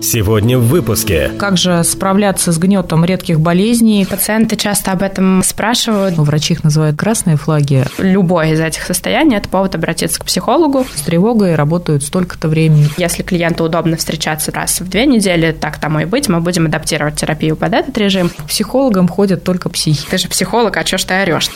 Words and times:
Сегодня 0.00 0.58
в 0.58 0.68
выпуске. 0.68 1.30
Как 1.38 1.56
же 1.56 1.82
справляться 1.82 2.52
с 2.52 2.58
гнетом 2.58 3.04
редких 3.04 3.40
болезней? 3.40 4.06
Пациенты 4.06 4.56
часто 4.56 4.92
об 4.92 5.02
этом 5.02 5.42
спрашивают. 5.44 6.16
Ну, 6.16 6.22
врачи 6.22 6.54
их 6.54 6.62
называют 6.62 6.96
красные 6.96 7.36
флаги. 7.36 7.84
Любое 7.98 8.52
из 8.52 8.60
этих 8.60 8.84
состояний– 8.84 9.36
это 9.38 9.48
повод 9.48 9.74
обратиться 9.74 10.20
к 10.20 10.24
психологу. 10.24 10.86
С 10.94 11.02
тревогой 11.02 11.56
работают 11.56 12.04
столько-то 12.04 12.48
времени. 12.48 12.88
Если 12.96 13.22
клиенту 13.22 13.64
удобно 13.64 13.96
встречаться 13.96 14.52
раз 14.52 14.80
в 14.80 14.88
две 14.88 15.04
недели, 15.04 15.52
так 15.52 15.78
тому 15.78 16.00
и 16.00 16.04
быть, 16.04 16.28
мы 16.28 16.40
будем 16.40 16.66
адаптировать 16.66 17.16
терапию 17.16 17.56
под 17.56 17.74
этот 17.74 17.98
режим. 17.98 18.28
К 18.28 18.44
психологам 18.44 19.08
ходят 19.08 19.42
только 19.42 19.68
психи. 19.68 20.06
Ты 20.08 20.18
же 20.18 20.28
психолог, 20.28 20.76
а 20.76 20.84
чё 20.84 20.96
ж 20.96 21.04
ты 21.04 21.14
орешь? 21.22 21.50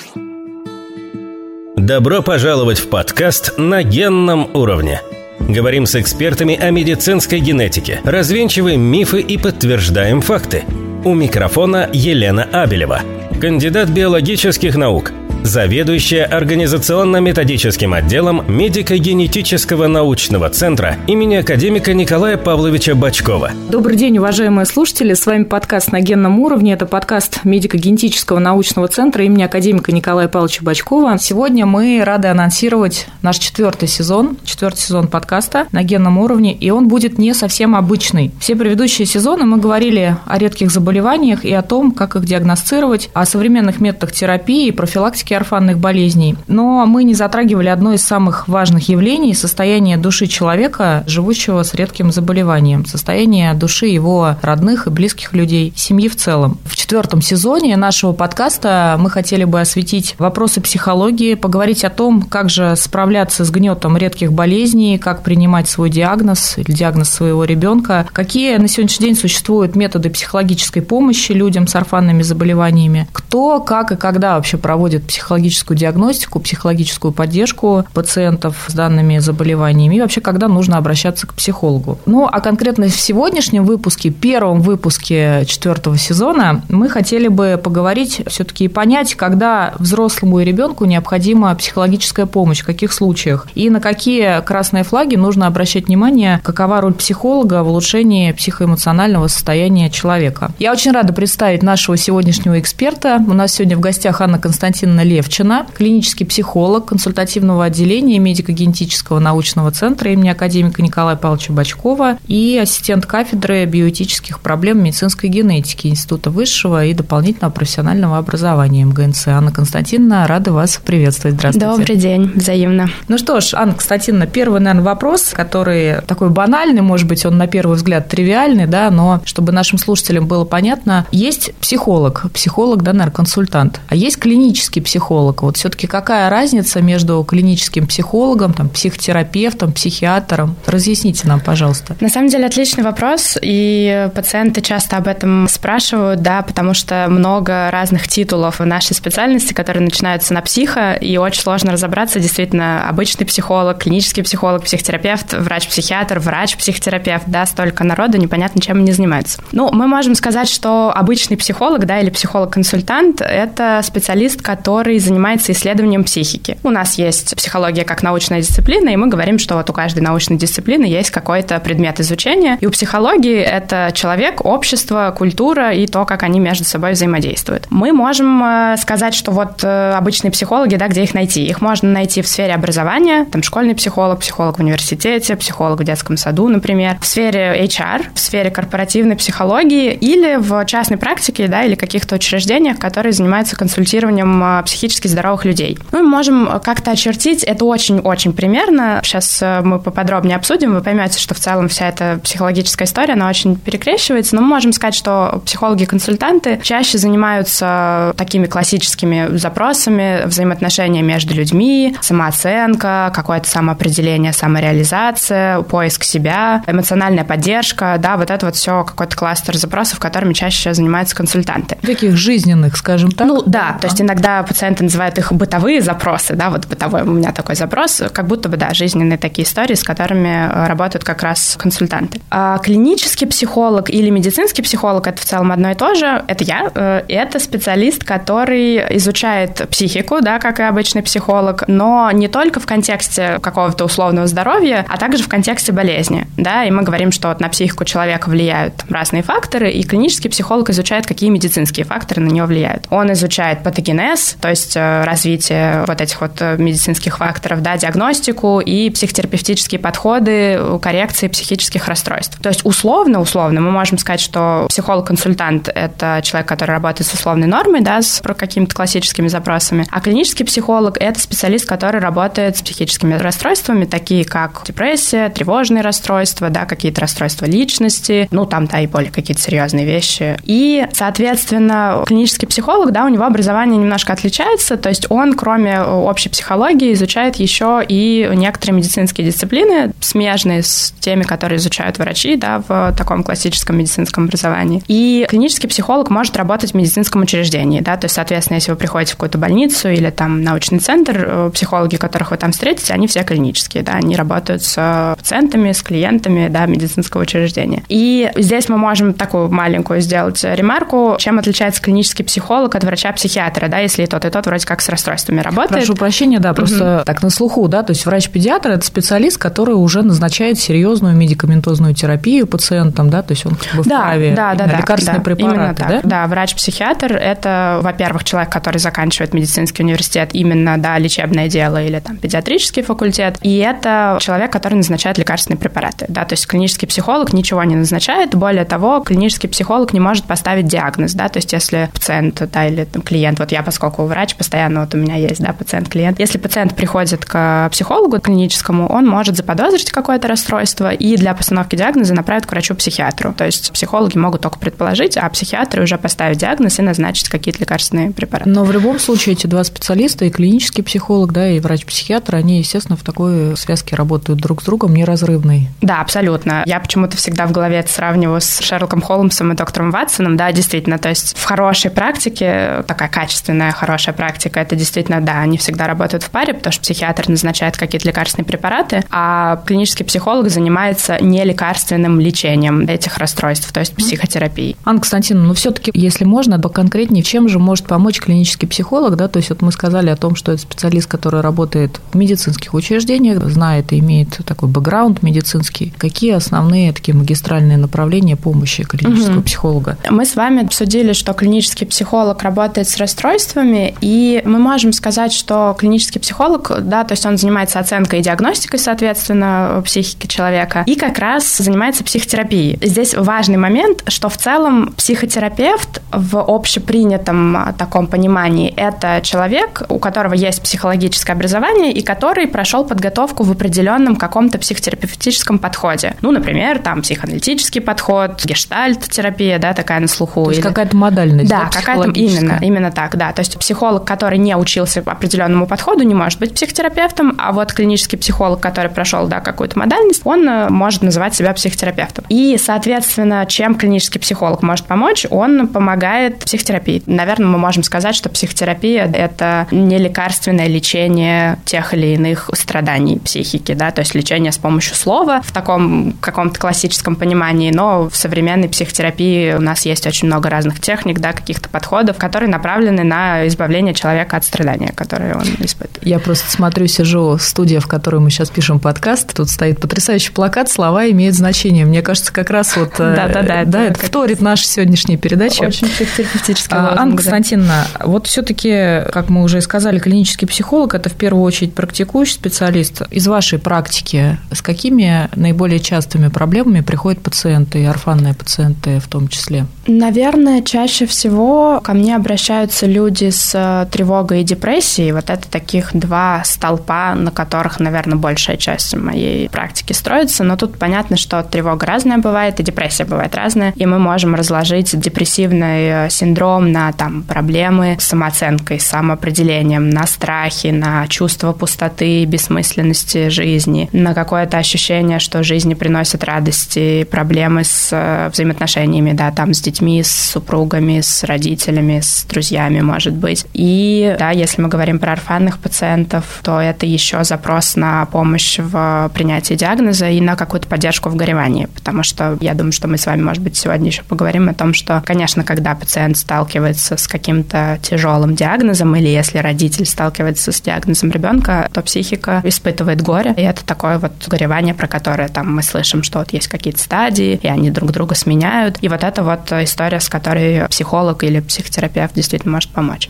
Добро 1.76 2.22
пожаловать 2.22 2.78
в 2.78 2.88
подкаст 2.88 3.54
«На 3.56 3.82
генном 3.82 4.48
уровне». 4.54 5.00
Говорим 5.48 5.86
с 5.86 5.96
экспертами 5.96 6.56
о 6.56 6.70
медицинской 6.70 7.40
генетике, 7.40 8.00
развенчиваем 8.04 8.80
мифы 8.80 9.20
и 9.20 9.36
подтверждаем 9.38 10.20
факты. 10.20 10.64
У 11.04 11.14
микрофона 11.14 11.88
Елена 11.92 12.44
Абелева, 12.44 13.00
кандидат 13.40 13.88
биологических 13.88 14.76
наук– 14.76 15.12
заведующая 15.42 16.24
организационно-методическим 16.24 17.94
отделом 17.94 18.44
медико-генетического 18.46 19.86
научного 19.88 20.48
центра 20.50 20.96
имени 21.06 21.36
академика 21.36 21.92
Николая 21.94 22.36
Павловича 22.36 22.94
Бачкова. 22.94 23.50
Добрый 23.68 23.96
день, 23.96 24.18
уважаемые 24.18 24.66
слушатели. 24.66 25.14
С 25.14 25.26
вами 25.26 25.44
подкаст 25.44 25.90
«На 25.90 26.00
генном 26.00 26.38
уровне». 26.38 26.72
Это 26.74 26.86
подкаст 26.86 27.40
медико-генетического 27.44 28.38
научного 28.38 28.88
центра 28.88 29.24
имени 29.24 29.42
академика 29.42 29.90
Николая 29.92 30.28
Павловича 30.28 30.62
Бачкова. 30.62 31.18
Сегодня 31.18 31.66
мы 31.66 32.02
рады 32.04 32.28
анонсировать 32.28 33.08
наш 33.22 33.38
четвертый 33.38 33.88
сезон, 33.88 34.36
четвертый 34.44 34.78
сезон 34.78 35.08
подкаста 35.08 35.66
«На 35.72 35.82
генном 35.82 36.18
уровне», 36.18 36.54
и 36.54 36.70
он 36.70 36.88
будет 36.88 37.18
не 37.18 37.34
совсем 37.34 37.74
обычный. 37.74 38.30
Все 38.38 38.54
предыдущие 38.54 39.06
сезоны 39.06 39.44
мы 39.44 39.58
говорили 39.58 40.16
о 40.24 40.38
редких 40.38 40.70
заболеваниях 40.70 41.44
и 41.44 41.52
о 41.52 41.62
том, 41.62 41.90
как 41.92 42.14
их 42.14 42.24
диагностировать, 42.24 43.10
о 43.12 43.26
современных 43.26 43.80
методах 43.80 44.12
терапии 44.12 44.68
и 44.68 44.72
профилактики 44.72 45.31
профилактики 45.32 45.42
орфанных 45.42 45.78
болезней. 45.78 46.36
Но 46.46 46.86
мы 46.86 47.04
не 47.04 47.14
затрагивали 47.14 47.68
одно 47.68 47.92
из 47.92 48.02
самых 48.02 48.48
важных 48.48 48.88
явлений– 48.88 49.34
состояние 49.42 49.96
души 49.96 50.26
человека, 50.26 51.04
живущего 51.06 51.62
с 51.62 51.74
редким 51.74 52.12
заболеванием, 52.12 52.86
состояние 52.86 53.54
души 53.54 53.86
его 53.86 54.36
родных 54.42 54.86
и 54.86 54.90
близких 54.90 55.32
людей, 55.32 55.72
семьи 55.76 56.08
в 56.08 56.16
целом. 56.16 56.58
В 56.64 56.76
четвертом 56.76 57.22
сезоне 57.22 57.76
нашего 57.76 58.12
подкаста 58.12 58.96
мы 58.98 59.10
хотели 59.10 59.44
бы 59.44 59.60
осветить 59.60 60.14
вопросы 60.18 60.60
психологии, 60.60 61.34
поговорить 61.34 61.84
о 61.84 61.90
том, 61.90 62.22
как 62.22 62.50
же 62.50 62.76
справляться 62.76 63.44
с 63.44 63.50
гнетом 63.50 63.96
редких 63.96 64.32
болезней, 64.32 64.98
как 64.98 65.22
принимать 65.22 65.68
свой 65.68 65.90
диагноз 65.90 66.58
или 66.58 66.72
диагноз 66.72 67.10
своего 67.10 67.44
ребенка, 67.44 68.06
какие 68.12 68.56
на 68.58 68.68
сегодняшний 68.68 69.06
день 69.06 69.16
существуют 69.16 69.76
методы 69.76 70.10
психологической 70.10 70.82
помощи 70.82 71.32
людям 71.32 71.66
с 71.66 71.74
орфанными 71.74 72.22
заболеваниями, 72.22 73.08
кто, 73.12 73.60
как 73.60 73.92
и 73.92 73.96
когда 73.96 74.34
вообще 74.34 74.58
проводит 74.58 75.04
психологическую 75.04 75.21
психологическую 75.22 75.76
диагностику, 75.76 76.40
психологическую 76.40 77.12
поддержку 77.12 77.84
пациентов 77.94 78.64
с 78.66 78.74
данными 78.74 79.18
заболеваниями 79.18 79.94
и 79.94 80.00
вообще, 80.00 80.20
когда 80.20 80.48
нужно 80.48 80.78
обращаться 80.78 81.28
к 81.28 81.34
психологу. 81.34 82.00
Ну, 82.06 82.28
а 82.30 82.40
конкретно 82.40 82.88
в 82.88 82.96
сегодняшнем 82.96 83.64
выпуске, 83.64 84.10
первом 84.10 84.60
выпуске 84.60 85.44
четвертого 85.46 85.96
сезона, 85.96 86.62
мы 86.68 86.88
хотели 86.88 87.28
бы 87.28 87.60
поговорить 87.62 88.22
все-таки 88.26 88.64
и 88.64 88.68
понять, 88.68 89.14
когда 89.14 89.74
взрослому 89.78 90.40
и 90.40 90.44
ребенку 90.44 90.86
необходима 90.86 91.54
психологическая 91.54 92.26
помощь, 92.26 92.62
в 92.62 92.66
каких 92.66 92.92
случаях, 92.92 93.46
и 93.54 93.70
на 93.70 93.80
какие 93.80 94.42
красные 94.42 94.82
флаги 94.82 95.14
нужно 95.14 95.46
обращать 95.46 95.86
внимание, 95.86 96.40
какова 96.42 96.80
роль 96.80 96.94
психолога 96.94 97.62
в 97.62 97.68
улучшении 97.68 98.32
психоэмоционального 98.32 99.28
состояния 99.28 99.88
человека. 99.88 100.50
Я 100.58 100.72
очень 100.72 100.90
рада 100.90 101.12
представить 101.12 101.62
нашего 101.62 101.96
сегодняшнего 101.96 102.58
эксперта. 102.58 103.22
У 103.24 103.34
нас 103.34 103.52
сегодня 103.52 103.76
в 103.76 103.80
гостях 103.80 104.20
Анна 104.20 104.40
Константиновна 104.40 105.11
Левчина, 105.12 105.66
клинический 105.74 106.24
психолог 106.24 106.86
консультативного 106.86 107.66
отделения 107.66 108.18
медико-генетического 108.18 109.18
научного 109.18 109.70
центра 109.70 110.10
имени 110.10 110.30
академика 110.30 110.80
Николая 110.80 111.16
Павловича 111.16 111.52
Бачкова 111.52 112.16
и 112.26 112.58
ассистент 112.60 113.04
кафедры 113.04 113.66
биоэтических 113.66 114.40
проблем 114.40 114.82
медицинской 114.82 115.28
генетики 115.28 115.88
Института 115.88 116.30
высшего 116.30 116.86
и 116.86 116.94
дополнительного 116.94 117.52
профессионального 117.52 118.16
образования 118.16 118.86
МГНЦ. 118.86 119.28
Анна 119.28 119.52
Константиновна, 119.52 120.26
рада 120.26 120.50
вас 120.52 120.80
приветствовать. 120.82 121.36
Здравствуйте. 121.36 121.66
Добрый 121.66 121.96
день, 121.96 122.32
взаимно. 122.34 122.88
Ну 123.08 123.18
что 123.18 123.40
ж, 123.40 123.52
Анна 123.52 123.72
Константиновна, 123.72 124.26
первый, 124.26 124.60
наверное, 124.60 124.84
вопрос, 124.84 125.32
который 125.34 126.00
такой 126.06 126.30
банальный, 126.30 126.80
может 126.80 127.06
быть, 127.06 127.26
он 127.26 127.36
на 127.36 127.46
первый 127.46 127.76
взгляд 127.76 128.08
тривиальный, 128.08 128.66
да, 128.66 128.90
но 128.90 129.20
чтобы 129.26 129.52
нашим 129.52 129.76
слушателям 129.76 130.26
было 130.26 130.46
понятно, 130.46 131.06
есть 131.12 131.52
психолог, 131.60 132.32
психолог, 132.32 132.82
да, 132.82 132.92
наверное, 132.94 133.12
консультант, 133.12 133.82
а 133.88 133.94
есть 133.94 134.16
клинический 134.18 134.80
психолог, 134.80 135.01
психолог. 135.02 135.42
Вот 135.42 135.56
все-таки 135.56 135.88
какая 135.88 136.30
разница 136.30 136.80
между 136.80 137.24
клиническим 137.24 137.88
психологом, 137.88 138.52
там, 138.54 138.68
психотерапевтом, 138.68 139.72
психиатром? 139.72 140.54
Разъясните 140.66 141.26
нам, 141.26 141.40
пожалуйста. 141.40 141.96
На 142.00 142.08
самом 142.08 142.28
деле 142.28 142.46
отличный 142.46 142.84
вопрос, 142.84 143.36
и 143.42 144.08
пациенты 144.14 144.60
часто 144.60 144.96
об 144.98 145.08
этом 145.08 145.48
спрашивают, 145.48 146.22
да, 146.22 146.42
потому 146.42 146.72
что 146.72 147.06
много 147.08 147.70
разных 147.72 148.06
титулов 148.06 148.60
в 148.60 148.64
нашей 148.64 148.94
специальности, 148.94 149.52
которые 149.52 149.82
начинаются 149.82 150.34
на 150.34 150.40
психо, 150.40 150.92
и 150.92 151.16
очень 151.16 151.42
сложно 151.42 151.72
разобраться, 151.72 152.20
действительно, 152.20 152.88
обычный 152.88 153.26
психолог, 153.26 153.78
клинический 153.78 154.22
психолог, 154.22 154.62
психотерапевт, 154.62 155.32
врач-психиатр, 155.32 156.20
врач-психотерапевт, 156.20 157.24
да, 157.26 157.44
столько 157.46 157.82
народу, 157.82 158.18
непонятно, 158.18 158.60
чем 158.60 158.78
они 158.78 158.92
занимаются. 158.92 159.40
Ну, 159.50 159.72
мы 159.72 159.88
можем 159.88 160.14
сказать, 160.14 160.48
что 160.48 160.92
обычный 160.94 161.36
психолог, 161.36 161.86
да, 161.86 161.98
или 161.98 162.10
психолог-консультант– 162.10 163.20
это 163.20 163.80
специалист, 163.82 164.40
который 164.40 164.91
который 164.92 164.98
занимается 164.98 165.52
исследованием 165.52 166.04
психики. 166.04 166.58
У 166.62 166.70
нас 166.70 166.98
есть 166.98 167.34
психология 167.36 167.84
как 167.84 168.02
научная 168.02 168.40
дисциплина, 168.40 168.90
и 168.90 168.96
мы 168.96 169.08
говорим, 169.08 169.38
что 169.38 169.56
вот 169.56 169.70
у 169.70 169.72
каждой 169.72 170.00
научной 170.00 170.36
дисциплины 170.36 170.84
есть 170.84 171.10
какой-то 171.10 171.58
предмет 171.60 171.98
изучения. 172.00 172.58
И 172.60 172.66
у 172.66 172.70
психологии 172.70 173.38
это 173.38 173.90
человек, 173.94 174.44
общество, 174.44 175.14
культура 175.16 175.72
и 175.72 175.86
то, 175.86 176.04
как 176.04 176.24
они 176.24 176.40
между 176.40 176.64
собой 176.64 176.92
взаимодействуют. 176.92 177.68
Мы 177.70 177.92
можем 177.92 178.42
э, 178.44 178.76
сказать, 178.76 179.14
что 179.14 179.32
вот 179.32 179.64
э, 179.64 179.92
обычные 179.92 180.30
психологи, 180.30 180.76
да, 180.76 180.88
где 180.88 181.04
их 181.04 181.14
найти? 181.14 181.46
Их 181.46 181.62
можно 181.62 181.88
найти 181.88 182.20
в 182.20 182.28
сфере 182.28 182.52
образования, 182.52 183.24
там 183.24 183.42
школьный 183.42 183.74
психолог, 183.74 184.20
психолог 184.20 184.58
в 184.58 184.60
университете, 184.60 185.36
психолог 185.36 185.80
в 185.80 185.84
детском 185.84 186.18
саду, 186.18 186.48
например, 186.48 186.98
в 187.00 187.06
сфере 187.06 187.64
HR, 187.64 188.08
в 188.14 188.20
сфере 188.20 188.50
корпоративной 188.50 189.16
психологии 189.16 189.94
или 189.94 190.36
в 190.36 190.64
частной 190.66 190.98
практике, 190.98 191.48
да, 191.48 191.64
или 191.64 191.76
каких-то 191.76 192.16
учреждениях, 192.16 192.78
которые 192.78 193.12
занимаются 193.12 193.56
консультированием 193.56 194.42
э, 194.42 194.62
психологии 194.64 194.71
психически 194.72 195.06
здоровых 195.06 195.44
людей. 195.44 195.78
Мы 195.92 196.02
можем 196.02 196.48
как-то 196.64 196.92
очертить, 196.92 197.44
это 197.44 197.66
очень-очень 197.66 198.32
примерно. 198.32 199.00
Сейчас 199.04 199.42
э, 199.42 199.60
мы 199.62 199.78
поподробнее 199.78 200.36
обсудим, 200.36 200.72
вы 200.72 200.80
поймете, 200.80 201.20
что 201.20 201.34
в 201.34 201.38
целом 201.38 201.68
вся 201.68 201.90
эта 201.90 202.18
психологическая 202.24 202.88
история, 202.88 203.12
она 203.12 203.28
очень 203.28 203.56
перекрещивается, 203.56 204.34
но 204.34 204.40
мы 204.40 204.48
можем 204.48 204.72
сказать, 204.72 204.94
что 204.94 205.42
психологи-консультанты 205.44 206.58
чаще 206.62 206.96
занимаются 206.96 208.14
такими 208.16 208.46
классическими 208.46 209.36
запросами 209.36 210.22
взаимоотношения 210.24 211.02
между 211.02 211.34
людьми, 211.34 211.94
самооценка, 212.00 213.12
какое-то 213.14 213.50
самоопределение, 213.50 214.32
самореализация, 214.32 215.60
поиск 215.62 216.04
себя, 216.04 216.62
эмоциональная 216.66 217.24
поддержка, 217.24 217.96
да, 217.98 218.16
вот 218.16 218.30
это 218.30 218.46
вот 218.46 218.56
все 218.56 218.84
какой-то 218.84 219.14
кластер 219.14 219.54
запросов, 219.58 219.98
которыми 219.98 220.32
чаще 220.32 220.72
занимаются 220.72 221.14
консультанты. 221.14 221.76
Таких 221.82 222.16
жизненных, 222.16 222.78
скажем 222.78 223.10
так? 223.10 223.28
Ну 223.28 223.42
да, 223.44 223.76
то 223.78 223.86
есть 223.86 224.00
иногда 224.00 224.42
пациент 224.42 224.61
пациенты 224.62 224.84
называют 224.84 225.18
их 225.18 225.32
бытовые 225.32 225.80
запросы, 225.80 226.36
да, 226.36 226.48
вот 226.48 226.68
бытовой 226.68 227.02
у 227.02 227.10
меня 227.10 227.32
такой 227.32 227.56
запрос, 227.56 228.00
как 228.12 228.28
будто 228.28 228.48
бы, 228.48 228.56
да, 228.56 228.72
жизненные 228.72 229.18
такие 229.18 229.44
истории, 229.44 229.74
с 229.74 229.82
которыми 229.82 230.28
э, 230.28 230.68
работают 230.68 231.02
как 231.02 231.24
раз 231.24 231.56
консультанты. 231.58 232.20
А 232.30 232.58
клинический 232.58 233.26
психолог 233.26 233.90
или 233.90 234.08
медицинский 234.08 234.62
психолог– 234.62 235.04
это 235.08 235.20
в 235.20 235.24
целом 235.24 235.50
одно 235.50 235.72
и 235.72 235.74
то 235.74 235.96
же. 235.96 236.22
Это 236.28 236.44
я, 236.44 236.70
э, 236.72 237.02
это 237.08 237.40
специалист, 237.40 238.04
который 238.04 238.76
изучает 238.98 239.68
психику, 239.68 240.20
да, 240.20 240.38
как 240.38 240.60
и 240.60 240.62
обычный 240.62 241.02
психолог, 241.02 241.64
но 241.66 242.08
не 242.12 242.28
только 242.28 242.60
в 242.60 242.66
контексте 242.66 243.40
какого-то 243.42 243.84
условного 243.86 244.28
здоровья, 244.28 244.86
а 244.88 244.96
также 244.96 245.24
в 245.24 245.28
контексте 245.28 245.72
болезни, 245.72 246.28
да, 246.36 246.62
и 246.62 246.70
мы 246.70 246.84
говорим, 246.84 247.10
что 247.10 247.30
вот 247.30 247.40
на 247.40 247.48
психику 247.48 247.84
человека 247.84 248.28
влияют 248.28 248.84
разные 248.88 249.24
факторы, 249.24 249.72
и 249.72 249.82
клинический 249.82 250.30
психолог 250.30 250.70
изучает, 250.70 251.04
какие 251.04 251.30
медицинские 251.30 251.84
факторы 251.84 252.22
на 252.22 252.28
него 252.28 252.46
влияют. 252.46 252.86
Он 252.90 253.12
изучает 253.12 253.64
патогенез, 253.64 254.36
то 254.40 254.51
есть 254.52 254.76
э, 254.76 255.04
развитие 255.04 255.84
вот 255.86 256.00
этих 256.00 256.20
вот 256.20 256.40
э, 256.40 256.56
медицинских 256.56 257.18
факторов, 257.18 257.60
да, 257.62 257.76
диагностику 257.76 258.60
и 258.60 258.90
психотерапевтические 258.90 259.80
подходы 259.80 260.78
коррекции 260.80 261.28
психических 261.28 261.88
расстройств. 261.88 262.40
То 262.40 262.48
есть 262.48 262.64
условно, 262.64 263.20
условно 263.20 263.60
мы 263.60 263.70
можем 263.70 263.98
сказать, 263.98 264.20
что 264.20 264.66
психолог-консультант– 264.68 265.68
это 265.74 266.20
человек, 266.22 266.48
который 266.48 266.70
работает 266.70 267.08
с 267.08 267.14
условной 267.14 267.46
нормой, 267.46 267.80
да, 267.80 268.00
с 268.02 268.22
какими-то 268.22 268.74
классическими 268.74 269.28
запросами, 269.28 269.86
а 269.90 270.00
клинический 270.00 270.44
психолог– 270.44 270.96
это 271.00 271.18
специалист, 271.20 271.66
который 271.66 272.00
работает 272.00 272.56
с 272.56 272.62
психическими 272.62 273.14
расстройствами, 273.14 273.84
такие 273.84 274.24
как 274.24 274.62
депрессия, 274.64 275.28
тревожные 275.28 275.82
расстройства, 275.82 276.50
да, 276.50 276.64
какие-то 276.64 277.00
расстройства 277.00 277.46
личности, 277.46 278.28
ну, 278.30 278.46
там, 278.46 278.66
да, 278.66 278.80
и 278.80 278.86
более 278.86 279.10
какие-то 279.10 279.42
серьезные 279.42 279.84
вещи. 279.84 280.36
И, 280.44 280.86
соответственно, 280.92 282.04
клинический 282.06 282.48
психолог, 282.48 282.92
да, 282.92 283.04
у 283.04 283.08
него 283.08 283.24
образование 283.24 283.78
немножко 283.78 284.12
отличается, 284.12 284.41
то 284.80 284.88
есть 284.88 285.06
он, 285.10 285.34
кроме 285.34 285.80
общей 285.82 286.28
психологии, 286.28 286.92
изучает 286.92 287.36
еще 287.36 287.82
и 287.86 288.28
некоторые 288.34 288.76
медицинские 288.76 289.26
дисциплины, 289.26 289.92
смежные 290.00 290.62
с 290.62 290.92
теми, 291.00 291.22
которые 291.22 291.58
изучают 291.58 291.98
врачи, 291.98 292.36
да, 292.36 292.62
в 292.66 292.94
таком 292.96 293.22
классическом 293.22 293.78
медицинском 293.78 294.24
образовании. 294.24 294.82
И 294.88 295.26
клинический 295.28 295.68
психолог 295.68 296.10
может 296.10 296.36
работать 296.36 296.72
в 296.72 296.74
медицинском 296.74 297.22
учреждении, 297.22 297.80
да, 297.80 297.96
то 297.96 298.06
есть, 298.06 298.14
соответственно, 298.14 298.56
если 298.56 298.70
вы 298.70 298.76
приходите 298.76 299.12
в 299.12 299.16
какую-то 299.16 299.38
больницу 299.38 299.88
или 299.88 300.10
там 300.10 300.42
научный 300.42 300.78
центр, 300.78 301.24
э, 301.26 301.50
психологи, 301.52 301.96
которых 301.96 302.30
вы 302.30 302.36
там 302.36 302.52
встретите, 302.52 302.92
они 302.92 303.06
все 303.06 303.22
клинические, 303.24 303.82
да, 303.82 303.92
они 303.92 304.16
работают 304.16 304.62
с 304.62 305.14
пациентами, 305.16 305.72
с 305.72 305.82
клиентами, 305.82 306.48
да, 306.48 306.66
медицинского 306.66 307.22
учреждения. 307.22 307.82
И 307.88 308.30
здесь 308.36 308.68
мы 308.68 308.76
можем 308.76 309.14
такую 309.14 309.50
маленькую 309.50 310.00
сделать 310.00 310.42
ремарку, 310.42 311.16
чем 311.18 311.38
отличается 311.38 311.82
клинический 311.82 312.24
психолог 312.24 312.74
от 312.74 312.84
врача-психиатра, 312.84 313.68
да, 313.68 313.78
если 313.78 314.02
и 314.02 314.06
тот, 314.06 314.24
и 314.24 314.30
тот 314.32 314.46
вроде 314.46 314.66
как 314.66 314.80
с 314.80 314.88
расстройствами 314.88 315.40
работает. 315.40 315.84
Прошу 315.86 315.94
прощения, 315.94 316.40
да, 316.40 316.52
просто 316.54 316.96
угу. 316.96 317.04
так 317.04 317.22
на 317.22 317.30
слуху, 317.30 317.68
да, 317.68 317.82
то 317.82 317.92
есть 317.92 318.06
врач-педиатр– 318.06 318.70
это 318.72 318.84
специалист, 318.84 319.38
который 319.38 319.74
уже 319.74 320.02
назначает 320.02 320.58
серьезную 320.58 321.14
медикаментозную 321.14 321.94
терапию 321.94 322.46
пациентам, 322.46 323.10
да, 323.10 323.22
то 323.22 323.32
есть 323.32 323.46
он 323.46 323.54
как 323.54 323.74
бы 323.74 323.84
да, 323.84 324.00
вправе 324.00 324.34
да, 324.34 324.54
да, 324.54 324.66
да, 324.66 324.78
лекарственные 324.78 325.18
да, 325.18 325.24
препараты, 325.24 325.84
да? 325.88 326.00
Да, 326.02 326.26
врач-психиатр– 326.26 327.12
это, 327.22 327.80
во-первых, 327.82 328.24
человек, 328.24 328.50
который 328.50 328.78
заканчивает 328.78 329.34
медицинский 329.34 329.82
университет, 329.82 330.30
именно, 330.32 330.78
да, 330.78 330.98
лечебное 330.98 331.48
дело 331.48 331.82
или 331.82 332.00
там 332.00 332.16
педиатрический 332.16 332.82
факультет, 332.82 333.36
и 333.42 333.58
это 333.58 334.18
человек, 334.20 334.50
который 334.52 334.74
назначает 334.74 335.18
лекарственные 335.18 335.58
препараты, 335.58 336.06
да, 336.08 336.24
то 336.24 336.32
есть 336.32 336.46
клинический 336.46 336.88
психолог 336.88 337.32
ничего 337.32 337.62
не 337.64 337.76
назначает, 337.76 338.34
более 338.34 338.64
того, 338.64 339.00
клинический 339.00 339.48
психолог 339.48 339.92
не 339.92 340.00
может 340.00 340.24
поставить 340.24 340.66
диагноз, 340.66 341.12
да, 341.12 341.28
то 341.28 341.38
есть 341.38 341.52
если 341.52 341.90
пациент, 341.92 342.42
да, 342.52 342.66
или 342.66 342.84
там, 342.84 343.02
клиент, 343.02 343.38
вот 343.38 343.52
я, 343.52 343.62
поскольку 343.62 344.04
врач, 344.04 344.21
постоянно 344.36 344.80
вот 344.80 344.94
у 344.94 344.98
меня 344.98 345.16
есть, 345.16 345.40
да, 345.40 345.52
пациент-клиент, 345.52 346.18
если 346.18 346.38
пациент 346.38 346.74
приходит 346.74 347.24
к 347.24 347.68
психологу 347.70 348.20
клиническому, 348.20 348.86
он 348.86 349.06
может 349.06 349.36
заподозрить 349.36 349.90
какое-то 349.90 350.28
расстройство 350.28 350.92
и 350.92 351.16
для 351.16 351.34
постановки 351.34 351.76
диагноза 351.76 352.14
направить 352.14 352.46
к 352.46 352.52
врачу-психиатру, 352.52 353.32
то 353.32 353.44
есть 353.44 353.72
психологи 353.72 354.16
могут 354.16 354.40
только 354.40 354.58
предположить, 354.58 355.16
а 355.16 355.28
психиатры 355.28 355.82
уже 355.82 355.98
поставить 355.98 356.38
диагноз 356.38 356.78
и 356.78 356.82
назначить 356.82 357.28
какие-то 357.28 357.60
лекарственные 357.60 358.12
препараты. 358.12 358.50
Но 358.50 358.64
в 358.64 358.72
любом 358.72 358.98
случае 358.98 359.34
эти 359.34 359.46
два 359.46 359.64
специалиста, 359.64 360.24
и 360.24 360.30
клинический 360.30 360.82
психолог, 360.82 361.32
да, 361.32 361.48
и 361.48 361.60
врач-психиатр, 361.60 362.36
они, 362.36 362.58
естественно, 362.58 362.96
в 362.96 363.02
такой 363.02 363.56
связке 363.56 363.96
работают 363.96 364.40
друг 364.40 364.62
с 364.62 364.64
другом 364.64 364.94
неразрывной. 364.94 365.68
Да, 365.80 366.00
абсолютно. 366.00 366.62
Я 366.66 366.80
почему-то 366.80 367.16
всегда 367.16 367.46
в 367.46 367.52
голове 367.52 367.78
это 367.78 367.92
сравниваю 367.92 368.40
с 368.40 368.60
Шерлоком 368.60 369.00
Холмсом 369.00 369.52
и 369.52 369.56
доктором 369.56 369.90
Ватсоном, 369.90 370.36
да, 370.36 370.52
действительно, 370.52 370.98
то 370.98 371.08
есть 371.08 371.36
в 371.36 371.44
хорошей 371.44 371.90
практике, 371.90 372.84
такая 372.86 373.08
качественная 373.08 373.72
хорошая 373.72 374.11
практика, 374.12 374.60
это 374.60 374.76
действительно, 374.76 375.20
да, 375.20 375.40
они 375.40 375.58
всегда 375.58 375.86
работают 375.86 376.22
в 376.22 376.30
паре, 376.30 376.54
потому 376.54 376.72
что 376.72 376.82
психиатр 376.82 377.28
назначает 377.28 377.76
какие-то 377.76 378.06
лекарственные 378.06 378.46
препараты, 378.46 379.04
а 379.10 379.62
клинический 379.66 380.04
психолог 380.04 380.50
занимается 380.50 381.18
не 381.20 381.44
лекарственным 381.44 382.20
лечением 382.20 382.80
этих 382.80 383.18
расстройств, 383.18 383.72
то 383.72 383.80
есть 383.80 383.94
психотерапией. 383.94 384.76
Анна 384.84 385.00
Константиновна, 385.00 385.48
ну 385.48 385.54
все-таки, 385.54 385.90
если 385.94 386.24
можно, 386.24 386.58
поконкретнее, 386.58 387.22
чем 387.22 387.48
же 387.48 387.58
может 387.58 387.86
помочь 387.86 388.20
клинический 388.20 388.68
психолог, 388.68 389.16
да, 389.16 389.28
то 389.28 389.38
есть 389.38 389.50
вот 389.50 389.62
мы 389.62 389.72
сказали 389.72 390.10
о 390.10 390.16
том, 390.16 390.36
что 390.36 390.52
это 390.52 390.62
специалист, 390.62 391.08
который 391.08 391.40
работает 391.40 392.00
в 392.12 392.16
медицинских 392.16 392.74
учреждениях, 392.74 393.42
знает 393.44 393.92
и 393.92 393.98
имеет 393.98 394.40
такой 394.44 394.68
бэкграунд 394.68 395.22
медицинский. 395.22 395.92
Какие 395.98 396.32
основные 396.32 396.92
такие 396.92 397.16
магистральные 397.16 397.76
направления 397.76 398.36
помощи 398.36 398.84
клинического 398.84 399.36
угу. 399.38 399.42
психолога? 399.42 399.98
Мы 400.08 400.24
с 400.24 400.36
вами 400.36 400.64
обсудили, 400.64 401.12
что 401.12 401.32
клинический 401.32 401.86
психолог 401.86 402.42
работает 402.42 402.88
с 402.88 402.96
расстройствами, 402.96 403.94
и 404.02 404.42
мы 404.44 404.58
можем 404.58 404.92
сказать, 404.92 405.32
что 405.32 405.74
клинический 405.78 406.20
психолог, 406.20 406.70
да, 406.80 407.04
то 407.04 407.12
есть 407.12 407.24
он 407.24 407.38
занимается 407.38 407.78
оценкой 407.78 408.18
и 408.18 408.22
диагностикой, 408.22 408.78
соответственно, 408.78 409.80
психики 409.84 410.26
человека, 410.26 410.82
и 410.86 410.96
как 410.96 411.18
раз 411.18 411.56
занимается 411.58 412.02
психотерапией. 412.04 412.78
Здесь 412.82 413.14
важный 413.14 413.56
момент, 413.56 414.02
что 414.08 414.28
в 414.28 414.36
целом 414.36 414.92
психотерапевт 414.96 416.02
в 416.10 416.36
общепринятом 416.38 417.56
а, 417.56 417.72
таком 417.72 418.08
понимании 418.08 418.74
это 418.76 419.20
человек, 419.22 419.82
у 419.88 419.98
которого 419.98 420.34
есть 420.34 420.62
психологическое 420.62 421.32
образование 421.32 421.92
и 421.92 422.02
который 422.02 422.48
прошел 422.48 422.84
подготовку 422.84 423.44
в 423.44 423.52
определенном 423.52 424.16
каком-то 424.16 424.58
психотерапевтическом 424.58 425.58
подходе. 425.58 426.16
Ну, 426.22 426.32
например, 426.32 426.80
там 426.80 427.02
психоаналитический 427.02 427.80
подход, 427.80 428.44
гештальт-терапия, 428.44 429.58
да, 429.58 429.74
такая 429.74 430.00
на 430.00 430.08
слуху. 430.08 430.44
То 430.44 430.50
есть 430.50 430.60
или... 430.60 430.68
какая-то 430.68 430.96
модальность, 430.96 431.48
да? 431.48 431.70
Да, 431.72 431.78
какая-то 431.78 432.10
именно, 432.10 432.58
именно 432.60 432.90
так, 432.90 433.16
да. 433.16 433.32
То 433.32 433.40
есть 433.40 433.56
психолог, 433.58 433.91
который 434.00 434.38
не 434.38 434.56
учился 434.56 435.02
по 435.02 435.12
определенному 435.12 435.66
подходу, 435.66 436.02
не 436.02 436.14
может 436.14 436.38
быть 436.38 436.54
психотерапевтом, 436.54 437.34
а 437.38 437.52
вот 437.52 437.72
клинический 437.72 438.18
психолог, 438.18 438.60
который 438.60 438.90
прошел, 438.90 439.26
да, 439.26 439.40
какую-то 439.40 439.78
модальность, 439.78 440.22
он 440.24 440.48
э, 440.48 440.68
может 440.68 441.02
называть 441.02 441.34
себя 441.34 441.52
психотерапевтом. 441.52 442.24
И, 442.28 442.56
соответственно, 442.58 443.46
чем 443.46 443.74
клинический 443.74 444.20
психолог 444.20 444.62
может 444.62 444.86
помочь? 444.86 445.26
Он 445.30 445.68
помогает 445.68 446.38
психотерапии. 446.38 447.02
Наверное, 447.06 447.48
мы 447.48 447.58
можем 447.58 447.82
сказать, 447.82 448.14
что 448.14 448.28
психотерапия– 448.28 449.10
это 449.14 449.66
не 449.70 449.98
лекарственное 449.98 450.66
лечение 450.66 451.58
тех 451.64 451.94
или 451.94 452.14
иных 452.14 452.50
страданий 452.54 453.18
психики, 453.18 453.74
да, 453.74 453.90
то 453.90 454.00
есть 454.00 454.14
лечение 454.14 454.52
с 454.52 454.58
помощью 454.58 454.94
слова 454.94 455.40
в 455.42 455.52
таком 455.52 456.14
каком-то 456.20 456.58
классическом 456.58 457.16
понимании, 457.16 457.70
но 457.70 458.08
в 458.08 458.16
современной 458.16 458.68
психотерапии 458.68 459.54
у 459.54 459.60
нас 459.60 459.84
есть 459.86 460.06
очень 460.06 460.26
много 460.26 460.48
разных 460.48 460.80
техник, 460.80 461.18
да, 461.20 461.32
каких-то 461.32 461.68
подходов, 461.68 462.18
которые 462.18 462.48
направлены 462.48 463.02
на 463.04 463.46
избавление 463.46 463.71
человека 463.94 464.36
от 464.36 464.44
страдания, 464.44 464.92
которые 464.94 465.34
он 465.34 465.44
испытывает. 465.58 466.06
Я 466.06 466.18
просто 466.18 466.50
смотрю, 466.50 466.86
сижу 466.86 467.36
в 467.36 467.42
студии, 467.42 467.78
в 467.78 467.86
которой 467.86 468.20
мы 468.20 468.30
сейчас 468.30 468.50
пишем 468.50 468.78
подкаст, 468.78 469.34
тут 469.34 469.50
стоит 469.50 469.80
потрясающий 469.80 470.32
плакат 470.32 470.70
«Слова 470.70 471.08
имеют 471.10 471.34
значение». 471.34 471.84
Мне 471.84 472.02
кажется, 472.02 472.32
как 472.32 472.50
раз 472.50 472.76
вот 472.76 472.92
да-да-да, 472.98 473.64
да, 473.64 473.84
это 473.84 473.98
вторит 473.98 474.40
нашей 474.40 474.66
сегодняшней 474.66 475.16
передаче. 475.16 475.66
Очень 475.66 475.88
психотерапевтическая 475.88 476.80
а, 476.80 477.00
Анна 477.00 477.16
Константиновна, 477.16 477.86
вот 478.00 478.26
все-таки, 478.26 479.02
как 479.12 479.28
мы 479.28 479.42
уже 479.42 479.60
сказали, 479.60 479.98
клинический 479.98 480.46
психолог– 480.46 480.94
это 480.94 481.08
в 481.08 481.14
первую 481.14 481.44
очередь 481.44 481.74
практикующий 481.74 482.34
специалист. 482.34 483.02
Из 483.10 483.26
вашей 483.26 483.58
практики 483.58 484.38
с 484.50 484.62
какими 484.62 485.28
наиболее 485.34 485.80
частыми 485.80 486.28
проблемами 486.28 486.80
приходят 486.80 487.20
пациенты, 487.20 487.82
и 487.82 487.84
орфанные 487.84 488.34
пациенты 488.34 488.98
в 489.00 489.08
том 489.08 489.28
числе? 489.28 489.66
Наверное, 489.86 490.62
чаще 490.62 491.06
всего 491.06 491.80
ко 491.82 491.92
мне 491.92 492.16
обращаются 492.16 492.86
люди 492.86 493.30
с 493.30 493.54
э, 493.62 493.86
тревогой 493.90 494.40
и 494.40 494.44
депрессией. 494.44 495.12
Вот 495.12 495.30
это 495.30 495.48
таких 495.48 495.90
два 495.92 496.42
столпа, 496.44 497.14
на 497.14 497.30
которых, 497.30 497.80
наверное, 497.80 498.16
большая 498.16 498.56
часть 498.56 498.94
моей 498.96 499.48
практики 499.48 499.92
строится. 499.92 500.44
Но 500.44 500.56
тут 500.56 500.78
понятно, 500.78 501.16
что 501.16 501.42
тревога 501.42 501.86
разная 501.86 502.18
бывает, 502.18 502.60
и 502.60 502.62
депрессия 502.62 503.04
бывает 503.04 503.34
разная. 503.34 503.72
И 503.76 503.86
мы 503.86 503.98
можем 503.98 504.34
разложить 504.34 504.98
депрессивный 504.98 506.06
э, 506.06 506.10
синдром 506.10 506.72
на 506.72 506.92
там, 506.92 507.22
проблемы 507.22 507.96
с 507.98 508.04
самооценкой, 508.04 508.80
самоопределением, 508.80 509.90
на 509.90 510.06
страхи, 510.06 510.68
на 510.68 511.06
чувство 511.08 511.52
пустоты, 511.52 512.24
бессмысленности 512.24 513.28
жизни, 513.28 513.88
на 513.92 514.14
какое-то 514.14 514.58
ощущение, 514.58 515.18
что 515.18 515.42
жизнь 515.42 515.68
не 515.68 515.74
приносит 515.74 516.24
радости, 516.24 517.04
проблемы 517.04 517.64
с 517.64 517.88
э, 517.92 518.30
взаимоотношениями, 518.32 519.12
да, 519.12 519.30
там 519.30 519.54
с 519.54 519.60
детьми, 519.60 520.02
с 520.02 520.10
супругами, 520.10 521.00
с 521.00 521.24
родителями, 521.24 522.00
с 522.00 522.24
друзьями, 522.24 522.80
может 522.80 523.14
быть. 523.14 523.46
И, 523.52 524.16
да, 524.18 524.30
если 524.30 524.62
мы 524.62 524.68
говорим 524.68 524.98
про 524.98 525.12
орфанных 525.12 525.58
пациентов, 525.58 526.40
то 526.42 526.60
это 526.60 526.86
еще 526.86 527.24
запрос 527.24 527.76
на 527.76 528.06
помощь 528.06 528.58
в 528.58 529.10
принятии 529.14 529.54
диагноза 529.54 530.08
и 530.08 530.20
на 530.20 530.36
какую-то 530.36 530.68
поддержку 530.68 531.08
в 531.08 531.16
горевании, 531.16 531.66
потому 531.66 532.02
что 532.02 532.38
я 532.40 532.54
думаю, 532.54 532.72
что 532.72 532.88
мы 532.88 532.98
с 532.98 533.06
вами, 533.06 533.22
может 533.22 533.42
быть, 533.42 533.56
сегодня 533.56 533.88
еще 533.88 534.02
поговорим 534.02 534.48
о 534.48 534.54
том, 534.54 534.74
что, 534.74 535.02
конечно, 535.04 535.44
когда 535.44 535.74
пациент 535.74 536.16
сталкивается 536.16 536.96
с 536.96 537.06
каким-то 537.06 537.78
тяжелым 537.82 538.34
диагнозом 538.34 538.94
или 538.96 539.08
если 539.08 539.38
родитель 539.38 539.86
сталкивается 539.86 540.52
с 540.52 540.60
диагнозом 540.60 541.10
ребенка, 541.10 541.68
то 541.72 541.82
психика 541.82 542.40
испытывает 542.44 543.02
горе, 543.02 543.34
и 543.36 543.42
это 543.42 543.64
такое 543.64 543.98
вот 543.98 544.12
горевание, 544.28 544.74
про 544.74 544.86
которое 544.86 545.28
там 545.28 545.54
мы 545.54 545.62
слышим, 545.62 546.02
что 546.02 546.20
вот 546.20 546.32
есть 546.32 546.48
какие-то 546.48 546.78
стадии, 546.78 547.38
и 547.42 547.48
они 547.48 547.70
друг 547.70 547.92
друга 547.92 548.14
сменяют, 548.14 548.78
и 548.80 548.88
вот 548.88 549.04
это 549.04 549.22
вот 549.22 549.52
история, 549.52 550.00
с 550.00 550.08
которой 550.08 550.66
психолог 550.68 551.22
или 551.24 551.40
психотерапевт 551.40 552.14
действительно 552.14 552.52
может 552.52 552.70
помочь. 552.70 553.08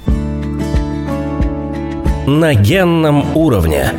На 2.27 2.55
генном 2.55 3.37
уровне. 3.37 3.93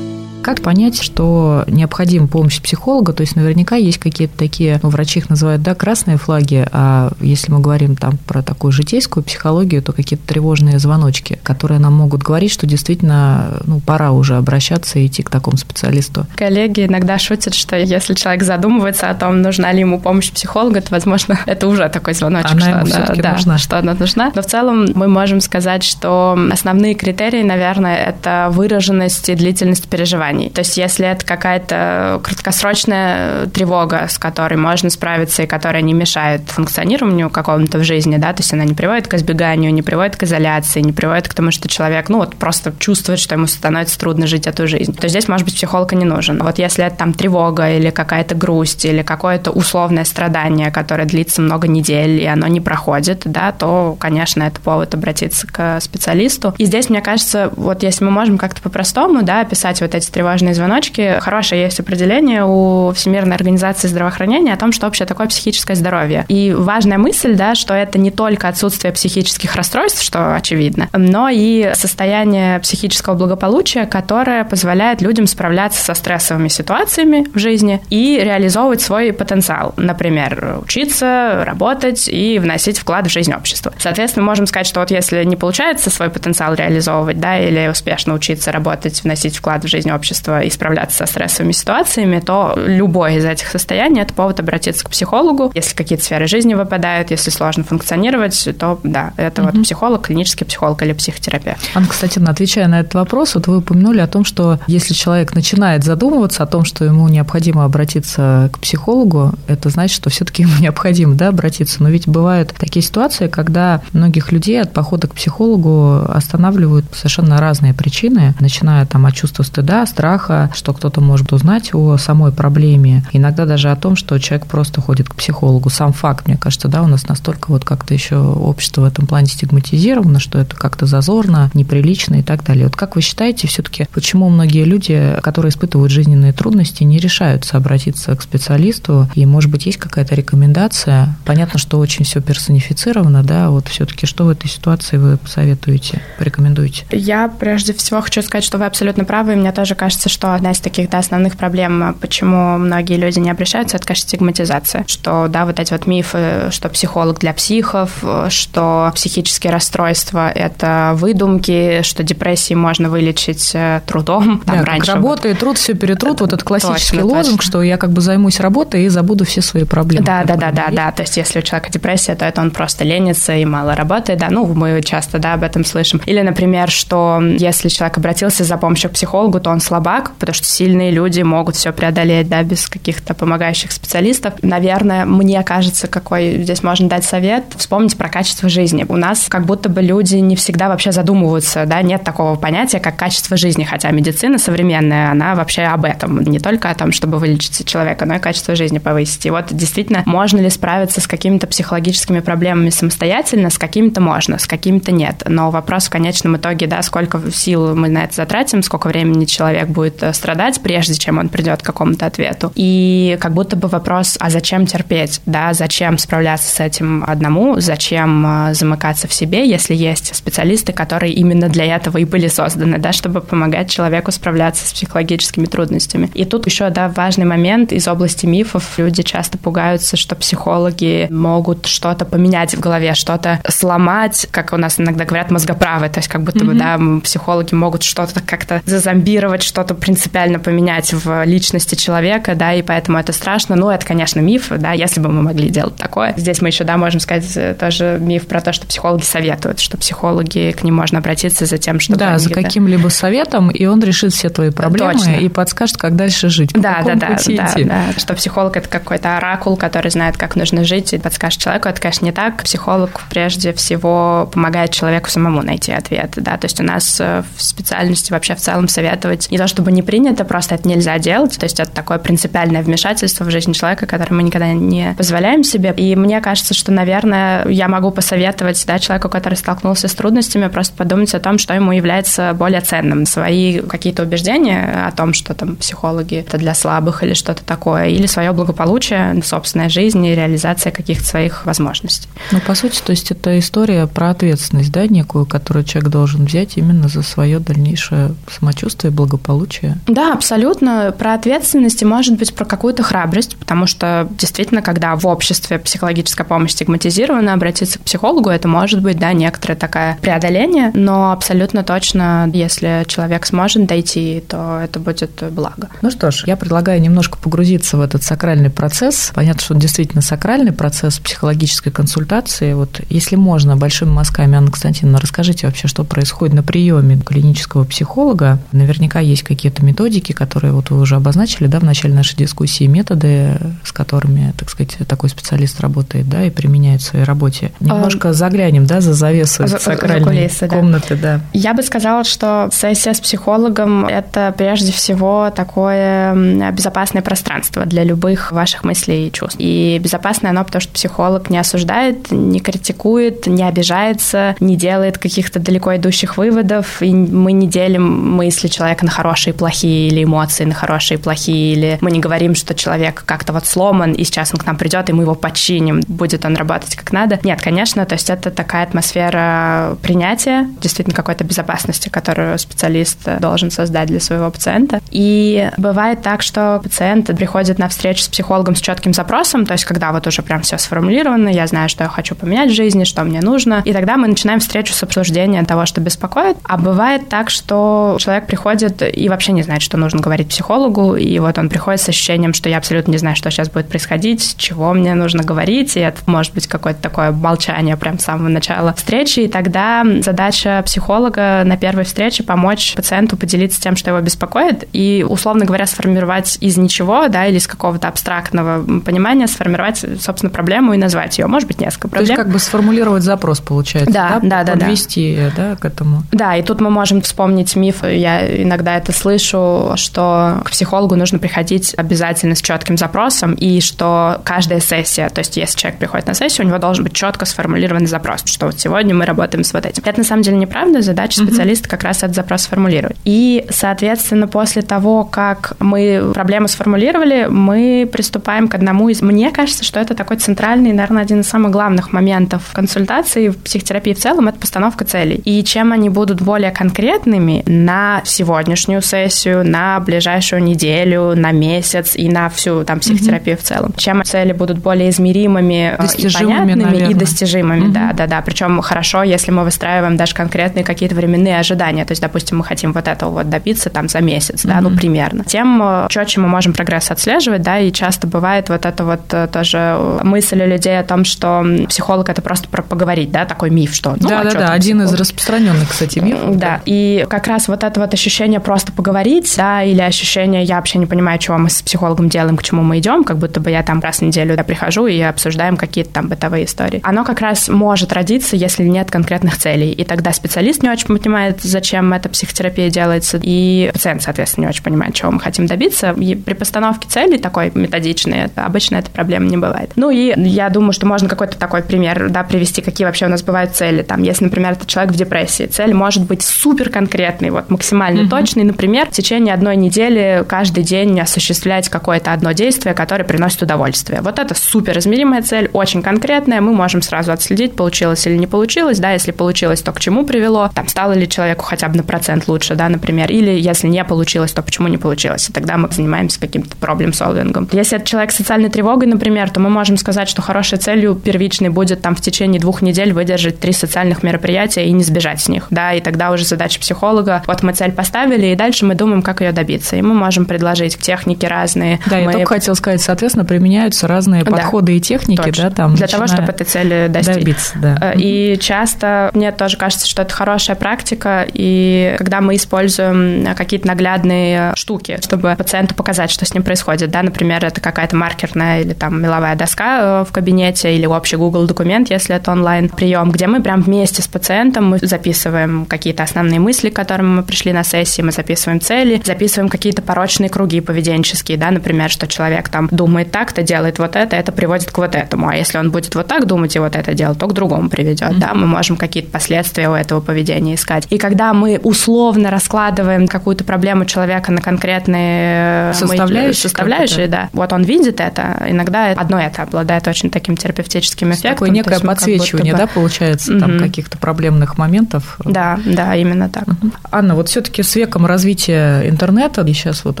Как 0.48 0.62
понять, 0.62 0.98
что 1.02 1.64
необходима 1.66 2.26
помощь 2.26 2.62
психолога? 2.62 3.12
То 3.12 3.20
есть 3.20 3.36
наверняка 3.36 3.76
есть 3.76 3.98
какие-то 3.98 4.38
такие, 4.38 4.80
ну, 4.82 4.88
врачи 4.88 5.18
их 5.18 5.28
называют, 5.28 5.60
да, 5.60 5.74
красные 5.74 6.16
флаги, 6.16 6.66
а 6.72 7.10
если 7.20 7.52
мы 7.52 7.60
говорим 7.60 7.96
там 7.96 8.16
про 8.16 8.42
такую 8.42 8.72
житейскую 8.72 9.22
психологию, 9.22 9.82
то 9.82 9.92
какие-то 9.92 10.26
тревожные 10.26 10.78
звоночки, 10.78 11.38
которые 11.42 11.80
нам 11.80 11.92
могут 11.92 12.22
говорить, 12.22 12.50
что 12.50 12.66
действительно, 12.66 13.58
ну, 13.64 13.80
пора 13.80 14.12
уже 14.12 14.38
обращаться 14.38 14.98
и 14.98 15.06
идти 15.06 15.22
к 15.22 15.28
такому 15.28 15.58
специалисту. 15.58 16.26
Коллеги 16.34 16.86
иногда 16.86 17.18
шутят, 17.18 17.52
что 17.52 17.76
если 17.76 18.14
человек 18.14 18.42
задумывается 18.42 19.10
о 19.10 19.14
том, 19.14 19.42
нужна 19.42 19.70
ли 19.70 19.80
ему 19.80 20.00
помощь 20.00 20.30
психолога, 20.30 20.80
то, 20.80 20.88
возможно, 20.92 21.38
это 21.44 21.68
уже 21.68 21.86
такой 21.90 22.14
звоночек, 22.14 22.52
она 22.52 22.86
что, 22.86 22.96
она, 22.96 23.14
да, 23.16 23.32
нужна. 23.32 23.58
что 23.58 23.78
она 23.78 23.92
нужна. 23.92 24.32
Но 24.34 24.40
в 24.40 24.46
целом 24.46 24.86
мы 24.94 25.08
можем 25.08 25.42
сказать, 25.42 25.82
что 25.82 26.38
основные 26.50 26.94
критерии, 26.94 27.42
наверное, 27.42 27.96
это 27.96 28.48
выраженность 28.50 29.28
и 29.28 29.34
длительность 29.34 29.88
переживаний 29.88 30.37
заболеваний. 30.38 30.50
То 30.50 30.60
есть 30.60 30.76
если 30.76 31.06
это 31.06 31.24
какая-то 31.24 32.20
краткосрочная 32.22 33.46
тревога, 33.46 34.06
с 34.08 34.18
которой 34.18 34.56
можно 34.56 34.90
справиться 34.90 35.42
и 35.42 35.46
которая 35.46 35.82
не 35.82 35.92
мешает 35.92 36.42
функционированию 36.48 37.30
какому-то 37.30 37.78
в 37.78 37.84
жизни, 37.84 38.16
да, 38.16 38.32
то 38.32 38.40
есть 38.40 38.52
она 38.52 38.64
не 38.64 38.74
приводит 38.74 39.08
к 39.08 39.14
избеганию, 39.14 39.72
не 39.72 39.82
приводит 39.82 40.16
к 40.16 40.22
изоляции, 40.22 40.80
не 40.80 40.92
приводит 40.92 41.28
к 41.28 41.34
тому, 41.34 41.50
что 41.50 41.68
человек, 41.68 42.08
ну 42.08 42.18
вот 42.18 42.36
просто 42.36 42.72
чувствует, 42.78 43.18
что 43.18 43.34
ему 43.34 43.46
становится 43.46 43.98
трудно 43.98 44.26
жить 44.26 44.46
эту 44.46 44.66
жизнь, 44.66 44.94
то 44.94 45.08
здесь, 45.08 45.28
может 45.28 45.44
быть, 45.44 45.54
психолог 45.54 45.92
не 45.92 46.04
нужен. 46.04 46.38
Вот 46.42 46.58
если 46.58 46.84
это 46.84 46.96
там 46.96 47.12
тревога 47.12 47.70
или 47.70 47.90
какая-то 47.90 48.34
грусть 48.34 48.84
или 48.84 49.02
какое-то 49.02 49.50
условное 49.50 50.04
страдание, 50.04 50.70
которое 50.70 51.04
длится 51.04 51.42
много 51.42 51.68
недель, 51.68 52.20
и 52.20 52.26
оно 52.26 52.46
не 52.46 52.60
проходит, 52.60 53.22
да, 53.24 53.52
то, 53.52 53.96
конечно, 53.98 54.42
это 54.42 54.60
повод 54.60 54.94
обратиться 54.94 55.46
к 55.46 55.80
специалисту. 55.80 56.54
И 56.58 56.64
здесь, 56.64 56.90
мне 56.90 57.00
кажется, 57.00 57.50
вот 57.56 57.82
если 57.82 58.04
мы 58.04 58.10
можем 58.10 58.38
как-то 58.38 58.60
по-простому, 58.62 59.22
да, 59.22 59.40
описать 59.40 59.80
вот 59.80 59.94
эти 59.94 60.10
тревоги 60.10 60.27
важные 60.28 60.52
звоночки. 60.52 61.18
Хорошее 61.20 61.62
есть 61.62 61.80
определение 61.80 62.44
у 62.44 62.92
Всемирной 62.92 63.34
организации 63.34 63.88
здравоохранения 63.88 64.52
о 64.52 64.58
том, 64.58 64.72
что 64.72 64.84
вообще 64.84 65.06
такое 65.06 65.26
психическое 65.26 65.74
здоровье. 65.74 66.26
И 66.28 66.52
важная 66.52 66.98
мысль, 66.98 67.34
да, 67.34 67.54
что 67.54 67.72
это 67.72 67.98
не 67.98 68.10
только 68.10 68.46
отсутствие 68.48 68.92
психических 68.92 69.56
расстройств, 69.56 70.02
что 70.02 70.34
очевидно, 70.34 70.88
но 70.92 71.30
и 71.30 71.70
состояние 71.74 72.60
психического 72.60 73.14
благополучия, 73.14 73.86
которое 73.86 74.44
позволяет 74.44 75.00
людям 75.00 75.26
справляться 75.26 75.82
со 75.82 75.94
стрессовыми 75.94 76.48
ситуациями 76.48 77.26
в 77.32 77.38
жизни 77.38 77.80
и 77.88 78.20
реализовывать 78.22 78.82
свой 78.82 79.14
потенциал. 79.14 79.72
Например, 79.78 80.58
учиться, 80.60 81.42
работать 81.46 82.06
и 82.06 82.38
вносить 82.38 82.78
вклад 82.78 83.06
в 83.06 83.10
жизнь 83.10 83.32
общества. 83.32 83.72
Соответственно, 83.78 84.26
можем 84.26 84.46
сказать, 84.46 84.66
что 84.66 84.80
вот 84.80 84.90
если 84.90 85.24
не 85.24 85.36
получается 85.36 85.88
свой 85.88 86.10
потенциал 86.10 86.52
реализовывать, 86.52 87.18
да, 87.18 87.38
или 87.38 87.66
успешно 87.68 88.12
учиться, 88.12 88.52
работать, 88.52 89.02
вносить 89.02 89.38
вклад 89.38 89.64
в 89.64 89.68
жизнь 89.68 89.90
общества, 89.90 90.07
общества 90.08 90.40
и 90.40 90.50
справляться 90.50 90.98
со 90.98 91.06
стрессовыми 91.06 91.52
ситуациями, 91.52 92.20
то 92.20 92.54
любое 92.56 93.18
из 93.18 93.24
этих 93.24 93.48
состояний– 93.48 94.00
это 94.02 94.14
повод 94.14 94.40
обратиться 94.40 94.84
к 94.84 94.90
психологу. 94.90 95.52
Если 95.54 95.74
какие-то 95.74 96.04
сферы 96.04 96.26
жизни 96.26 96.54
выпадают, 96.54 97.10
если 97.10 97.30
сложно 97.30 97.64
фуnkционировать, 97.64 98.48
то 98.58 98.80
да, 98.82 99.12
это 99.16 99.42
угу. 99.42 99.50
вот 99.52 99.62
психолог, 99.64 100.06
клинический 100.06 100.46
психолог 100.46 100.82
или 100.82 100.92
психотерапевт. 100.92 101.58
Анна, 101.74 101.88
кстати, 101.88 102.18
отвечая 102.26 102.68
на 102.68 102.80
этот 102.80 102.94
вопрос, 102.94 103.34
вот 103.34 103.48
вы 103.48 103.58
упомянули 103.58 104.00
о 104.00 104.06
том, 104.06 104.24
что 104.24 104.58
если 104.66 104.94
человек 104.94 105.34
начинает 105.34 105.84
задумываться 105.84 106.42
о 106.42 106.46
том, 106.46 106.64
что 106.64 106.84
ему 106.84 107.06
необходимо 107.08 107.64
обратиться 107.64 108.50
к 108.52 108.60
психологу, 108.60 109.32
это 109.46 109.68
значит, 109.68 109.96
что 109.96 110.08
все-таки 110.08 110.42
ему 110.42 110.52
необходимо 110.60 111.14
да, 111.14 111.28
обратиться. 111.28 111.82
Но 111.82 111.90
ведь 111.90 112.08
бывают 112.08 112.54
такие 112.58 112.82
ситуации, 112.82 113.28
когда 113.28 113.82
многих 113.92 114.32
людей 114.32 114.60
от 114.62 114.72
похода 114.72 115.06
к 115.06 115.14
психологу 115.14 116.02
останавливают 116.08 116.86
совершенно 116.94 117.40
разные 117.40 117.74
причины, 117.74 118.34
начиная 118.40 118.86
там 118.86 119.04
от 119.04 119.14
чувства 119.14 119.42
стыда, 119.42 119.82
страха, 119.98 120.48
что 120.54 120.72
кто-то 120.72 121.00
может 121.00 121.32
узнать 121.32 121.74
о 121.74 121.96
самой 121.96 122.30
проблеме, 122.30 123.04
иногда 123.12 123.46
даже 123.46 123.72
о 123.72 123.74
том, 123.74 123.96
что 123.96 124.16
человек 124.20 124.46
просто 124.46 124.80
ходит 124.80 125.08
к 125.08 125.16
психологу. 125.16 125.70
Сам 125.70 125.92
факт, 125.92 126.28
мне 126.28 126.36
кажется, 126.36 126.68
да, 126.68 126.84
у 126.84 126.86
нас 126.86 127.08
настолько 127.08 127.50
вот 127.50 127.64
как-то 127.64 127.94
еще 127.94 128.16
общество 128.16 128.82
в 128.82 128.84
этом 128.84 129.08
плане 129.08 129.26
стигматизировано, 129.26 130.20
что 130.20 130.38
это 130.38 130.54
как-то 130.54 130.86
зазорно, 130.86 131.50
неприлично 131.52 132.14
и 132.14 132.22
так 132.22 132.44
далее. 132.44 132.66
Вот 132.66 132.76
как 132.76 132.94
вы 132.94 133.02
считаете, 133.02 133.48
все-таки 133.48 133.88
почему 133.92 134.28
многие 134.28 134.62
люди, 134.62 135.16
которые 135.20 135.50
испытывают 135.50 135.90
жизненные 135.90 136.32
трудности, 136.32 136.84
не 136.84 136.98
решаются 136.98 137.56
обратиться 137.56 138.14
к 138.14 138.22
специалисту? 138.22 139.10
И, 139.16 139.26
может 139.26 139.50
быть, 139.50 139.66
есть 139.66 139.78
какая-то 139.78 140.14
рекомендация? 140.14 141.16
Понятно, 141.24 141.58
что 141.58 141.80
очень 141.80 142.04
все 142.04 142.20
персонифицировано, 142.20 143.24
да, 143.24 143.50
вот 143.50 143.66
все-таки 143.66 144.06
что 144.06 144.26
в 144.26 144.28
этой 144.28 144.48
ситуации 144.48 144.96
вы 144.96 145.16
посоветуете, 145.16 146.02
порекомендуете? 146.18 146.84
Я 146.92 147.26
прежде 147.26 147.72
всего 147.72 148.00
хочу 148.00 148.22
сказать, 148.22 148.44
что 148.44 148.58
вы 148.58 148.66
абсолютно 148.66 149.04
правы, 149.04 149.32
и 149.32 149.36
мне 149.36 149.50
тоже 149.50 149.74
кажется, 149.74 149.87
кажется, 149.88 150.10
что 150.10 150.34
одна 150.34 150.50
из 150.50 150.60
таких 150.60 150.90
да, 150.90 150.98
основных 150.98 151.38
проблем, 151.38 151.96
почему 151.98 152.58
многие 152.58 152.98
люди 152.98 153.18
не 153.20 153.30
обращаются, 153.30 153.78
это, 153.78 153.86
конечно, 153.86 154.06
стигматизация. 154.06 154.84
Что, 154.86 155.28
да, 155.28 155.46
вот 155.46 155.58
эти 155.58 155.72
вот 155.72 155.86
мифы, 155.86 156.50
что 156.50 156.68
психолог 156.68 157.18
для 157.20 157.32
психов, 157.32 158.04
что 158.28 158.92
психические 158.94 159.50
расстройства– 159.50 160.28
это 160.34 160.92
выдумки, 160.94 161.80
что 161.80 162.02
депрессии 162.02 162.52
можно 162.52 162.90
вылечить 162.90 163.52
э, 163.54 163.80
трудом. 163.86 164.42
Там, 164.44 164.58
да, 164.58 164.64
раньше 164.66 164.92
работа 164.92 165.28
вот... 165.28 165.34
и 165.34 165.40
труд 165.40 165.56
все 165.56 165.72
перетрут. 165.72 166.20
Вот 166.20 166.34
этот 166.34 166.42
классический 166.42 166.98
точно, 166.98 167.16
лозунг, 167.16 167.38
точно. 167.38 167.50
что 167.50 167.62
я 167.62 167.78
как 167.78 167.92
бы 167.92 168.02
займусь 168.02 168.40
работой 168.40 168.84
и 168.84 168.88
забуду 168.88 169.24
все 169.24 169.40
свои 169.40 169.64
проблемы. 169.64 170.04
Да, 170.04 170.24
да, 170.24 170.36
да, 170.36 170.52
да, 170.52 170.66
да. 170.70 170.92
То 170.92 171.02
есть 171.02 171.16
если 171.16 171.38
у 171.38 171.42
человека 171.42 171.70
депрессия, 171.70 172.14
то 172.14 172.26
это 172.26 172.42
он 172.42 172.50
просто 172.50 172.84
ленится 172.84 173.34
и 173.34 173.46
мало 173.46 173.74
работает. 173.74 174.18
Да, 174.18 174.28
ну, 174.28 174.44
мы 174.44 174.82
часто, 174.82 175.18
да, 175.18 175.32
об 175.32 175.44
этом 175.44 175.64
слышим. 175.64 176.02
Или, 176.04 176.20
например, 176.20 176.68
что 176.68 177.22
если 177.22 177.68
человек 177.68 177.96
обратился 177.96 178.44
за 178.44 178.58
помощью 178.58 178.90
к 178.90 178.92
психологу, 178.92 179.40
то 179.40 179.48
он 179.48 179.60
слабак 179.60 179.77
слабак, 179.78 180.12
потому 180.18 180.34
что 180.34 180.44
сильные 180.44 180.90
люди 180.90 181.22
могут 181.22 181.54
все 181.54 181.72
преодолеть, 181.72 182.28
да, 182.28 182.42
без 182.42 182.68
каких-то 182.68 183.14
помогающих 183.14 183.70
специалистов. 183.70 184.34
Наверное, 184.42 185.04
мне 185.04 185.42
кажется, 185.44 185.86
какой 185.86 186.42
здесь 186.42 186.64
можно 186.64 186.88
дать 186.88 187.04
совет, 187.04 187.44
вспомнить 187.56 187.96
про 187.96 188.08
качество 188.08 188.48
жизни. 188.48 188.84
У 188.88 188.96
нас 188.96 189.26
как 189.28 189.46
будто 189.46 189.68
бы 189.68 189.80
люди 189.80 190.16
не 190.16 190.34
всегда 190.34 190.68
вообще 190.68 190.90
задумываются, 190.90 191.64
да, 191.64 191.80
нет 191.82 192.02
такого 192.02 192.34
понятия, 192.34 192.80
как 192.80 192.96
качество 192.96 193.36
жизни, 193.36 193.62
хотя 193.62 193.90
медицина 193.92 194.38
современная, 194.38 195.12
она 195.12 195.36
вообще 195.36 195.62
об 195.62 195.84
этом, 195.84 196.22
не 196.22 196.40
только 196.40 196.70
о 196.70 196.74
том, 196.74 196.90
чтобы 196.90 197.18
вылечить 197.18 197.64
человека, 197.66 198.04
но 198.04 198.16
и 198.16 198.18
качество 198.18 198.56
жизни 198.56 198.78
повысить. 198.78 199.26
И 199.26 199.30
вот 199.30 199.46
действительно, 199.50 200.02
можно 200.06 200.40
ли 200.40 200.50
справиться 200.50 201.00
с 201.00 201.06
какими-то 201.06 201.46
психологическими 201.46 202.18
проблемами 202.18 202.70
самостоятельно, 202.70 203.50
с 203.50 203.58
какими-то 203.58 204.00
можно, 204.00 204.38
с 204.38 204.46
какими-то 204.46 204.90
нет. 204.90 205.22
Но 205.26 205.50
вопрос 205.50 205.86
в 205.86 205.90
конечном 205.90 206.36
итоге, 206.36 206.66
да, 206.66 206.82
сколько 206.82 207.20
сил 207.30 207.76
мы 207.76 207.88
на 207.88 208.04
это 208.04 208.14
затратим, 208.14 208.62
сколько 208.62 208.88
времени 208.88 209.24
человек 209.24 209.67
будет 209.68 210.02
э, 210.02 210.12
страдать, 210.12 210.60
прежде 210.62 210.94
чем 210.94 211.18
он 211.18 211.28
придет 211.28 211.62
к 211.62 211.66
какому-то 211.66 212.06
ответу. 212.06 212.52
И 212.54 213.16
как 213.20 213.32
будто 213.32 213.56
бы 213.56 213.68
вопрос, 213.68 214.16
а 214.20 214.30
зачем 214.30 214.66
терпеть, 214.66 215.20
да, 215.26 215.52
зачем 215.54 215.98
справляться 215.98 216.48
с 216.48 216.60
этим 216.60 217.04
одному, 217.06 217.60
зачем 217.60 218.24
э, 218.26 218.54
замыкаться 218.54 219.08
в 219.08 219.12
себе, 219.12 219.48
если 219.48 219.74
есть 219.74 220.14
специалисты, 220.14 220.72
которые 220.72 221.12
именно 221.12 221.48
для 221.48 221.64
этого 221.64 221.98
и 221.98 222.04
были 222.04 222.28
созданы, 222.28 222.78
да, 222.78 222.92
чтобы 222.92 223.20
помогать 223.20 223.70
человеку 223.70 224.12
справляться 224.12 224.66
с 224.66 224.72
психологическими 224.72 225.46
трудностями. 225.46 226.10
И 226.14 226.24
тут 226.24 226.46
еще, 226.46 226.70
да, 226.70 226.88
важный 226.88 227.24
момент 227.24 227.72
из 227.72 227.88
области 227.88 228.26
мифов. 228.26 228.78
Люди 228.78 229.02
часто 229.02 229.38
пугаются, 229.38 229.96
что 229.96 230.14
психологи 230.16 231.06
могут 231.10 231.66
что-то 231.66 232.04
поменять 232.04 232.54
в 232.54 232.60
голове, 232.60 232.94
что-то 232.94 233.40
сломать, 233.48 234.26
как 234.30 234.52
у 234.52 234.56
нас 234.56 234.80
иногда 234.80 235.04
говорят, 235.04 235.30
мозгоправы, 235.30 235.88
то 235.88 235.98
есть 235.98 236.08
как 236.08 236.22
будто 236.22 236.40
mm-hmm. 236.40 236.84
бы, 236.84 236.98
да, 236.98 237.00
психологи 237.02 237.54
могут 237.54 237.82
что-то 237.82 238.20
как-то 238.20 238.62
зазомбировать, 238.64 239.42
что 239.42 239.57
что-то 239.58 239.74
принципиально 239.74 240.38
поменять 240.38 240.92
в 240.92 241.24
личности 241.24 241.74
человека, 241.74 242.36
да, 242.36 242.54
и 242.54 242.62
поэтому 242.62 242.96
это 242.98 243.12
страшно. 243.12 243.56
Ну, 243.56 243.70
это, 243.70 243.84
конечно, 243.84 244.20
миф, 244.20 244.52
да, 244.56 244.70
если 244.70 245.00
бы 245.00 245.08
мы 245.08 245.22
могли 245.22 245.48
делать 245.48 245.74
такое. 245.74 246.14
Здесь 246.16 246.40
мы 246.40 246.48
еще, 246.48 246.62
да, 246.62 246.76
можем 246.76 247.00
сказать 247.00 247.36
э, 247.36 247.54
тоже 247.54 247.98
миф 248.00 248.28
про 248.28 248.40
то, 248.40 248.52
что 248.52 248.68
психологи 248.68 249.02
советуют, 249.02 249.58
что 249.58 249.76
психологи 249.76 250.54
к 250.56 250.62
ним 250.62 250.76
можно 250.76 250.98
обратиться 250.98 251.44
за 251.44 251.58
тем, 251.58 251.80
чтобы... 251.80 251.98
Да, 251.98 252.18
за 252.18 252.30
каким-либо 252.30 252.86
советом, 252.86 253.50
и 253.50 253.66
он 253.66 253.82
решит 253.82 254.12
все 254.12 254.28
твои 254.28 254.50
проблемы 254.50 254.92
Точно. 254.92 255.10
и 255.10 255.28
подскажет, 255.28 255.76
как 255.76 255.96
дальше 255.96 256.28
жить. 256.28 256.52
Да, 256.52 256.82
да, 256.84 256.94
да, 256.94 257.16
да, 257.26 257.54
да, 257.64 257.82
что 257.98 258.14
психолог 258.14 258.56
это 258.56 258.68
какой-то 258.68 259.16
оракул, 259.16 259.56
который 259.56 259.90
знает, 259.90 260.16
как 260.16 260.36
нужно 260.36 260.62
жить 260.62 260.92
и 260.92 260.98
подскажет 260.98 261.40
человеку. 261.40 261.68
Это, 261.68 261.80
конечно, 261.80 262.04
не 262.04 262.12
так. 262.12 262.44
Психолог 262.44 263.00
прежде 263.10 263.52
всего 263.54 264.30
помогает 264.32 264.70
человеку 264.70 265.10
самому 265.10 265.42
найти 265.42 265.72
ответ, 265.72 266.12
да, 266.14 266.36
то 266.36 266.44
есть 266.44 266.60
у 266.60 266.62
нас 266.62 267.00
э, 267.00 267.24
в 267.36 267.42
специальности 267.42 268.12
вообще 268.12 268.36
в 268.36 268.38
целом 268.38 268.68
советовать 268.68 269.28
не 269.32 269.38
то, 269.38 269.47
чтобы 269.48 269.72
не 269.72 269.82
принято, 269.82 270.24
просто 270.24 270.54
это 270.54 270.68
нельзя 270.68 270.98
делать. 270.98 271.38
То 271.38 271.44
есть 271.44 271.60
это 271.60 271.70
такое 271.70 271.98
принципиальное 271.98 272.62
вмешательство 272.62 273.24
в 273.24 273.30
жизнь 273.30 273.52
человека, 273.52 273.86
которое 273.86 274.14
мы 274.14 274.22
никогда 274.22 274.52
не 274.52 274.94
позволяем 274.96 275.44
себе. 275.44 275.74
И 275.76 275.96
мне 275.96 276.20
кажется, 276.20 276.54
что, 276.54 276.72
наверное, 276.72 277.46
я 277.48 277.68
могу 277.68 277.90
посоветовать 277.90 278.62
да, 278.66 278.78
человеку, 278.78 279.08
который 279.08 279.34
столкнулся 279.34 279.88
с 279.88 279.94
трудностями, 279.94 280.48
просто 280.48 280.76
подумать 280.76 281.14
о 281.14 281.20
том, 281.20 281.38
что 281.38 281.54
ему 281.54 281.72
является 281.72 282.34
более 282.34 282.60
ценным. 282.60 283.06
Свои 283.06 283.60
какие-то 283.60 284.02
убеждения 284.02 284.86
о 284.86 284.92
том, 284.92 285.12
что 285.12 285.34
там 285.34 285.56
психологи 285.56 286.16
это 286.16 286.38
для 286.38 286.54
слабых 286.54 287.02
или 287.02 287.14
что-то 287.14 287.42
такое, 287.44 287.86
или 287.86 288.06
свое 288.06 288.32
благополучие, 288.32 289.20
собственная 289.24 289.68
жизнь 289.68 290.04
и 290.04 290.14
реализация 290.14 290.72
каких-то 290.72 291.04
своих 291.04 291.46
возможностей. 291.46 292.08
Ну, 292.32 292.40
по 292.40 292.54
сути, 292.54 292.80
то 292.84 292.90
есть 292.90 293.10
это 293.10 293.38
история 293.38 293.86
про 293.86 294.10
ответственность, 294.10 294.72
да, 294.72 294.86
некую, 294.86 295.26
которую 295.26 295.64
человек 295.64 295.90
должен 295.90 296.24
взять 296.24 296.56
именно 296.56 296.88
за 296.88 297.02
свое 297.02 297.38
дальнейшее 297.38 298.14
самочувствие, 298.30 298.90
благополучие. 298.90 299.37
Да, 299.86 300.12
абсолютно. 300.12 300.94
Про 300.96 301.14
ответственность 301.14 301.82
и, 301.82 301.84
может 301.84 302.16
быть, 302.16 302.34
про 302.34 302.44
какую-то 302.44 302.82
храбрость, 302.82 303.36
потому 303.36 303.66
что 303.66 304.08
действительно, 304.18 304.62
когда 304.62 304.94
в 304.96 305.06
обществе 305.06 305.58
психологическая 305.58 306.26
помощь 306.26 306.52
стигматизирована, 306.52 307.32
обратиться 307.32 307.78
к 307.78 307.82
психологу, 307.82 308.30
это 308.30 308.48
может 308.48 308.82
быть, 308.82 308.98
да, 308.98 309.12
некоторое 309.12 309.54
такое 309.54 309.98
преодоление, 310.00 310.70
но 310.74 311.12
абсолютно 311.12 311.62
точно, 311.62 312.30
если 312.32 312.84
человек 312.86 313.26
сможет 313.26 313.66
дойти, 313.66 314.22
то 314.26 314.60
это 314.62 314.80
будет 314.80 315.22
благо. 315.30 315.68
Ну 315.82 315.90
что 315.90 316.10
ж, 316.10 316.24
я 316.26 316.36
предлагаю 316.36 316.80
немножко 316.80 317.18
погрузиться 317.18 317.76
в 317.76 317.80
этот 317.80 318.02
сакральный 318.02 318.50
процесс. 318.50 319.12
Понятно, 319.14 319.42
что 319.42 319.54
он 319.54 319.60
действительно 319.60 320.02
сакральный 320.02 320.52
процесс 320.52 320.98
психологической 320.98 321.72
консультации. 321.72 322.52
Вот 322.52 322.80
если 322.88 323.16
можно, 323.16 323.56
большими 323.56 323.90
мазками, 323.90 324.36
Анна 324.36 324.50
Константиновна, 324.50 325.00
расскажите 325.00 325.46
вообще, 325.46 325.68
что 325.68 325.84
происходит 325.84 326.34
на 326.34 326.42
приеме 326.42 326.98
клинического 326.98 327.64
психолога. 327.64 328.38
Наверняка 328.52 329.00
есть 329.00 329.22
какие-то 329.28 329.64
методики, 329.64 330.12
которые 330.12 330.52
вот 330.52 330.70
вы 330.70 330.80
уже 330.80 330.96
обозначили, 330.96 331.46
да, 331.46 331.60
в 331.60 331.64
начале 331.64 331.94
нашей 331.94 332.16
дискуссии, 332.16 332.64
методы, 332.64 333.38
с 333.62 333.72
которыми, 333.72 334.32
так 334.36 334.50
сказать, 334.50 334.76
такой 334.88 335.10
специалист 335.10 335.60
работает, 335.60 336.08
да, 336.08 336.24
и 336.24 336.30
применяет 336.30 336.80
в 336.80 336.84
своей 336.84 337.04
работе. 337.04 337.52
Немножко 337.60 338.10
а, 338.10 338.12
заглянем, 338.12 338.66
да, 338.66 338.80
за 338.80 338.94
завесу 338.94 339.46
за, 339.46 339.58
сакральной 339.58 340.02
кулисы, 340.02 340.48
комнаты, 340.48 340.96
да. 340.96 341.18
да. 341.18 341.20
Я 341.32 341.54
бы 341.54 341.62
сказала, 341.62 342.04
что 342.04 342.48
сессия 342.52 342.94
с 342.94 343.00
психологом– 343.00 343.86
это 343.86 344.34
прежде 344.36 344.72
всего 344.72 345.30
такое 345.34 346.52
безопасное 346.52 347.02
пространство 347.02 347.66
для 347.66 347.84
любых 347.84 348.32
ваших 348.32 348.64
мыслей 348.64 349.08
и 349.08 349.12
чувств. 349.12 349.36
И 349.38 349.78
безопасное 349.82 350.30
оно, 350.30 350.44
потому 350.44 350.60
что 350.60 350.72
психолог 350.72 351.30
не 351.30 351.38
осуждает, 351.38 352.10
не 352.10 352.40
критикует, 352.40 353.26
не 353.26 353.42
обижается, 353.42 354.34
не 354.40 354.56
делает 354.56 354.98
каких-то 354.98 355.38
далеко 355.38 355.76
идущих 355.76 356.16
выводов, 356.16 356.82
и 356.82 356.92
мы 356.94 357.32
не 357.32 357.46
делим 357.46 358.16
мысли 358.16 358.48
человека 358.48 358.84
на 358.84 358.90
хорошие 359.08 359.32
и 359.32 359.36
плохие, 359.36 359.88
или 359.88 360.04
эмоции 360.04 360.44
на 360.44 360.54
хорошие 360.54 360.98
и 360.98 361.00
плохие, 361.00 361.52
или 361.54 361.78
мы 361.80 361.90
не 361.90 361.98
говорим, 361.98 362.34
что 362.34 362.54
человек 362.54 363.04
как-то 363.06 363.32
вот 363.32 363.46
сломан, 363.46 363.92
и 363.92 364.04
сейчас 364.04 364.34
он 364.34 364.40
к 364.40 364.44
нам 364.44 364.56
придет, 364.56 364.90
и 364.90 364.92
мы 364.92 365.04
его 365.04 365.14
починим, 365.14 365.80
будет 365.88 366.26
он 366.26 366.36
работать 366.36 366.76
как 366.76 366.92
надо. 366.92 367.18
Нет, 367.22 367.40
конечно, 367.40 367.86
то 367.86 367.94
есть 367.94 368.10
это 368.10 368.30
такая 368.30 368.64
атмосфера 368.64 369.78
принятия, 369.80 370.46
действительно 370.60 370.94
какой-то 370.94 371.24
безопасности, 371.24 371.88
которую 371.88 372.38
специалист 372.38 372.98
должен 373.18 373.50
создать 373.50 373.88
для 373.88 374.00
своего 374.00 374.30
пациента. 374.30 374.80
И 374.90 375.50
бывает 375.56 376.02
так, 376.02 376.20
что 376.20 376.60
пациент 376.62 377.06
приходит 377.16 377.58
на 377.58 377.68
встречу 377.68 378.02
с 378.02 378.08
психологом 378.08 378.56
с 378.56 378.60
четким 378.60 378.92
запросом, 378.92 379.46
то 379.46 379.54
есть 379.54 379.64
когда 379.64 379.90
вот 379.92 380.06
уже 380.06 380.20
прям 380.20 380.42
все 380.42 380.58
сформулировано, 380.58 381.30
я 381.30 381.46
знаю, 381.46 381.70
что 381.70 381.84
я 381.84 381.88
хочу 381.88 382.14
поменять 382.14 382.50
в 382.50 382.54
жизни, 382.54 382.84
что 382.84 383.04
мне 383.04 383.22
нужно, 383.22 383.62
и 383.64 383.72
тогда 383.72 383.96
мы 383.96 384.06
начинаем 384.06 384.40
встречу 384.40 384.74
с 384.74 384.82
обсуждения 384.82 385.42
того, 385.44 385.64
что 385.64 385.80
беспокоит. 385.80 386.36
А 386.44 386.58
бывает 386.58 387.08
так, 387.08 387.30
что 387.30 387.96
человек 387.98 388.26
приходит 388.26 388.82
и 388.98 389.08
вообще 389.08 389.32
не 389.32 389.42
знает, 389.42 389.62
что 389.62 389.76
нужно 389.76 390.00
говорить 390.00 390.28
психологу, 390.28 390.96
и 390.96 391.18
вот 391.18 391.38
он 391.38 391.48
приходит 391.48 391.80
с 391.80 391.88
ощущением, 391.88 392.34
что 392.34 392.48
я 392.48 392.58
абсолютно 392.58 392.90
не 392.92 392.98
знаю, 392.98 393.16
что 393.16 393.30
сейчас 393.30 393.50
будет 393.50 393.68
происходить, 393.68 394.34
чего 394.36 394.72
мне 394.72 394.94
нужно 394.94 395.22
говорить, 395.22 395.76
и 395.76 395.80
это 395.80 395.98
может 396.06 396.34
быть 396.34 396.46
какое-то 396.46 396.82
такое 396.82 397.12
молчание 397.12 397.76
прям 397.76 397.98
с 397.98 398.04
самого 398.04 398.28
начала 398.28 398.74
встречи, 398.74 399.20
и 399.20 399.28
тогда 399.28 399.84
задача 400.02 400.62
психолога 400.64 401.42
на 401.44 401.56
первой 401.56 401.84
встрече 401.84 402.22
помочь 402.22 402.74
пациенту 402.74 403.16
поделиться 403.16 403.60
тем, 403.60 403.76
что 403.76 403.90
его 403.90 404.00
беспокоит, 404.00 404.68
и, 404.72 405.04
условно 405.08 405.44
говоря, 405.44 405.66
сформировать 405.66 406.38
из 406.40 406.56
ничего, 406.56 407.08
да, 407.08 407.26
или 407.26 407.38
из 407.38 407.46
какого-то 407.46 407.88
абстрактного 407.88 408.80
понимания 408.80 409.26
сформировать, 409.26 409.84
собственно, 410.00 410.30
проблему 410.30 410.74
и 410.74 410.76
назвать 410.76 411.18
ее. 411.18 411.26
Может 411.26 411.48
быть, 411.48 411.60
несколько 411.60 411.88
проблем. 411.88 412.06
То 412.06 412.12
есть 412.12 412.24
как 412.24 412.32
бы 412.32 412.38
сформулировать 412.38 413.02
запрос, 413.02 413.40
получается, 413.40 413.92
да? 413.92 414.20
Да, 414.22 414.44
да, 414.44 414.52
Подвести, 414.52 415.18
да. 415.36 415.50
да, 415.50 415.56
к 415.56 415.64
этому. 415.64 416.02
Да, 416.12 416.36
и 416.36 416.42
тут 416.42 416.60
мы 416.60 416.70
можем 416.70 417.00
вспомнить 417.02 417.54
миф, 417.56 417.82
я 417.84 418.42
иногда 418.42 418.76
это 418.76 418.87
слышу, 418.92 419.72
что 419.76 420.42
к 420.44 420.50
психологу 420.50 420.96
нужно 420.96 421.18
приходить 421.18 421.74
обязательно 421.76 422.34
с 422.34 422.42
четким 422.42 422.76
запросом, 422.76 423.34
и 423.34 423.60
что 423.60 424.20
каждая 424.24 424.60
сессия, 424.60 425.08
то 425.08 425.20
есть 425.20 425.36
если 425.36 425.58
человек 425.58 425.78
приходит 425.78 426.06
на 426.06 426.14
сессию, 426.14 426.46
у 426.46 426.48
него 426.48 426.58
должен 426.58 426.84
быть 426.84 426.92
четко 426.92 427.24
сформулированный 427.26 427.86
запрос, 427.86 428.22
что 428.24 428.46
вот 428.46 428.58
сегодня 428.58 428.94
мы 428.94 429.04
работаем 429.04 429.44
с 429.44 429.52
вот 429.52 429.66
этим. 429.66 429.82
Это 429.84 429.98
на 429.98 430.04
самом 430.04 430.22
деле 430.22 430.36
неправда, 430.36 430.82
задача 430.82 431.20
специалиста 431.24 431.66
угу. 431.66 431.70
как 431.70 431.84
раз 431.84 431.98
этот 431.98 432.14
запрос 432.14 432.42
сформулировать. 432.42 432.96
И, 433.04 433.46
соответственно, 433.50 434.28
после 434.28 434.62
того, 434.62 435.04
как 435.04 435.54
мы 435.58 436.12
проблему 436.14 436.48
сформулировали, 436.48 437.26
мы 437.28 437.88
приступаем 437.90 438.48
к 438.48 438.54
одному 438.54 438.88
из... 438.88 439.02
Мне 439.02 439.30
кажется, 439.30 439.64
что 439.64 439.80
это 439.80 439.94
такой 439.94 440.16
центральный, 440.16 440.72
наверное, 440.72 441.02
один 441.02 441.20
из 441.20 441.28
самых 441.28 441.52
главных 441.52 441.92
моментов 441.92 442.50
консультации 442.52 443.28
в 443.28 443.36
психотерапии 443.38 443.94
в 443.94 443.98
целом, 443.98 444.28
это 444.28 444.38
постановка 444.38 444.84
целей. 444.84 445.16
И 445.24 445.42
чем 445.44 445.72
они 445.72 445.88
будут 445.88 446.20
более 446.20 446.50
конкретными 446.50 447.42
на 447.46 448.02
сегодняшнюю 448.04 448.77
сессию, 448.84 449.46
на 449.46 449.80
ближайшую 449.80 450.42
неделю, 450.42 451.14
на 451.16 451.32
месяц 451.32 451.94
и 451.96 452.08
на 452.08 452.28
всю 452.28 452.64
там 452.64 452.80
психотерапию 452.80 453.36
mm-hmm. 453.36 453.40
в 453.40 453.42
целом. 453.42 453.74
Чем 453.76 454.04
цели 454.04 454.32
будут 454.32 454.58
более 454.58 454.90
измеримыми, 454.90 455.74
э, 455.78 455.82
достижимыми, 455.82 456.52
и 456.52 456.54
понятными 456.54 456.90
и 456.90 456.94
достижимыми, 456.94 457.66
mm-hmm. 457.66 457.72
да, 457.72 457.92
да, 457.92 458.06
да. 458.06 458.22
Причем 458.22 458.60
хорошо, 458.60 459.02
если 459.02 459.30
мы 459.30 459.44
выстраиваем 459.44 459.96
даже 459.96 460.14
конкретные 460.14 460.64
какие-то 460.64 460.94
временные 460.94 461.38
ожидания. 461.38 461.84
То 461.84 461.92
есть, 461.92 462.02
допустим, 462.02 462.38
мы 462.38 462.44
хотим 462.44 462.72
вот 462.72 462.88
этого 462.88 463.10
вот 463.10 463.30
добиться 463.30 463.70
там 463.70 463.88
за 463.88 464.00
месяц, 464.00 464.44
mm-hmm. 464.44 464.48
да, 464.48 464.60
ну 464.60 464.76
примерно. 464.76 465.24
Тем 465.24 465.60
э, 465.62 465.86
четче 465.88 466.20
мы 466.20 466.28
можем 466.28 466.52
прогресс 466.52 466.90
отслеживать, 466.90 467.42
да, 467.42 467.58
и 467.58 467.72
часто 467.72 468.06
бывает 468.06 468.48
вот 468.48 468.64
это 468.64 468.84
вот 468.84 469.00
э, 469.12 469.28
тоже 469.32 469.78
мысль 470.02 470.42
у 470.42 470.46
людей 470.46 470.78
о 470.78 470.84
том, 470.84 471.04
что 471.04 471.44
психолог 471.68 472.08
это 472.08 472.22
просто 472.22 472.48
про 472.48 472.62
поговорить, 472.62 473.10
да, 473.10 473.24
такой 473.24 473.50
миф, 473.50 473.74
что... 473.74 473.96
Ну, 473.98 474.08
да, 474.08 474.20
а 474.20 474.24
да, 474.24 474.30
да, 474.34 474.52
один 474.52 474.82
из 474.82 474.92
распространенных, 474.92 475.68
кстати, 475.68 475.98
мифов. 475.98 476.36
Да, 476.36 476.60
и 476.66 477.06
как 477.08 477.26
раз 477.26 477.48
вот 477.48 477.64
это 477.64 477.80
вот 477.80 477.94
ощущение 477.94 478.40
просто 478.40 478.67
поговорить, 478.72 479.32
да, 479.36 479.62
или 479.62 479.80
ощущение, 479.80 480.42
я 480.44 480.56
вообще 480.56 480.78
не 480.78 480.86
понимаю, 480.86 481.18
чего 481.18 481.38
мы 481.38 481.50
с 481.50 481.62
психологом 481.62 482.08
делаем, 482.08 482.36
к 482.36 482.42
чему 482.42 482.62
мы 482.62 482.78
идем, 482.78 483.04
как 483.04 483.18
будто 483.18 483.40
бы 483.40 483.50
я 483.50 483.62
там 483.62 483.80
раз 483.80 483.98
в 483.98 484.02
неделю 484.02 484.36
да, 484.36 484.44
прихожу 484.44 484.86
и 484.86 485.00
обсуждаем 485.00 485.56
какие-то 485.56 485.90
там 485.90 486.08
бытовые 486.08 486.44
истории. 486.44 486.80
Оно 486.82 487.04
как 487.04 487.20
раз 487.20 487.48
может 487.48 487.92
родиться, 487.92 488.36
если 488.36 488.64
нет 488.64 488.90
конкретных 488.90 489.38
целей. 489.38 489.72
И 489.72 489.84
тогда 489.84 490.12
специалист 490.12 490.62
не 490.62 490.70
очень 490.70 490.86
понимает, 490.86 491.40
зачем 491.42 491.92
эта 491.92 492.08
психотерапия 492.08 492.70
делается, 492.70 493.18
и 493.22 493.70
пациент, 493.72 494.02
соответственно, 494.02 494.44
не 494.44 494.48
очень 494.50 494.62
понимает, 494.62 494.94
чего 494.94 495.10
мы 495.10 495.20
хотим 495.20 495.46
добиться. 495.46 495.92
И 495.92 496.14
при 496.14 496.34
постановке 496.34 496.88
целей 496.88 497.18
такой 497.18 497.50
методичной, 497.54 498.26
обычно 498.34 498.76
эта 498.76 498.90
проблема 498.90 499.26
не 499.26 499.36
бывает. 499.36 499.72
Ну 499.76 499.90
и 499.90 500.12
я 500.16 500.48
думаю, 500.48 500.72
что 500.72 500.86
можно 500.86 501.08
какой-то 501.08 501.38
такой 501.38 501.62
пример 501.62 502.08
да, 502.10 502.22
привести, 502.22 502.62
какие 502.62 502.86
вообще 502.86 503.06
у 503.06 503.08
нас 503.08 503.22
бывают 503.22 503.52
цели. 503.52 503.82
Там, 503.82 504.02
если, 504.02 504.24
например, 504.24 504.52
это 504.52 504.66
человек 504.66 504.92
в 504.92 504.96
депрессии, 504.96 505.46
цель 505.46 505.74
может 505.74 506.04
быть 506.04 506.22
супер 506.22 506.70
конкретной, 506.70 507.30
вот 507.30 507.50
максимально 507.50 508.02
угу. 508.02 508.10
точной. 508.10 508.44
Например, 508.58 508.88
в 508.88 508.90
течение 508.90 509.34
одной 509.34 509.54
недели 509.54 510.24
каждый 510.26 510.64
день 510.64 510.98
осуществлять 510.98 511.68
какое-то 511.68 512.12
одно 512.12 512.32
действие, 512.32 512.74
которое 512.74 513.04
приносит 513.04 513.40
удовольствие. 513.40 514.00
Вот 514.00 514.18
это 514.18 514.34
супер 514.34 514.76
измеримая 514.78 515.22
цель, 515.22 515.48
очень 515.52 515.80
конкретная. 515.80 516.40
Мы 516.40 516.52
можем 516.52 516.82
сразу 516.82 517.12
отследить, 517.12 517.54
получилось 517.54 518.04
или 518.08 518.16
не 518.16 518.26
получилось. 518.26 518.80
Да, 518.80 518.90
если 518.90 519.12
получилось, 519.12 519.62
то 519.62 519.70
к 519.70 519.78
чему 519.78 520.04
привело. 520.04 520.50
Там 520.52 520.66
стало 520.66 520.94
ли 520.94 521.08
человеку 521.08 521.44
хотя 521.44 521.68
бы 521.68 521.76
на 521.76 521.84
процент 521.84 522.26
лучше, 522.26 522.56
да, 522.56 522.68
например. 522.68 523.12
Или 523.12 523.30
если 523.30 523.68
не 523.68 523.84
получилось, 523.84 524.32
то 524.32 524.42
почему 524.42 524.66
не 524.66 524.76
получилось. 524.76 525.28
И 525.28 525.32
тогда 525.32 525.56
мы 525.56 525.70
занимаемся 525.70 526.18
каким-то 526.18 526.56
проблем-солвингом. 526.56 527.48
Если 527.52 527.78
это 527.78 527.86
человек 527.86 528.10
с 528.10 528.16
социальной 528.16 528.50
тревогой, 528.50 528.88
например, 528.88 529.30
то 529.30 529.38
мы 529.38 529.50
можем 529.50 529.76
сказать, 529.76 530.08
что 530.08 530.20
хорошей 530.20 530.58
целью 530.58 530.96
первичной 530.96 531.50
будет 531.50 531.80
там 531.80 531.94
в 531.94 532.00
течение 532.00 532.40
двух 532.40 532.60
недель 532.60 532.92
выдержать 532.92 533.38
три 533.38 533.52
социальных 533.52 534.02
мероприятия 534.02 534.66
и 534.66 534.72
не 534.72 534.82
сбежать 534.82 535.20
с 535.20 535.28
них. 535.28 535.46
Да, 535.50 535.74
и 535.74 535.80
тогда 535.80 536.10
уже 536.10 536.24
задача 536.24 536.58
психолога. 536.58 537.22
Вот 537.28 537.44
мы 537.44 537.52
цель 537.52 537.70
поставили, 537.70 538.26
и 538.26 538.34
дальше 538.34 538.47
мы 538.66 538.74
думаем, 538.74 539.02
как 539.02 539.20
ее 539.20 539.32
добиться. 539.32 539.76
И 539.76 539.82
мы 539.82 539.94
можем 539.94 540.24
предложить 540.24 540.78
техники 540.78 541.26
разные. 541.26 541.80
Да, 541.86 541.96
мы... 541.96 542.02
я 542.02 542.10
только 542.12 542.34
хотела 542.34 542.54
сказать, 542.54 542.80
соответственно, 542.80 543.24
применяются 543.24 543.86
разные 543.88 544.24
да, 544.24 544.30
подходы 544.30 544.76
и 544.76 544.80
техники, 544.80 545.22
точно. 545.22 545.50
да, 545.50 545.56
там. 545.56 545.74
Для 545.74 545.86
того, 545.86 546.06
чтобы 546.06 546.32
этой 546.32 546.44
цели 546.44 546.88
достичь. 546.88 547.14
Добиться, 547.14 547.58
да. 547.58 547.78
Э, 547.80 547.92
и 547.96 548.38
часто 548.40 549.10
мне 549.14 549.32
тоже 549.32 549.56
кажется, 549.56 549.86
что 549.86 550.02
это 550.02 550.14
хорошая 550.14 550.56
практика, 550.56 551.26
и 551.32 551.94
когда 551.98 552.20
мы 552.20 552.36
используем 552.36 553.34
какие-то 553.34 553.66
наглядные 553.66 554.52
штуки, 554.54 554.98
чтобы 555.02 555.34
пациенту 555.36 555.74
показать, 555.74 556.10
что 556.10 556.24
с 556.24 556.34
ним 556.34 556.42
происходит, 556.42 556.90
да, 556.90 557.02
например, 557.02 557.44
это 557.44 557.60
какая-то 557.60 557.96
маркерная 557.96 558.60
или 558.60 558.72
там 558.72 559.02
меловая 559.02 559.36
доска 559.36 559.78
э, 559.80 560.04
в 560.08 560.12
кабинете 560.12 560.74
или 560.74 560.86
общий 560.86 561.16
Google 561.16 561.46
документ, 561.46 561.90
если 561.90 562.14
это 562.14 562.32
онлайн 562.32 562.68
прием, 562.68 563.10
где 563.10 563.26
мы 563.26 563.42
прям 563.42 563.62
вместе 563.62 564.02
с 564.02 564.08
пациентом 564.08 564.68
мы 564.68 564.78
записываем 564.78 565.66
какие-то 565.66 566.02
основные 566.02 566.40
мысли, 566.40 566.70
к 566.70 566.76
которым 566.76 567.16
мы 567.16 567.22
пришли 567.22 567.52
на 567.52 567.64
сессии, 567.64 568.02
мы 568.02 568.12
записываем 568.12 568.37
записываем 568.38 568.60
цели, 568.60 569.02
записываем 569.04 569.48
какие-то 569.48 569.82
порочные 569.82 570.30
круги 570.30 570.60
поведенческие, 570.60 571.36
да, 571.36 571.50
например, 571.50 571.90
что 571.90 572.06
человек 572.06 572.48
там 572.48 572.68
думает 572.70 573.10
так-то, 573.10 573.42
делает 573.42 573.78
вот 573.78 573.96
это, 573.96 574.16
это 574.16 574.32
приводит 574.32 574.70
к 574.70 574.78
вот 574.78 574.94
этому, 574.94 575.28
а 575.28 575.34
если 575.34 575.58
он 575.58 575.70
будет 575.70 575.94
вот 575.94 576.06
так 576.06 576.26
думать 576.26 576.54
и 576.54 576.58
вот 576.58 576.76
это 576.76 576.94
делать, 576.94 577.18
то 577.18 577.26
к 577.26 577.32
другому 577.32 577.68
приведет, 577.68 578.12
mm-hmm. 578.12 578.18
да, 578.18 578.34
мы 578.34 578.46
можем 578.46 578.76
какие-то 578.76 579.10
последствия 579.10 579.68
у 579.68 579.74
этого 579.74 580.00
поведения 580.00 580.54
искать. 580.54 580.86
И 580.90 580.98
когда 580.98 581.32
мы 581.34 581.60
условно 581.62 582.30
раскладываем 582.30 583.08
какую-то 583.08 583.44
проблему 583.44 583.84
человека 583.84 584.30
на 584.32 584.40
конкретные 584.40 585.74
составляющие, 585.74 586.34
составляющие 586.34 587.08
да, 587.08 587.28
вот 587.32 587.52
он 587.52 587.64
видит 587.64 588.00
это, 588.00 588.44
иногда 588.46 588.92
одно 588.92 589.20
это 589.20 589.42
обладает 589.42 589.88
очень 589.88 590.10
таким 590.10 590.36
терапевтическим 590.36 591.10
эффектом. 591.10 591.32
Такое 591.32 591.50
некое 591.50 591.80
подсвечивание, 591.80 592.52
бы... 592.52 592.58
да, 592.58 592.66
получается, 592.66 593.32
mm-hmm. 593.32 593.40
там 593.40 593.58
каких-то 593.58 593.98
проблемных 593.98 594.58
моментов. 594.58 595.18
Да, 595.24 595.58
да, 595.64 595.96
именно 595.96 596.28
так. 596.28 596.44
Mm-hmm. 596.44 596.72
Анна, 596.92 597.14
вот 597.14 597.28
все-таки 597.28 597.62
с 597.62 597.74
веком 597.74 598.06
развития 598.18 598.88
интернета, 598.88 599.42
и 599.42 599.52
сейчас 599.52 599.84
вот 599.84 600.00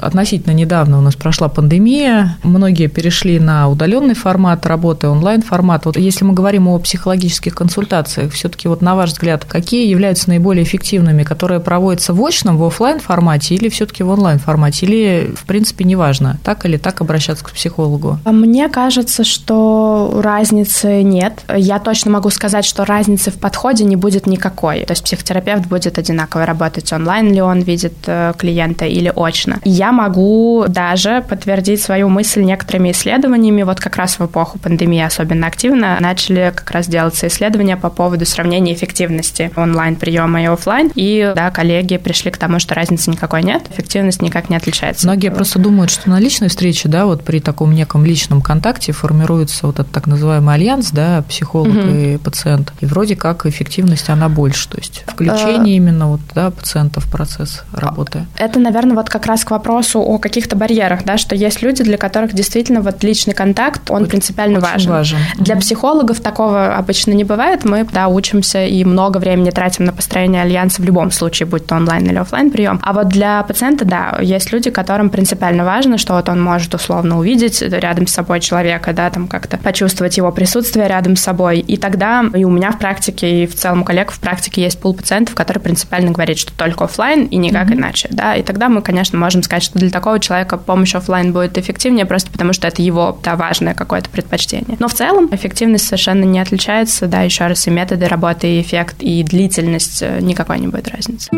относительно 0.00 0.52
недавно 0.52 0.98
у 0.98 1.00
нас 1.00 1.14
прошла 1.14 1.48
пандемия, 1.48 2.36
многие 2.42 2.88
перешли 2.88 3.38
на 3.38 3.68
удаленный 3.68 4.14
формат 4.14 4.66
работы, 4.66 5.06
онлайн-формат. 5.08 5.86
Вот 5.86 5.96
если 5.96 6.24
мы 6.24 6.34
говорим 6.34 6.66
о 6.66 6.80
психологических 6.80 7.54
консультациях, 7.54 8.32
все-таки 8.32 8.66
вот 8.66 8.82
на 8.82 8.96
ваш 8.96 9.10
взгляд, 9.10 9.44
какие 9.44 9.88
являются 9.88 10.30
наиболее 10.30 10.64
эффективными, 10.64 11.22
которые 11.22 11.60
проводятся 11.60 12.12
в 12.12 12.20
очном, 12.24 12.56
в 12.56 12.64
офлайн 12.64 12.98
формате 12.98 13.54
или 13.54 13.68
все-таки 13.68 14.02
в 14.02 14.08
онлайн 14.08 14.40
формате, 14.40 14.86
или 14.86 15.32
в 15.36 15.44
принципе 15.44 15.84
неважно, 15.84 16.38
так 16.42 16.66
или 16.66 16.76
так 16.76 17.00
обращаться 17.00 17.44
к 17.44 17.52
психологу? 17.52 18.18
Мне 18.24 18.68
кажется, 18.68 19.22
что 19.22 20.20
разницы 20.24 21.04
нет. 21.04 21.34
Я 21.56 21.78
точно 21.78 22.10
могу 22.10 22.30
сказать, 22.30 22.64
что 22.64 22.84
разницы 22.84 23.30
в 23.30 23.38
подходе 23.38 23.84
не 23.84 23.94
будет 23.94 24.26
никакой. 24.26 24.84
То 24.84 24.90
есть 24.90 25.04
психотерапевт 25.04 25.66
будет 25.66 25.98
одинаково 25.98 26.46
работать 26.46 26.92
онлайн 26.92 27.32
ли 27.32 27.40
он 27.40 27.60
видит 27.60 28.07
клиента 28.38 28.84
или 28.86 29.12
очно. 29.14 29.58
Я 29.64 29.92
могу 29.92 30.64
даже 30.68 31.24
подтвердить 31.28 31.82
свою 31.82 32.08
мысль 32.08 32.42
некоторыми 32.42 32.92
исследованиями. 32.92 33.62
Вот 33.62 33.80
как 33.80 33.96
раз 33.96 34.18
в 34.18 34.26
эпоху 34.26 34.58
пандемии 34.58 35.02
особенно 35.02 35.46
активно 35.46 35.96
начали 36.00 36.52
как 36.54 36.70
раз 36.70 36.86
делаться 36.86 37.26
исследования 37.26 37.76
по 37.76 37.90
поводу 37.90 38.24
сравнения 38.26 38.74
эффективности 38.74 39.50
онлайн-приема 39.56 40.42
и 40.42 40.46
офлайн. 40.46 40.90
И 40.94 41.32
да, 41.34 41.50
коллеги 41.50 41.96
пришли 41.96 42.30
к 42.30 42.38
тому, 42.38 42.58
что 42.58 42.74
разницы 42.74 43.10
никакой 43.10 43.42
нет, 43.42 43.64
эффективность 43.70 44.22
никак 44.22 44.50
не 44.50 44.56
отличается. 44.56 45.06
Многие 45.06 45.30
просто 45.30 45.58
думают, 45.58 45.90
что 45.90 46.08
на 46.10 46.20
личной 46.20 46.48
встрече, 46.48 46.88
да, 46.88 47.06
вот 47.06 47.24
при 47.24 47.40
таком 47.40 47.72
неком 47.72 48.04
личном 48.04 48.40
контакте 48.40 48.92
формируется 48.92 49.66
вот 49.66 49.78
этот 49.78 49.92
так 49.92 50.06
называемый 50.06 50.54
альянс, 50.54 50.90
да, 50.90 51.22
психолог 51.28 51.76
угу. 51.76 51.88
и 51.88 52.16
пациент. 52.18 52.72
И 52.80 52.86
вроде 52.86 53.16
как 53.16 53.46
эффективность, 53.46 54.08
она 54.08 54.28
больше. 54.28 54.68
То 54.68 54.78
есть 54.78 55.04
включение 55.06 55.74
э, 55.74 55.76
именно 55.76 56.08
вот, 56.08 56.20
да, 56.34 56.50
пациента 56.50 57.00
в 57.00 57.10
процесс 57.10 57.64
работы. 57.72 57.97
Это, 58.36 58.58
наверное, 58.58 58.96
вот 58.96 59.08
как 59.08 59.26
раз 59.26 59.44
к 59.44 59.50
вопросу 59.50 60.00
о 60.00 60.18
каких-то 60.18 60.56
барьерах, 60.56 61.04
да, 61.04 61.18
что 61.18 61.34
есть 61.34 61.62
люди, 61.62 61.82
для 61.82 61.96
которых 61.96 62.32
действительно 62.32 62.80
вот 62.80 63.02
личный 63.02 63.34
контакт, 63.34 63.90
он 63.90 64.02
Очень 64.02 64.10
принципиально 64.10 64.60
важен. 64.60 64.90
важен. 64.90 65.18
Для 65.36 65.54
угу. 65.54 65.62
психологов 65.62 66.20
такого 66.20 66.76
обычно 66.76 67.12
не 67.12 67.24
бывает. 67.24 67.64
Мы, 67.64 67.84
да, 67.84 68.08
учимся 68.08 68.64
и 68.64 68.84
много 68.84 69.18
времени 69.18 69.50
тратим 69.50 69.84
на 69.84 69.92
построение 69.92 70.42
альянса 70.42 70.82
в 70.82 70.84
любом 70.84 71.10
случае, 71.10 71.46
будь 71.46 71.66
то 71.66 71.76
онлайн 71.76 72.06
или 72.06 72.16
офлайн 72.16 72.50
прием. 72.50 72.80
А 72.82 72.92
вот 72.92 73.08
для 73.08 73.42
пациента, 73.42 73.84
да, 73.84 74.18
есть 74.20 74.52
люди, 74.52 74.70
которым 74.70 75.10
принципиально 75.10 75.64
важно, 75.64 75.98
что 75.98 76.14
вот 76.14 76.28
он 76.28 76.42
может 76.42 76.74
условно 76.74 77.18
увидеть 77.18 77.62
рядом 77.62 78.06
с 78.06 78.12
собой 78.12 78.40
человека, 78.40 78.92
да, 78.92 79.10
там 79.10 79.28
как-то 79.28 79.58
почувствовать 79.58 80.16
его 80.16 80.30
присутствие 80.32 80.88
рядом 80.88 81.16
с 81.16 81.22
собой. 81.22 81.60
И 81.60 81.76
тогда 81.76 82.24
и 82.34 82.44
у 82.44 82.50
меня 82.50 82.72
в 82.72 82.78
практике, 82.78 83.44
и 83.44 83.46
в 83.46 83.54
целом 83.54 83.82
у 83.82 83.84
коллег 83.84 84.10
в 84.10 84.20
практике 84.20 84.62
есть 84.62 84.78
пул 84.78 84.94
пациентов, 84.94 85.34
которые 85.34 85.62
принципиально 85.62 86.10
говорят, 86.10 86.38
что 86.38 86.52
только 86.52 86.84
офлайн 86.84 87.24
и 87.26 87.36
никак 87.36 87.68
mm-hmm. 87.68 87.74
иначе, 87.74 87.87
да. 88.10 88.36
И 88.36 88.42
тогда 88.42 88.68
мы, 88.68 88.82
конечно, 88.82 89.18
можем 89.18 89.42
сказать, 89.42 89.62
что 89.62 89.78
для 89.78 89.90
такого 89.90 90.20
человека 90.20 90.56
помощь 90.56 90.94
офлайн 90.94 91.32
будет 91.32 91.58
эффективнее, 91.58 92.06
просто 92.06 92.30
потому 92.30 92.52
что 92.52 92.66
это 92.68 92.82
его, 92.82 93.18
да, 93.22 93.36
важное 93.36 93.74
какое-то 93.74 94.10
предпочтение. 94.10 94.76
Но 94.78 94.88
в 94.88 94.94
целом 94.94 95.28
эффективность 95.32 95.86
совершенно 95.86 96.24
не 96.24 96.40
отличается, 96.40 97.06
да, 97.06 97.22
еще 97.22 97.46
раз 97.46 97.66
и 97.66 97.70
методы 97.70 98.06
работы, 98.06 98.48
и 98.48 98.60
эффект, 98.60 98.96
и 99.00 99.22
длительность 99.22 100.02
э, 100.02 100.18
никакой 100.20 100.58
не 100.58 100.68
будет 100.68 100.88
разницы. 100.88 101.28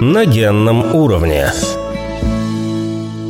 На 0.00 0.26
генном 0.26 0.94
уровне. 0.94 1.50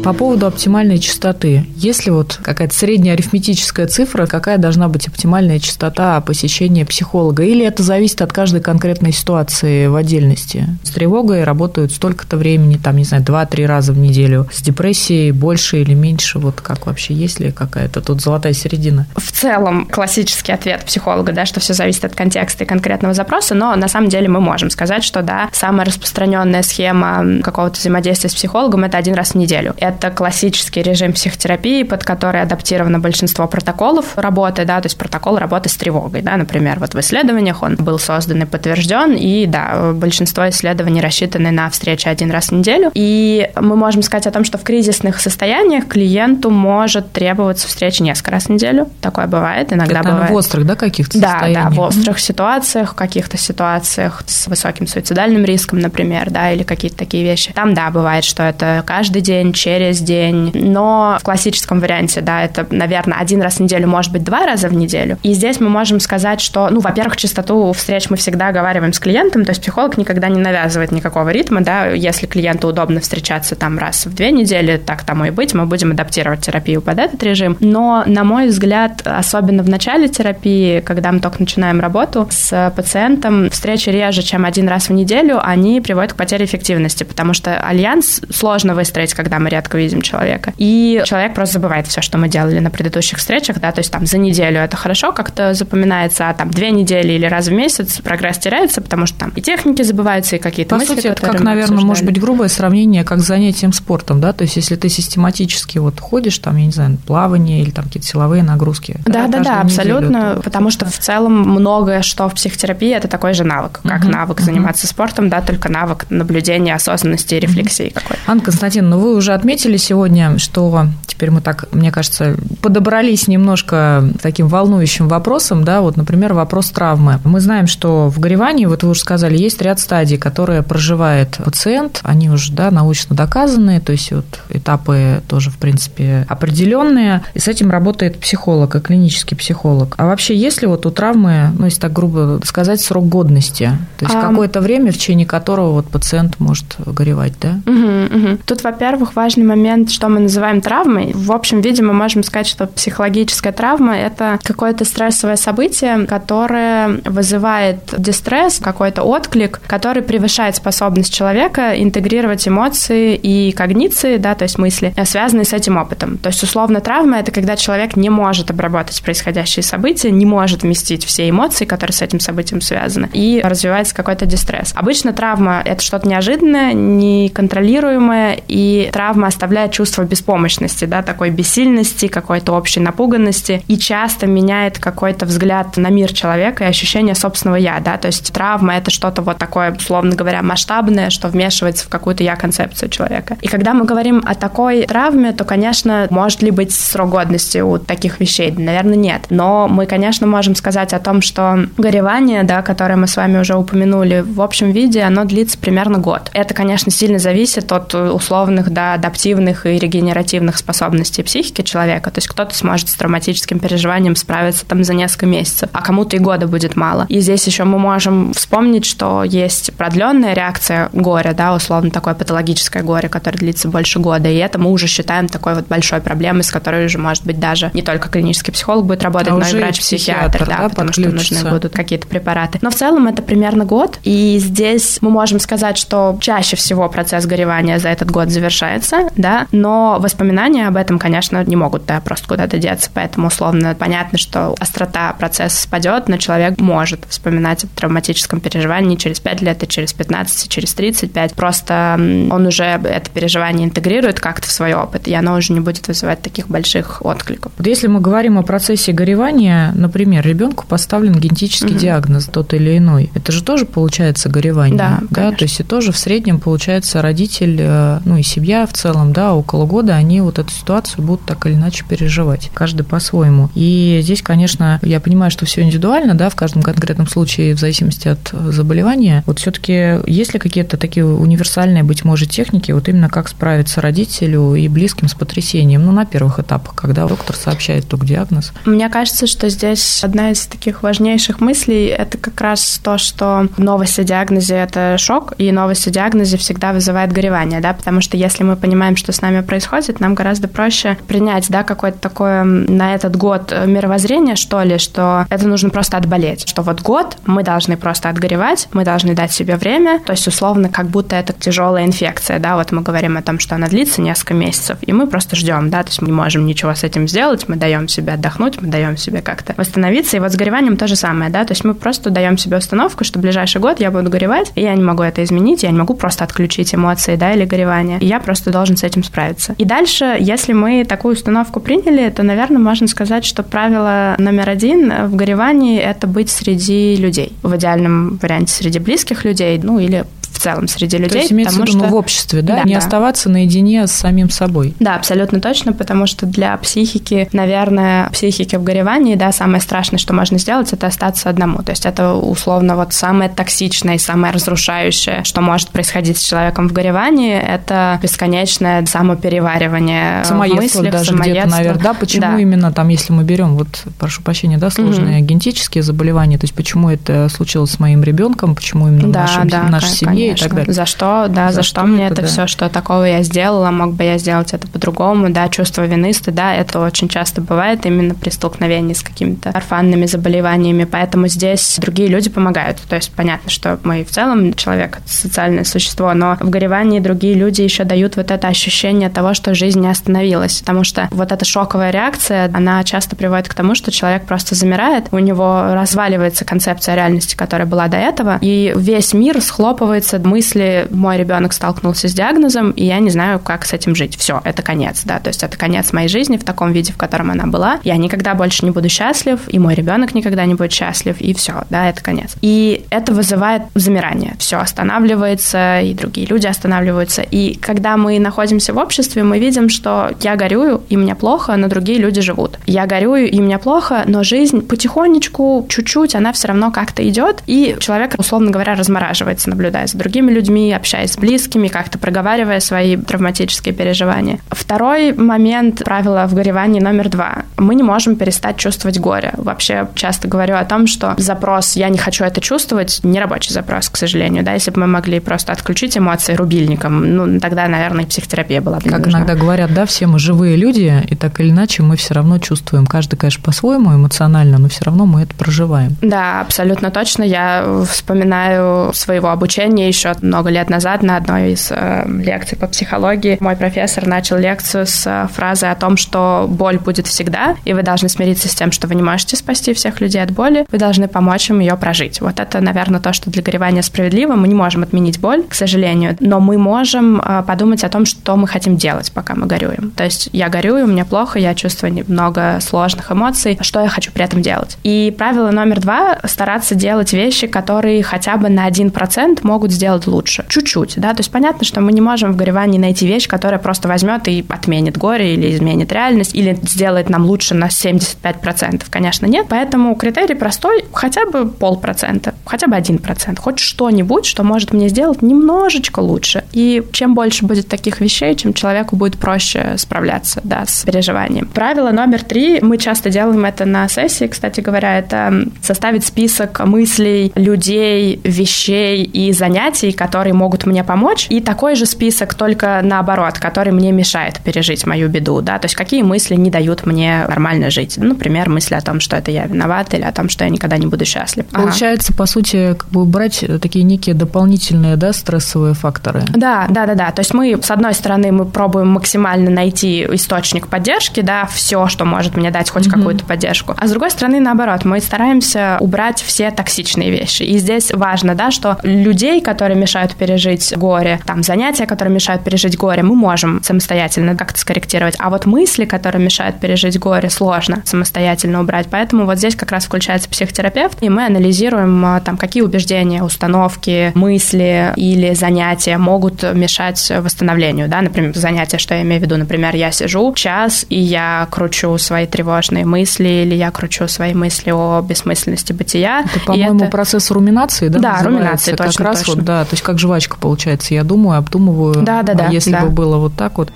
По 0.04 0.12
поводу 0.12 0.46
оптимальной 0.46 0.98
частоты. 0.98 1.66
Если 1.76 2.10
вот 2.10 2.38
какая-то 2.42 2.74
средняя 2.74 3.14
арифметическая 3.14 3.86
цифра, 3.86 4.26
какая 4.26 4.58
должна 4.58 4.90
быть 4.90 5.08
оптимальная 5.08 5.58
частота 5.58 6.20
посещения 6.20 6.84
психолога? 6.84 7.42
Или 7.42 7.64
это 7.64 7.82
зависит 7.82 8.20
от 8.20 8.30
каждой 8.30 8.60
конкретной 8.60 9.12
ситуации 9.12 9.86
в 9.86 9.96
отдельности? 9.96 10.68
С 10.82 10.90
тревогой 10.90 11.44
работают 11.44 11.90
столько-то 11.90 12.36
времени, 12.36 12.76
там, 12.76 12.98
не 12.98 13.04
знаю, 13.04 13.24
2-3 13.24 13.64
раза 13.64 13.94
в 13.94 13.98
неделю. 13.98 14.46
С 14.52 14.60
депрессией 14.60 15.30
больше 15.30 15.80
или 15.80 15.94
меньше? 15.94 16.38
Вот 16.38 16.60
как 16.60 16.84
вообще, 16.84 17.14
есть 17.14 17.40
ли 17.40 17.50
какая-то 17.50 18.02
тут 18.02 18.20
золотая 18.20 18.52
середина? 18.52 19.06
В 19.16 19.32
целом, 19.32 19.86
классический 19.86 20.52
ответ 20.52 20.84
психолога, 20.84 21.32
да, 21.32 21.46
что 21.46 21.60
все 21.60 21.72
зависит 21.72 22.04
от 22.04 22.14
контекста 22.14 22.64
и 22.64 22.66
конкретного 22.66 23.14
запроса, 23.14 23.54
но 23.54 23.74
на 23.74 23.88
самом 23.88 24.10
деле 24.10 24.28
мы 24.28 24.40
можем 24.40 24.68
сказать, 24.68 25.02
что, 25.02 25.22
да, 25.22 25.48
самая 25.52 25.86
распространенная 25.86 26.62
схема 26.62 27.40
какого-то 27.42 27.78
взаимодействия 27.78 28.28
с 28.28 28.34
психологом– 28.34 28.84
это 28.84 28.98
один 28.98 29.14
раз 29.14 29.30
в 29.30 29.36
неделю. 29.36 29.74
Это 29.78 29.93
классический 29.94 30.82
режим 30.82 31.12
психотерапии, 31.12 31.82
под 31.82 32.04
который 32.04 32.42
адаптировано 32.42 32.98
большинство 32.98 33.46
протоколов 33.46 34.16
работы, 34.16 34.64
да, 34.64 34.80
то 34.80 34.86
есть 34.86 34.98
протокол 34.98 35.38
работы 35.38 35.68
с 35.68 35.76
тревогой, 35.76 36.22
да, 36.22 36.36
например, 36.36 36.78
вот 36.80 36.94
в 36.94 37.00
исследованиях 37.00 37.62
он 37.62 37.76
был 37.76 37.98
создан 37.98 38.42
и 38.42 38.46
подтвержден, 38.46 39.14
и 39.14 39.46
да, 39.46 39.92
большинство 39.92 40.48
исследований 40.48 41.00
рассчитаны 41.00 41.50
на 41.50 41.70
встречи 41.70 42.08
один 42.08 42.30
раз 42.30 42.48
в 42.48 42.52
неделю, 42.52 42.90
и 42.94 43.50
мы 43.56 43.76
можем 43.76 44.02
сказать 44.02 44.26
о 44.26 44.30
том, 44.30 44.44
что 44.44 44.58
в 44.58 44.62
кризисных 44.62 45.20
состояниях 45.20 45.86
клиенту 45.86 46.50
может 46.50 47.12
требоваться 47.12 47.68
встречи 47.68 48.02
несколько 48.02 48.32
раз 48.32 48.44
в 48.44 48.48
неделю, 48.50 48.88
такое 49.00 49.26
бывает, 49.26 49.72
иногда 49.72 50.00
Это, 50.00 50.10
бывает. 50.10 50.30
в 50.30 50.34
острых, 50.34 50.66
да, 50.66 50.76
каких-то 50.76 51.20
да, 51.20 51.30
состояниях? 51.30 51.70
Да, 51.70 51.70
в 51.70 51.80
острых 51.80 52.18
ситуациях, 52.18 52.92
в 52.92 52.94
каких-то 52.94 53.36
ситуациях 53.36 54.22
с 54.26 54.46
высоким 54.46 54.86
суицидальным 54.86 55.44
риском, 55.44 55.78
например, 55.80 56.30
да, 56.30 56.52
или 56.52 56.62
какие-то 56.62 56.96
такие 56.96 57.24
вещи. 57.24 57.52
Там, 57.52 57.74
да, 57.74 57.90
бывает, 57.90 58.24
что 58.24 58.42
это 58.42 58.82
каждый 58.86 59.22
день 59.22 59.52
через 59.52 59.83
через 59.84 60.00
день. 60.00 60.50
Но 60.54 61.16
в 61.20 61.24
классическом 61.24 61.80
варианте, 61.80 62.20
да, 62.20 62.42
это, 62.42 62.66
наверное, 62.70 63.18
один 63.18 63.42
раз 63.42 63.56
в 63.56 63.60
неделю, 63.60 63.88
может 63.88 64.12
быть, 64.12 64.24
два 64.24 64.46
раза 64.46 64.68
в 64.68 64.74
неделю. 64.74 65.18
И 65.22 65.32
здесь 65.34 65.60
мы 65.60 65.68
можем 65.68 66.00
сказать, 66.00 66.40
что, 66.40 66.68
ну, 66.70 66.80
во-первых, 66.80 67.16
частоту 67.16 67.72
встреч 67.72 68.10
мы 68.10 68.16
всегда 68.16 68.48
оговариваем 68.48 68.92
с 68.92 68.98
клиентом, 68.98 69.44
то 69.44 69.50
есть 69.50 69.60
психолог 69.60 69.98
никогда 69.98 70.28
не 70.28 70.40
навязывает 70.40 70.92
никакого 70.92 71.28
ритма, 71.28 71.60
да, 71.60 71.86
если 71.86 72.26
клиенту 72.26 72.68
удобно 72.68 73.00
встречаться 73.00 73.54
там 73.56 73.78
раз 73.78 74.06
в 74.06 74.14
две 74.14 74.30
недели, 74.30 74.76
так 74.76 75.02
тому 75.04 75.26
и 75.26 75.30
быть, 75.30 75.54
мы 75.54 75.66
будем 75.66 75.92
адаптировать 75.92 76.40
терапию 76.40 76.80
под 76.80 76.98
этот 76.98 77.22
режим. 77.22 77.56
Но, 77.60 78.04
на 78.06 78.24
мой 78.24 78.48
взгляд, 78.48 79.02
особенно 79.04 79.62
в 79.62 79.68
начале 79.68 80.08
терапии, 80.08 80.80
когда 80.80 81.12
мы 81.12 81.20
только 81.20 81.40
начинаем 81.40 81.80
работу 81.80 82.26
с 82.30 82.72
пациентом, 82.74 83.50
встречи 83.50 83.90
реже, 83.90 84.22
чем 84.22 84.44
один 84.44 84.68
раз 84.68 84.88
в 84.88 84.92
неделю, 84.92 85.40
они 85.42 85.80
приводят 85.80 86.14
к 86.14 86.16
потере 86.16 86.44
эффективности, 86.44 87.04
потому 87.04 87.34
что 87.34 87.58
альянс 87.58 88.22
сложно 88.30 88.74
выстроить, 88.74 89.14
когда 89.14 89.38
мы 89.38 89.50
редко 89.50 89.73
видим 89.78 90.02
человека. 90.02 90.52
И 90.58 91.02
человек 91.04 91.34
просто 91.34 91.54
забывает 91.54 91.86
все, 91.86 92.00
что 92.00 92.18
мы 92.18 92.28
делали 92.28 92.58
на 92.58 92.70
предыдущих 92.70 93.18
встречах, 93.18 93.60
да, 93.60 93.72
то 93.72 93.80
есть 93.80 93.90
там 93.90 94.06
за 94.06 94.18
неделю 94.18 94.60
это 94.60 94.76
хорошо 94.76 95.12
как-то 95.12 95.54
запоминается, 95.54 96.28
а 96.28 96.34
там 96.34 96.50
две 96.50 96.70
недели 96.70 97.12
или 97.12 97.26
раз 97.26 97.48
в 97.48 97.52
месяц 97.52 98.00
прогресс 98.00 98.38
теряется, 98.38 98.80
потому 98.80 99.06
что 99.06 99.18
там 99.18 99.32
и 99.36 99.40
техники 99.40 99.82
забываются, 99.82 100.36
и 100.36 100.38
какие-то 100.38 100.70
По 100.70 100.80
мысли, 100.80 100.94
сути, 100.94 101.06
это 101.06 101.22
как, 101.22 101.40
наверное, 101.40 101.62
обсуждали. 101.62 101.86
может 101.86 102.04
быть 102.04 102.20
грубое 102.20 102.48
сравнение, 102.48 103.04
как 103.04 103.20
с 103.20 103.26
занятием 103.26 103.72
спортом, 103.72 104.20
да, 104.20 104.32
то 104.32 104.42
есть 104.42 104.56
если 104.56 104.76
ты 104.76 104.88
систематически 104.88 105.78
вот 105.78 106.00
ходишь, 106.00 106.38
там, 106.38 106.56
я 106.56 106.66
не 106.66 106.72
знаю, 106.72 106.98
плавание 107.06 107.62
или 107.62 107.70
там 107.70 107.84
какие-то 107.84 108.06
силовые 108.06 108.42
нагрузки. 108.42 108.96
Да, 109.06 109.26
да, 109.28 109.40
да, 109.40 109.60
абсолютно, 109.60 110.06
неделю, 110.06 110.42
потому 110.42 110.70
что 110.70 110.86
в 110.86 110.98
целом 110.98 111.32
многое, 111.40 112.02
что 112.02 112.28
в 112.28 112.34
психотерапии, 112.34 112.94
это 112.94 113.08
такой 113.08 113.34
же 113.34 113.44
навык, 113.44 113.80
как 113.82 114.02
угу, 114.02 114.10
навык 114.10 114.38
угу. 114.38 114.44
заниматься 114.44 114.86
спортом, 114.86 115.28
да, 115.28 115.40
только 115.40 115.70
навык 115.70 116.06
наблюдения, 116.10 116.74
осознанности 116.74 117.34
и 117.34 117.40
рефлексии 117.40 117.86
угу. 117.86 117.94
какой. 117.94 118.16
Анна 118.26 118.42
Константин, 118.42 118.88
ну 118.88 118.98
вы 118.98 119.14
уже 119.14 119.32
отметили 119.32 119.63
сегодня, 119.76 120.38
что 120.38 120.86
теперь 121.06 121.30
мы 121.30 121.40
так, 121.40 121.66
мне 121.72 121.90
кажется, 121.90 122.36
подобрались 122.60 123.28
немножко 123.28 124.04
таким 124.20 124.48
волнующим 124.48 125.08
вопросом, 125.08 125.64
да, 125.64 125.80
вот, 125.80 125.96
например, 125.96 126.34
вопрос 126.34 126.70
травмы. 126.70 127.20
Мы 127.24 127.40
знаем, 127.40 127.66
что 127.66 128.08
в 128.08 128.18
горевании, 128.18 128.66
вот 128.66 128.82
вы 128.82 128.90
уже 128.90 129.00
сказали, 129.00 129.36
есть 129.36 129.62
ряд 129.62 129.80
стадий, 129.80 130.18
которые 130.18 130.62
проживает 130.62 131.38
пациент, 131.44 132.00
они 132.02 132.30
уже, 132.30 132.52
да, 132.52 132.70
научно 132.70 133.14
доказанные, 133.14 133.80
то 133.80 133.92
есть 133.92 134.12
вот 134.12 134.40
этапы 134.50 135.22
тоже, 135.28 135.50
в 135.50 135.56
принципе, 135.56 136.26
определенные, 136.28 137.22
и 137.34 137.38
с 137.38 137.48
этим 137.48 137.70
работает 137.70 138.18
психолог, 138.18 138.74
и 138.74 138.80
клинический 138.80 139.36
психолог. 139.36 139.94
А 139.96 140.06
вообще, 140.06 140.36
есть 140.36 140.62
ли 140.62 140.68
вот 140.68 140.84
у 140.86 140.90
травмы, 140.90 141.52
ну, 141.58 141.66
если 141.66 141.80
так 141.80 141.92
грубо 141.92 142.40
сказать, 142.44 142.80
срок 142.80 143.08
годности, 143.08 143.70
то 143.98 144.04
есть 144.04 144.16
а... 144.16 144.28
какое-то 144.28 144.60
время, 144.60 144.90
в 144.90 144.96
течение 144.96 145.26
которого 145.26 145.72
вот 145.72 145.86
пациент 145.88 146.40
может 146.40 146.76
горевать, 146.84 147.34
да? 147.40 147.60
Угу, 147.66 148.16
угу. 148.16 148.38
Тут, 148.44 148.64
во-первых, 148.64 149.14
важный 149.14 149.44
момент 149.44 149.53
момент, 149.54 149.90
что 149.90 150.08
мы 150.08 150.20
называем 150.20 150.60
травмой. 150.60 151.12
В 151.14 151.32
общем 151.32 151.60
виде 151.60 151.82
мы 151.82 151.92
можем 151.92 152.22
сказать, 152.22 152.46
что 152.46 152.66
психологическая 152.66 153.52
травма– 153.52 153.96
это 153.98 154.38
какое-то 154.42 154.84
стрессовое 154.84 155.36
событие, 155.36 156.06
которое 156.06 157.00
вызывает 157.04 157.78
дистресс, 157.96 158.58
какой-то 158.58 159.02
отклик, 159.02 159.60
который 159.66 160.02
превышает 160.02 160.56
способность 160.56 161.14
человека 161.14 161.74
интегрировать 161.76 162.46
эмоции 162.46 163.14
и 163.14 163.52
когниции, 163.52 164.16
да, 164.16 164.34
то 164.34 164.44
есть 164.44 164.58
мысли, 164.58 164.94
связанные 165.04 165.44
с 165.44 165.52
этим 165.52 165.76
опытом. 165.76 166.18
То 166.18 166.28
есть, 166.28 166.42
условно, 166.42 166.80
травма– 166.80 167.18
это 167.20 167.30
когда 167.32 167.56
человек 167.56 167.96
не 167.96 168.10
может 168.10 168.50
обработать 168.50 169.02
происходящие 169.02 169.62
события, 169.62 170.10
не 170.10 170.26
может 170.26 170.62
вместить 170.62 171.04
все 171.04 171.28
эмоции, 171.28 171.64
которые 171.64 171.94
с 171.94 172.02
этим 172.02 172.20
событием 172.20 172.60
связаны, 172.60 173.08
и 173.12 173.40
развивается 173.44 173.94
какой-то 173.94 174.26
дистресс. 174.26 174.72
Обычно 174.74 175.12
травма– 175.12 175.62
это 175.64 175.82
что-то 175.82 176.08
неожиданное, 176.08 176.72
неконтролируемое, 176.72 178.38
и 178.48 178.90
травма 178.92 179.28
оставляет 179.34 179.72
чувство 179.72 180.04
беспомощности, 180.04 180.84
да, 180.84 181.02
такой 181.02 181.30
бессильности, 181.30 182.06
какой-то 182.08 182.52
общей 182.52 182.80
напуганности, 182.80 183.62
и 183.66 183.76
часто 183.76 184.26
меняет 184.26 184.78
какой-то 184.78 185.26
взгляд 185.26 185.76
на 185.76 185.88
мир 185.88 186.12
человека 186.12 186.64
и 186.64 186.66
ощущение 186.68 187.14
собственного 187.14 187.56
«я», 187.56 187.80
да, 187.80 187.96
то 187.96 188.06
есть 188.06 188.32
травма– 188.32 188.76
это 188.76 188.90
что-то 188.90 189.22
вот 189.22 189.38
такое, 189.38 189.72
условно 189.72 190.14
говоря, 190.14 190.42
масштабное, 190.42 191.10
что 191.10 191.28
вмешивается 191.28 191.86
в 191.86 191.88
какую-то 191.88 192.22
«я-концепцию» 192.22 192.88
человека. 192.88 193.36
И 193.42 193.48
когда 193.48 193.74
мы 193.74 193.84
говорим 193.84 194.22
о 194.24 194.34
такой 194.34 194.82
травме, 194.82 195.32
то, 195.32 195.44
конечно, 195.44 196.06
может 196.10 196.42
ли 196.42 196.50
быть 196.50 196.72
срок 196.72 197.10
годности 197.10 197.58
у 197.58 197.78
таких 197.78 198.20
вещей? 198.20 198.52
Наверное, 198.52 198.96
нет. 198.96 199.26
Но 199.30 199.68
мы, 199.68 199.86
конечно, 199.86 200.26
можем 200.26 200.54
сказать 200.54 200.92
о 200.92 200.98
том, 200.98 201.22
что 201.22 201.66
горевание, 201.76 202.44
да, 202.44 202.62
которое 202.62 202.96
мы 202.96 203.06
с 203.06 203.16
вами 203.16 203.38
уже 203.38 203.56
упомянули, 203.56 204.24
в 204.26 204.40
общем 204.40 204.70
виде, 204.70 205.02
оно 205.02 205.24
длится 205.24 205.58
примерно 205.58 205.98
год. 205.98 206.30
Это, 206.32 206.54
конечно, 206.54 206.92
сильно 206.92 207.18
зависит 207.18 207.72
от 207.72 207.94
условных, 207.94 208.70
да, 208.70 208.94
адаптивных 208.94 209.23
и 209.24 209.78
регенеративных 209.78 210.58
способностей 210.58 211.22
психики 211.22 211.62
человека. 211.62 212.10
То 212.10 212.18
есть 212.18 212.28
кто-то 212.28 212.54
сможет 212.54 212.88
с 212.88 212.94
травматическим 212.94 213.58
переживанием 213.58 214.16
справиться 214.16 214.66
там 214.66 214.84
за 214.84 214.94
несколько 214.94 215.26
месяцев, 215.26 215.70
а 215.72 215.82
кому-то 215.82 216.16
и 216.16 216.18
года 216.18 216.46
будет 216.46 216.76
мало. 216.76 217.06
И 217.08 217.20
здесь 217.20 217.46
еще 217.46 217.64
мы 217.64 217.78
можем 217.78 218.32
вспомнить, 218.34 218.84
что 218.84 219.24
есть 219.24 219.72
продленная 219.74 220.34
реакция 220.34 220.90
горя, 220.92 221.34
да, 221.34 221.54
условно 221.54 221.90
такое 221.90 222.14
патологическое 222.14 222.82
горе, 222.82 223.08
которое 223.08 223.38
длится 223.38 223.68
больше 223.68 223.98
года, 223.98 224.28
и 224.28 224.36
это 224.36 224.58
мы 224.58 224.70
уже 224.70 224.86
считаем 224.86 225.28
такой 225.28 225.54
вот 225.54 225.66
большой 225.66 226.00
проблемой, 226.00 226.44
с 226.44 226.50
которой 226.50 226.86
уже, 226.86 226.98
может 226.98 227.24
быть, 227.24 227.38
даже 227.38 227.70
не 227.74 227.82
только 227.82 228.08
клинический 228.08 228.52
психолог 228.52 228.86
будет 228.86 229.02
работать, 229.02 229.28
а 229.28 229.36
но 229.36 229.46
и 229.46 229.52
врач-психиатр, 229.52 230.46
да, 230.46 230.58
да, 230.58 230.68
потому 230.68 230.92
что 230.92 231.08
нужны 231.08 231.50
будут 231.50 231.74
какие-то 231.74 232.06
препараты. 232.06 232.58
Но 232.62 232.70
в 232.70 232.74
целом 232.74 233.06
это 233.06 233.22
примерно 233.22 233.64
год, 233.64 233.98
и 234.02 234.38
здесь 234.38 234.98
мы 235.00 235.10
можем 235.10 235.40
сказать, 235.40 235.78
что 235.78 236.16
чаще 236.20 236.56
всего 236.56 236.88
процесс 236.88 237.26
горевания 237.26 237.78
за 237.78 237.88
этот 237.88 238.10
год 238.10 238.30
завершается, 238.30 239.08
да, 239.16 239.46
но 239.52 239.98
воспоминания 240.00 240.68
об 240.68 240.76
этом, 240.76 240.98
конечно, 240.98 241.42
не 241.44 241.56
могут, 241.56 241.86
да, 241.86 242.00
просто 242.00 242.28
куда-то 242.28 242.58
деться, 242.58 242.90
поэтому 242.92 243.28
условно 243.28 243.74
понятно, 243.78 244.18
что 244.18 244.54
острота 244.58 245.12
процесса 245.12 245.62
спадет, 245.62 246.08
но 246.08 246.16
человек 246.16 246.60
может 246.60 247.04
вспоминать 247.08 247.64
о 247.64 247.68
травматическом 247.68 248.40
переживании 248.40 248.96
через 248.96 249.20
5 249.20 249.42
лет 249.42 249.62
и 249.62 249.68
через 249.68 249.92
15, 249.92 250.46
и 250.46 250.48
через 250.48 250.74
35. 250.74 251.34
Просто 251.34 251.94
он 251.98 252.46
уже 252.46 252.64
это 252.64 253.10
переживание 253.10 253.66
интегрирует 253.66 254.20
как-то 254.20 254.46
в 254.46 254.50
свой 254.50 254.74
опыт, 254.74 255.08
и 255.08 255.14
оно 255.14 255.36
уже 255.36 255.52
не 255.52 255.60
будет 255.60 255.88
вызывать 255.88 256.22
таких 256.22 256.48
больших 256.48 257.04
откликов. 257.04 257.52
Вот 257.58 257.66
если 257.66 257.86
мы 257.86 258.00
говорим 258.00 258.38
о 258.38 258.42
процессе 258.42 258.92
горевания, 258.92 259.72
например, 259.74 260.26
ребенку 260.26 260.64
поставлен 260.66 261.14
генетический 261.14 261.74
угу. 261.74 261.78
диагноз 261.78 262.26
тот 262.26 262.54
или 262.54 262.78
иной, 262.78 263.10
это 263.14 263.32
же 263.32 263.42
тоже 263.42 263.66
получается 263.66 264.28
горевание, 264.28 264.78
да, 264.78 265.00
да? 265.10 265.32
То 265.32 265.44
есть 265.44 265.60
и 265.60 265.62
тоже 265.62 265.92
в 265.92 265.98
среднем 265.98 266.40
получается 266.40 267.02
родитель, 267.02 267.58
э, 267.60 268.00
ну 268.04 268.16
и 268.16 268.22
семья 268.22 268.66
в 268.66 268.72
целом, 268.72 269.03
да, 269.12 269.34
около 269.34 269.66
года 269.66 269.94
они 269.94 270.20
вот 270.20 270.38
эту 270.38 270.50
ситуацию 270.50 271.04
будут 271.04 271.24
так 271.26 271.46
или 271.46 271.54
иначе 271.54 271.84
переживать, 271.88 272.50
каждый 272.54 272.84
по-своему. 272.84 273.50
И 273.54 274.00
здесь, 274.02 274.22
конечно, 274.22 274.78
я 274.82 275.00
понимаю, 275.00 275.30
что 275.30 275.46
все 275.46 275.62
индивидуально, 275.62 276.14
да, 276.14 276.28
в 276.28 276.34
каждом 276.34 276.62
конкретном 276.62 277.08
случае 277.08 277.54
в 277.54 277.58
зависимости 277.58 278.08
от 278.08 278.32
заболевания. 278.32 279.22
Вот 279.26 279.38
все-таки 279.38 280.00
есть 280.06 280.34
ли 280.34 280.40
какие-то 280.40 280.76
такие 280.76 281.06
универсальные, 281.06 281.82
быть 281.82 282.04
может, 282.04 282.30
техники, 282.30 282.72
вот 282.72 282.88
именно 282.88 283.08
как 283.08 283.28
справиться 283.28 283.80
родителю 283.80 284.54
и 284.54 284.68
близким 284.68 285.08
с 285.08 285.14
потрясением, 285.14 285.84
ну, 285.84 285.92
на 285.92 286.06
первых 286.06 286.38
этапах, 286.38 286.74
когда 286.74 287.06
доктор 287.06 287.36
сообщает 287.36 287.88
только 287.88 288.06
диагноз? 288.06 288.52
Мне 288.64 288.88
кажется, 288.88 289.26
что 289.26 289.48
здесь 289.48 290.02
одна 290.02 290.30
из 290.30 290.46
таких 290.46 290.82
важнейших 290.82 291.40
мыслей– 291.40 291.86
это 291.86 292.18
как 292.18 292.40
раз 292.40 292.80
то, 292.82 292.98
что 292.98 293.48
новость 293.56 293.98
о 293.98 294.04
диагнозе– 294.04 294.54
это 294.56 294.96
шок, 294.98 295.34
и 295.38 295.50
новость 295.52 295.86
о 295.86 295.90
диагнозе 295.90 296.36
всегда 296.36 296.72
вызывает 296.72 297.12
горевание, 297.12 297.60
да, 297.60 297.72
потому 297.72 298.00
что 298.00 298.16
если 298.16 298.44
мы 298.44 298.56
понимаем, 298.56 298.93
что 298.96 299.12
с 299.12 299.20
нами 299.20 299.40
происходит, 299.40 300.00
нам 300.00 300.14
гораздо 300.14 300.48
проще 300.48 300.96
принять, 301.06 301.48
да, 301.48 301.62
какое-то 301.62 301.98
такое 301.98 302.44
на 302.44 302.94
этот 302.94 303.16
год 303.16 303.54
мировоззрение, 303.66 304.36
что 304.36 304.62
ли, 304.62 304.78
что 304.78 305.26
это 305.30 305.46
нужно 305.46 305.70
просто 305.70 305.96
отболеть, 305.96 306.48
что 306.48 306.62
вот 306.62 306.82
год 306.82 307.16
мы 307.26 307.42
должны 307.42 307.76
просто 307.76 308.08
отгоревать, 308.08 308.68
мы 308.72 308.84
должны 308.84 309.14
дать 309.14 309.32
себе 309.32 309.56
время, 309.56 310.00
то 310.00 310.12
есть 310.12 310.26
условно 310.26 310.68
как 310.68 310.86
будто 310.86 311.16
это 311.16 311.32
тяжелая 311.32 311.84
инфекция, 311.84 312.38
да, 312.38 312.56
вот 312.56 312.72
мы 312.72 312.82
говорим 312.82 313.16
о 313.16 313.22
том, 313.22 313.38
что 313.38 313.54
она 313.54 313.68
длится 313.68 314.00
несколько 314.00 314.34
месяцев, 314.34 314.78
и 314.82 314.92
мы 314.92 315.06
просто 315.06 315.36
ждем, 315.36 315.70
да, 315.70 315.82
то 315.82 315.88
есть 315.88 316.00
мы 316.00 316.08
не 316.08 316.12
можем 316.12 316.46
ничего 316.46 316.74
с 316.74 316.84
этим 316.84 317.08
сделать, 317.08 317.48
мы 317.48 317.56
даем 317.56 317.88
себе 317.88 318.12
отдохнуть, 318.12 318.60
мы 318.60 318.68
даем 318.68 318.96
себе 318.96 319.22
как-то 319.22 319.54
восстановиться, 319.56 320.16
и 320.16 320.20
вот 320.20 320.32
с 320.32 320.36
гореванием 320.36 320.76
то 320.76 320.86
же 320.86 320.96
самое, 320.96 321.30
да, 321.30 321.44
то 321.44 321.52
есть 321.52 321.64
мы 321.64 321.74
просто 321.74 322.10
даем 322.10 322.38
себе 322.38 322.58
установку, 322.58 323.04
что 323.04 323.18
ближайший 323.18 323.60
год 323.60 323.80
я 323.80 323.90
буду 323.90 324.10
горевать, 324.10 324.52
и 324.54 324.62
я 324.62 324.74
не 324.74 324.82
могу 324.82 325.02
это 325.02 325.22
изменить, 325.24 325.62
я 325.62 325.70
не 325.70 325.78
могу 325.78 325.94
просто 325.94 326.24
отключить 326.24 326.74
эмоции, 326.74 327.16
да, 327.16 327.32
или 327.32 327.44
горевание, 327.44 327.98
и 327.98 328.06
я 328.06 328.20
просто 328.20 328.50
должен 328.50 328.76
с 328.76 328.83
этим 328.84 329.02
справиться. 329.02 329.54
И 329.58 329.64
дальше, 329.64 330.16
если 330.18 330.52
мы 330.52 330.84
такую 330.84 331.14
установку 331.14 331.60
приняли, 331.60 332.10
то, 332.10 332.22
наверное, 332.22 332.60
можно 332.60 332.86
сказать, 332.86 333.24
что 333.24 333.42
правило 333.42 334.14
номер 334.18 334.50
один 334.50 335.06
в 335.06 335.16
горевании– 335.16 335.78
это 335.80 336.06
быть 336.06 336.30
среди 336.30 336.96
людей. 336.96 337.32
В 337.42 337.56
идеальном 337.56 338.18
варианте 338.22 338.52
среди 338.52 338.78
близких 338.78 339.24
людей, 339.24 339.60
ну 339.62 339.78
или 339.78 340.04
целом 340.44 340.68
среди 340.68 340.98
людей. 340.98 341.10
То 341.10 341.18
есть 341.18 341.32
имеется 341.32 341.56
в 341.56 341.62
виду 341.62 341.78
что... 341.78 341.88
в 341.88 341.94
обществе, 341.94 342.42
да? 342.42 342.56
да 342.56 342.62
не 342.64 342.74
да. 342.74 342.78
оставаться 342.78 343.28
наедине 343.28 343.86
с 343.86 343.92
самим 343.92 344.30
собой. 344.30 344.74
Да, 344.78 344.96
абсолютно 344.96 345.40
точно, 345.40 345.72
потому 345.72 346.06
что 346.06 346.26
для 346.26 346.56
психики, 346.58 347.28
наверное, 347.32 348.10
психики 348.10 348.56
в 348.56 348.62
горевании, 348.62 349.14
да, 349.14 349.32
самое 349.32 349.60
страшное, 349.60 349.98
что 349.98 350.12
можно 350.12 350.38
сделать, 350.38 350.72
это 350.72 350.86
остаться 350.86 351.30
одному. 351.30 351.62
То 351.62 351.70
есть 351.72 351.86
это 351.86 352.12
условно 352.14 352.76
вот 352.76 352.92
самое 352.92 353.30
токсичное 353.30 353.94
и 353.94 353.98
самое 353.98 354.32
разрушающее, 354.32 355.24
что 355.24 355.40
может 355.40 355.70
происходить 355.70 356.18
с 356.18 356.22
человеком 356.22 356.68
в 356.68 356.72
горевании, 356.72 357.36
это 357.36 357.98
бесконечное 358.02 358.84
самопереваривание 358.86 360.24
самоедство 360.24 360.82
мыслях, 360.82 360.92
даже 360.92 361.14
где-то, 361.14 361.48
наверное, 361.48 361.82
да? 361.82 361.94
Почему 361.94 362.22
да. 362.22 362.38
именно 362.38 362.72
там, 362.72 362.88
если 362.88 363.12
мы 363.12 363.24
берем, 363.24 363.54
вот, 363.54 363.84
прошу 363.98 364.22
прощения, 364.22 364.58
да, 364.58 364.70
сложные 364.70 365.18
угу. 365.18 365.26
генетические 365.26 365.82
заболевания, 365.82 366.38
то 366.38 366.44
есть 366.44 366.54
почему 366.54 366.90
это 366.90 367.28
случилось 367.28 367.70
с 367.70 367.78
моим 367.78 368.02
ребенком, 368.02 368.54
почему 368.54 368.88
именно 368.88 369.12
да, 369.12 369.26
в 369.26 369.30
нашем, 369.30 369.48
да, 369.48 369.62
нашей 369.64 369.88
семье, 369.88 370.33
и 370.34 370.38
так 370.38 370.54
далее. 370.54 370.72
За 370.72 370.86
что, 370.86 371.26
да, 371.28 371.48
за, 371.48 371.56
за 371.56 371.62
что, 371.62 371.80
что 371.80 371.86
мне 371.86 372.06
это, 372.06 372.22
да. 372.22 372.26
все, 372.26 372.46
что 372.46 372.68
такого 372.68 373.04
я 373.04 373.22
сделала, 373.22 373.70
мог 373.70 373.94
бы 373.94 374.04
я 374.04 374.18
сделать 374.18 374.52
это 374.52 374.68
по-другому, 374.68 375.30
да, 375.30 375.48
чувство 375.48 375.86
вины, 375.86 376.12
стыда, 376.12 376.54
это 376.54 376.80
очень 376.80 377.08
часто 377.08 377.40
бывает 377.40 377.86
именно 377.86 378.14
при 378.14 378.30
столкновении 378.30 378.94
с 378.94 379.02
какими-то 379.02 379.50
орфанными 379.50 380.06
заболеваниями, 380.06 380.84
поэтому 380.84 381.28
здесь 381.28 381.76
другие 381.78 382.08
люди 382.08 382.30
помогают. 382.30 382.78
То 382.88 382.96
есть 382.96 383.12
понятно, 383.12 383.50
что 383.50 383.78
мы 383.84 384.04
в 384.04 384.10
целом 384.10 384.54
человек– 384.54 384.98
социальное 385.06 385.64
существо, 385.64 386.12
но 386.14 386.36
в 386.40 386.50
горевании 386.50 387.00
другие 387.00 387.34
люди 387.34 387.62
еще 387.62 387.84
дают 387.84 388.16
вот 388.16 388.30
это 388.30 388.48
ощущение 388.48 389.10
того, 389.10 389.34
что 389.34 389.54
жизнь 389.54 389.80
не 389.80 389.88
остановилась, 389.88 390.60
потому 390.60 390.84
что 390.84 391.08
вот 391.10 391.32
эта 391.32 391.44
шоковая 391.44 391.90
реакция, 391.90 392.50
она 392.54 392.82
часто 392.84 393.16
приводит 393.16 393.48
к 393.48 393.54
тому, 393.54 393.74
что 393.74 393.90
человек 393.90 394.26
просто 394.26 394.54
замирает, 394.54 395.06
у 395.12 395.18
него 395.18 395.66
разваливается 395.72 396.44
концепция 396.44 396.94
реальности, 396.94 397.34
которая 397.36 397.66
была 397.66 397.88
до 397.88 397.96
этого, 397.96 398.38
и 398.40 398.72
весь 398.76 399.12
мир 399.14 399.40
схлопывается 399.40 400.13
появляются 400.18 400.28
мысли, 400.34 400.88
мой 400.90 401.16
ребенок 401.16 401.52
столкнулся 401.52 402.08
с 402.08 402.12
диагнозом, 402.12 402.70
и 402.72 402.84
я 402.84 402.98
не 402.98 403.10
знаю, 403.10 403.38
как 403.38 403.64
с 403.64 403.72
этим 403.72 403.94
жить. 403.94 404.16
Все, 404.16 404.40
это 404.44 404.62
конец, 404.62 405.02
да, 405.04 405.18
то 405.18 405.28
есть 405.28 405.42
это 405.42 405.56
конец 405.56 405.92
моей 405.92 406.08
жизни 406.08 406.36
в 406.36 406.44
таком 406.44 406.72
виде, 406.72 406.92
в 406.92 406.96
котором 406.96 407.30
она 407.30 407.46
была. 407.46 407.80
Я 407.84 407.96
никогда 407.96 408.34
больше 408.34 408.64
не 408.64 408.70
буду 408.70 408.88
счастлив, 408.88 409.40
и 409.48 409.58
мой 409.58 409.74
ребенок 409.74 410.14
никогда 410.14 410.44
не 410.44 410.54
будет 410.54 410.72
счастлив, 410.72 411.20
и 411.20 411.34
все, 411.34 411.64
да, 411.70 411.88
это 411.88 412.02
конец. 412.02 412.34
И 412.42 412.84
это 412.90 413.12
вызывает 413.12 413.62
замирание. 413.74 414.34
Все 414.38 414.58
останавливается, 414.58 415.80
и 415.80 415.94
другие 415.94 416.26
люди 416.26 416.46
останавливаются. 416.46 417.22
И 417.22 417.56
когда 417.56 417.96
мы 417.96 418.18
находимся 418.18 418.72
в 418.72 418.78
обществе, 418.78 419.22
мы 419.22 419.38
видим, 419.38 419.68
что 419.68 420.10
я 420.20 420.36
горюю, 420.36 420.82
и 420.88 420.96
мне 420.96 421.14
плохо, 421.14 421.56
но 421.56 421.68
другие 421.68 421.98
люди 421.98 422.20
живут. 422.20 422.58
Я 422.66 422.86
горюю, 422.86 423.30
и 423.30 423.40
мне 423.40 423.58
плохо, 423.58 424.04
но 424.06 424.22
жизнь 424.22 424.60
потихонечку, 424.62 425.66
чуть-чуть, 425.68 426.14
она 426.14 426.32
все 426.32 426.48
равно 426.48 426.70
как-то 426.70 427.06
идет, 427.08 427.42
и 427.46 427.76
человек, 427.80 428.14
условно 428.18 428.50
говоря, 428.50 428.74
размораживается, 428.74 429.50
наблюдая 429.50 429.86
за 429.86 429.98
другими 430.04 430.30
людьми, 430.30 430.72
общаясь 430.72 431.12
с 431.12 431.16
близкими, 431.16 431.68
как-то 431.68 431.98
проговаривая 431.98 432.60
свои 432.60 432.96
травматические 432.96 433.74
переживания. 433.74 434.38
Второй 434.50 435.12
момент 435.14 435.82
правила 435.82 436.26
в 436.28 436.34
горевании 436.34 436.80
номер 436.80 437.08
два. 437.08 437.44
Мы 437.56 437.74
не 437.74 437.82
можем 437.82 438.16
перестать 438.16 438.56
чувствовать 438.58 438.98
горе. 439.00 439.32
Вообще 439.36 439.88
часто 439.94 440.28
говорю 440.28 440.56
о 440.56 440.64
том, 440.64 440.86
что 440.86 441.14
запрос 441.16 441.74
«я 441.76 441.88
не 441.88 441.98
хочу 441.98 442.24
это 442.24 442.40
чувствовать»— 442.40 443.00
не 443.02 443.18
рабочий 443.18 443.52
запрос, 443.52 443.88
к 443.88 443.96
сожалению. 443.96 444.44
Да? 444.44 444.52
Если 444.52 444.70
бы 444.70 444.80
мы 444.80 444.86
могли 444.86 445.20
просто 445.20 445.52
отключить 445.52 445.96
эмоции 445.96 446.34
рубильником, 446.34 447.16
ну, 447.16 447.40
тогда, 447.40 447.66
наверное, 447.66 448.04
психотерапия 448.04 448.60
была 448.60 448.78
бы 448.78 448.90
Как 448.90 449.04
нужна. 449.06 449.20
иногда 449.20 449.34
говорят, 449.34 449.72
да, 449.72 449.86
все 449.86 450.06
мы 450.06 450.18
живые 450.18 450.56
люди, 450.56 451.02
и 451.08 451.14
так 451.16 451.40
или 451.40 451.50
иначе 451.50 451.82
мы 451.82 451.96
все 451.96 452.12
равно 452.12 452.38
чувствуем. 452.38 452.86
Каждый, 452.86 453.16
конечно, 453.16 453.42
по-своему 453.42 453.94
эмоционально, 453.94 454.58
но 454.58 454.68
все 454.68 454.84
равно 454.84 455.06
мы 455.06 455.22
это 455.22 455.34
проживаем. 455.34 455.96
Да, 456.02 456.42
абсолютно 456.42 456.90
точно. 456.90 457.22
Я 457.22 457.84
вспоминаю 457.90 458.92
своего 458.92 459.30
обучения 459.30 459.88
еще 459.94 460.14
много 460.20 460.50
лет 460.50 460.70
назад 460.70 461.02
на 461.02 461.16
одной 461.16 461.52
из 461.52 461.70
э, 461.70 462.04
лекций 462.06 462.58
по 462.58 462.66
психологии. 462.66 463.36
Мой 463.40 463.56
профессор 463.56 464.06
начал 464.06 464.36
лекцию 464.36 464.86
с 464.86 465.06
э, 465.06 465.28
фразы 465.32 465.66
о 465.66 465.74
том, 465.74 465.96
что 465.96 466.46
боль 466.48 466.78
будет 466.78 467.06
всегда, 467.06 467.56
и 467.64 467.72
вы 467.72 467.82
должны 467.82 468.08
смириться 468.08 468.48
с 468.48 468.54
тем, 468.54 468.72
что 468.72 468.86
вы 468.86 468.94
не 468.94 469.02
можете 469.02 469.36
спасти 469.36 469.72
всех 469.72 470.00
людей 470.00 470.22
от 470.22 470.30
боли, 470.30 470.66
вы 470.70 470.78
должны 470.78 471.08
помочь 471.08 471.50
им 471.50 471.60
ее 471.60 471.76
прожить. 471.76 472.20
Вот 472.20 472.40
это, 472.40 472.60
наверное, 472.60 473.00
то, 473.00 473.12
что 473.12 473.30
для 473.30 473.42
горевания 473.42 473.82
справедливо. 473.82 474.34
Мы 474.34 474.48
не 474.48 474.54
можем 474.54 474.82
отменить 474.82 475.20
боль, 475.20 475.42
к 475.42 475.54
сожалению, 475.54 476.16
но 476.20 476.40
мы 476.40 476.58
можем 476.58 477.20
э, 477.20 477.42
подумать 477.46 477.84
о 477.84 477.88
том, 477.88 478.04
что 478.04 478.36
мы 478.36 478.48
хотим 478.48 478.76
делать, 478.76 479.12
пока 479.12 479.34
мы 479.34 479.46
горюем. 479.46 479.92
То 479.96 480.04
есть 480.04 480.28
я 480.32 480.48
горюю, 480.48 480.86
мне 480.86 481.04
плохо, 481.04 481.38
я 481.38 481.54
чувствую 481.54 482.04
много 482.08 482.58
сложных 482.60 483.12
эмоций, 483.12 483.58
что 483.60 483.80
я 483.80 483.88
хочу 483.88 484.10
при 484.12 484.24
этом 484.24 484.42
делать. 484.42 484.76
И 484.82 485.14
правило 485.16 485.50
номер 485.50 485.80
два— 485.80 486.18
стараться 486.24 486.74
делать 486.74 487.12
вещи, 487.12 487.46
которые 487.46 488.02
хотя 488.02 488.36
бы 488.36 488.48
на 488.48 488.68
1% 488.68 489.40
могут 489.42 489.70
сделать 489.70 489.83
лучше. 490.06 490.44
Чуть-чуть, 490.48 490.94
да, 490.96 491.12
то 491.12 491.20
есть 491.20 491.30
понятно, 491.30 491.64
что 491.64 491.80
мы 491.80 491.92
не 491.92 492.00
можем 492.00 492.32
в 492.32 492.36
горевании 492.36 492.78
найти 492.78 493.06
вещь, 493.06 493.28
которая 493.28 493.58
просто 493.58 493.88
возьмет 493.88 494.28
и 494.28 494.44
отменит 494.48 494.96
горе 494.96 495.34
или 495.34 495.54
изменит 495.54 495.92
реальность, 495.92 496.34
или 496.34 496.58
сделает 496.62 497.08
нам 497.10 497.24
лучше 497.26 497.54
на 497.54 497.66
75%. 497.66 498.84
Конечно, 498.90 499.26
нет. 499.26 499.46
Поэтому 499.48 499.94
критерий 499.96 500.34
простой, 500.34 500.84
хотя 500.92 501.26
бы 501.26 501.48
полпроцента, 501.48 502.34
хотя 502.44 502.66
бы 502.66 502.76
один 502.76 502.98
процент, 502.98 503.38
хоть 503.38 503.58
что-нибудь, 503.58 504.26
что 504.26 504.42
может 504.42 504.72
мне 504.72 504.88
сделать 504.88 505.22
немножечко 505.22 506.00
лучше. 506.00 506.44
И 506.52 506.82
чем 506.92 507.14
больше 507.14 507.44
будет 507.44 507.68
таких 507.68 508.00
вещей, 508.00 508.34
чем 508.34 508.54
человеку 508.54 508.96
будет 508.96 509.18
проще 509.18 509.74
справляться, 509.78 510.40
да, 510.44 510.64
с 510.66 510.84
переживанием. 510.84 511.46
Правило 511.46 511.90
номер 511.90 512.22
три, 512.22 512.60
мы 512.60 512.78
часто 512.78 513.10
делаем 513.10 513.44
это 513.44 513.64
на 513.64 513.88
сессии, 513.88 514.26
кстати 514.26 514.60
говоря, 514.60 514.98
это 514.98 515.46
составить 515.62 516.04
список 516.04 516.60
мыслей, 516.64 517.32
людей, 517.34 518.20
вещей 518.24 519.02
и 519.04 519.32
занятий, 519.74 519.92
которые 519.92 520.34
могут 520.34 520.66
мне 520.66 520.84
помочь, 520.84 521.26
и 521.30 521.40
такой 521.40 521.74
же 521.74 521.86
список, 521.86 522.34
только 522.34 522.80
наоборот, 522.82 523.38
который 523.38 523.72
мне 523.72 523.92
мешает 523.92 524.40
пережить 524.40 524.86
мою 524.86 525.08
беду, 525.08 525.40
да, 525.40 525.58
то 525.58 525.66
есть 525.66 525.74
какие 525.74 526.02
мысли 526.02 526.36
не 526.36 526.50
дают 526.50 526.86
мне 526.86 527.26
нормально 527.28 527.70
жить. 527.70 527.94
Ну, 527.96 528.08
например, 528.08 528.48
мысли 528.48 528.74
о 528.74 528.80
том, 528.80 529.00
что 529.00 529.16
это 529.16 529.30
я 529.30 529.46
виноват, 529.46 529.94
или 529.94 530.02
о 530.02 530.12
том, 530.12 530.28
что 530.28 530.44
я 530.44 530.50
никогда 530.50 530.76
не 530.78 530.86
буду 530.86 531.04
счастлив. 531.04 531.46
Получается, 531.46 532.12
ага. 532.12 532.18
по 532.18 532.26
сути, 532.26 532.74
как 532.74 532.88
бы 532.90 533.04
брать 533.04 533.44
такие 533.60 533.84
некие 533.84 534.14
дополнительные, 534.14 534.96
да, 534.96 535.12
стрессовые 535.12 535.74
факторы. 535.74 536.22
Да, 536.28 536.66
да, 536.68 536.86
да, 536.86 536.94
да. 536.94 537.10
То 537.10 537.20
есть 537.20 537.34
мы, 537.34 537.58
с 537.60 537.70
одной 537.70 537.94
стороны, 537.94 538.32
мы 538.32 538.44
пробуем 538.44 538.88
максимально 538.88 539.50
найти 539.50 540.06
источник 540.10 540.68
поддержки, 540.68 541.20
да, 541.20 541.46
все, 541.46 541.88
что 541.88 542.04
может 542.04 542.36
мне 542.36 542.50
дать 542.50 542.70
хоть 542.70 542.86
mm-hmm. 542.86 542.90
какую-то 542.90 543.24
поддержку. 543.24 543.74
А 543.76 543.86
с 543.86 543.90
другой 543.90 544.10
стороны, 544.10 544.40
наоборот, 544.40 544.84
мы 544.84 545.00
стараемся 545.00 545.78
убрать 545.80 546.22
все 546.22 546.50
токсичные 546.50 547.10
вещи. 547.10 547.42
И 547.42 547.58
здесь 547.58 547.92
важно, 547.92 548.34
да, 548.34 548.50
что 548.50 548.78
людей, 548.82 549.40
которые 549.40 549.63
мешают 549.72 550.14
пережить 550.14 550.76
горе, 550.76 551.20
там, 551.26 551.42
занятия, 551.42 551.86
которые 551.86 552.14
мешают 552.14 552.44
пережить 552.44 552.76
горе, 552.76 553.02
мы 553.02 553.14
можем 553.14 553.62
самостоятельно 553.62 554.36
как-то 554.36 554.58
скорректировать. 554.60 555.16
А 555.18 555.30
вот 555.30 555.46
мысли, 555.46 555.84
которые 555.84 556.22
мешают 556.22 556.60
пережить 556.60 556.98
горе, 556.98 557.30
сложно 557.30 557.82
самостоятельно 557.84 558.60
убрать. 558.60 558.88
Поэтому 558.90 559.24
вот 559.24 559.38
здесь 559.38 559.56
как 559.56 559.72
раз 559.72 559.86
включается 559.86 560.28
психотерапевт, 560.28 560.98
и 561.02 561.08
мы 561.08 561.26
анализируем 561.26 562.04
а, 562.04 562.20
там, 562.20 562.36
какие 562.36 562.62
убеждения, 562.62 563.22
установки, 563.22 564.12
мысли 564.14 564.92
или 564.96 565.34
занятия 565.34 565.98
могут 565.98 566.42
мешать 566.42 567.12
восстановлению. 567.16 567.88
Да? 567.88 568.02
Например, 568.02 568.34
занятия, 568.36 568.78
что 568.78 568.94
я 568.94 569.02
имею 569.02 569.20
в 569.20 569.24
виду, 569.24 569.36
например, 569.36 569.74
я 569.74 569.90
сижу 569.90 570.32
час, 570.34 570.84
и 570.88 570.98
я 570.98 571.46
кручу 571.50 571.96
свои 571.98 572.26
тревожные 572.26 572.84
мысли, 572.84 573.28
или 573.44 573.54
я 573.54 573.70
кручу 573.70 574.08
свои 574.08 574.34
мысли 574.34 574.70
о 574.70 575.02
бессмысленности 575.02 575.72
бытия. 575.72 576.24
Это, 576.24 576.44
по-моему, 576.44 576.80
это... 576.80 576.90
процесс 576.90 577.30
руминации, 577.30 577.88
да? 577.88 577.98
Да, 577.98 578.22
руминации, 578.22 578.72
как 578.72 578.88
точно, 578.88 579.04
раз 579.04 579.18
точно. 579.20 579.34
Вот, 579.34 579.44
да, 579.44 579.53
то 579.64 579.72
есть 579.72 579.82
как 579.82 579.98
жвачка 579.98 580.36
получается. 580.38 580.94
Я 580.94 581.04
думаю, 581.04 581.38
обдумываю. 581.38 582.02
Да, 582.02 582.22
да, 582.22 582.34
да. 582.34 582.46
А 582.48 582.52
если 582.52 582.72
да. 582.72 582.84
бы 582.84 582.90
было 582.90 583.18
вот 583.18 583.34
так 583.34 583.58
вот. 583.58 583.70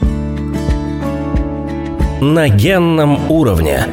На 2.20 2.48
генном 2.48 3.30
уровне. 3.30 3.86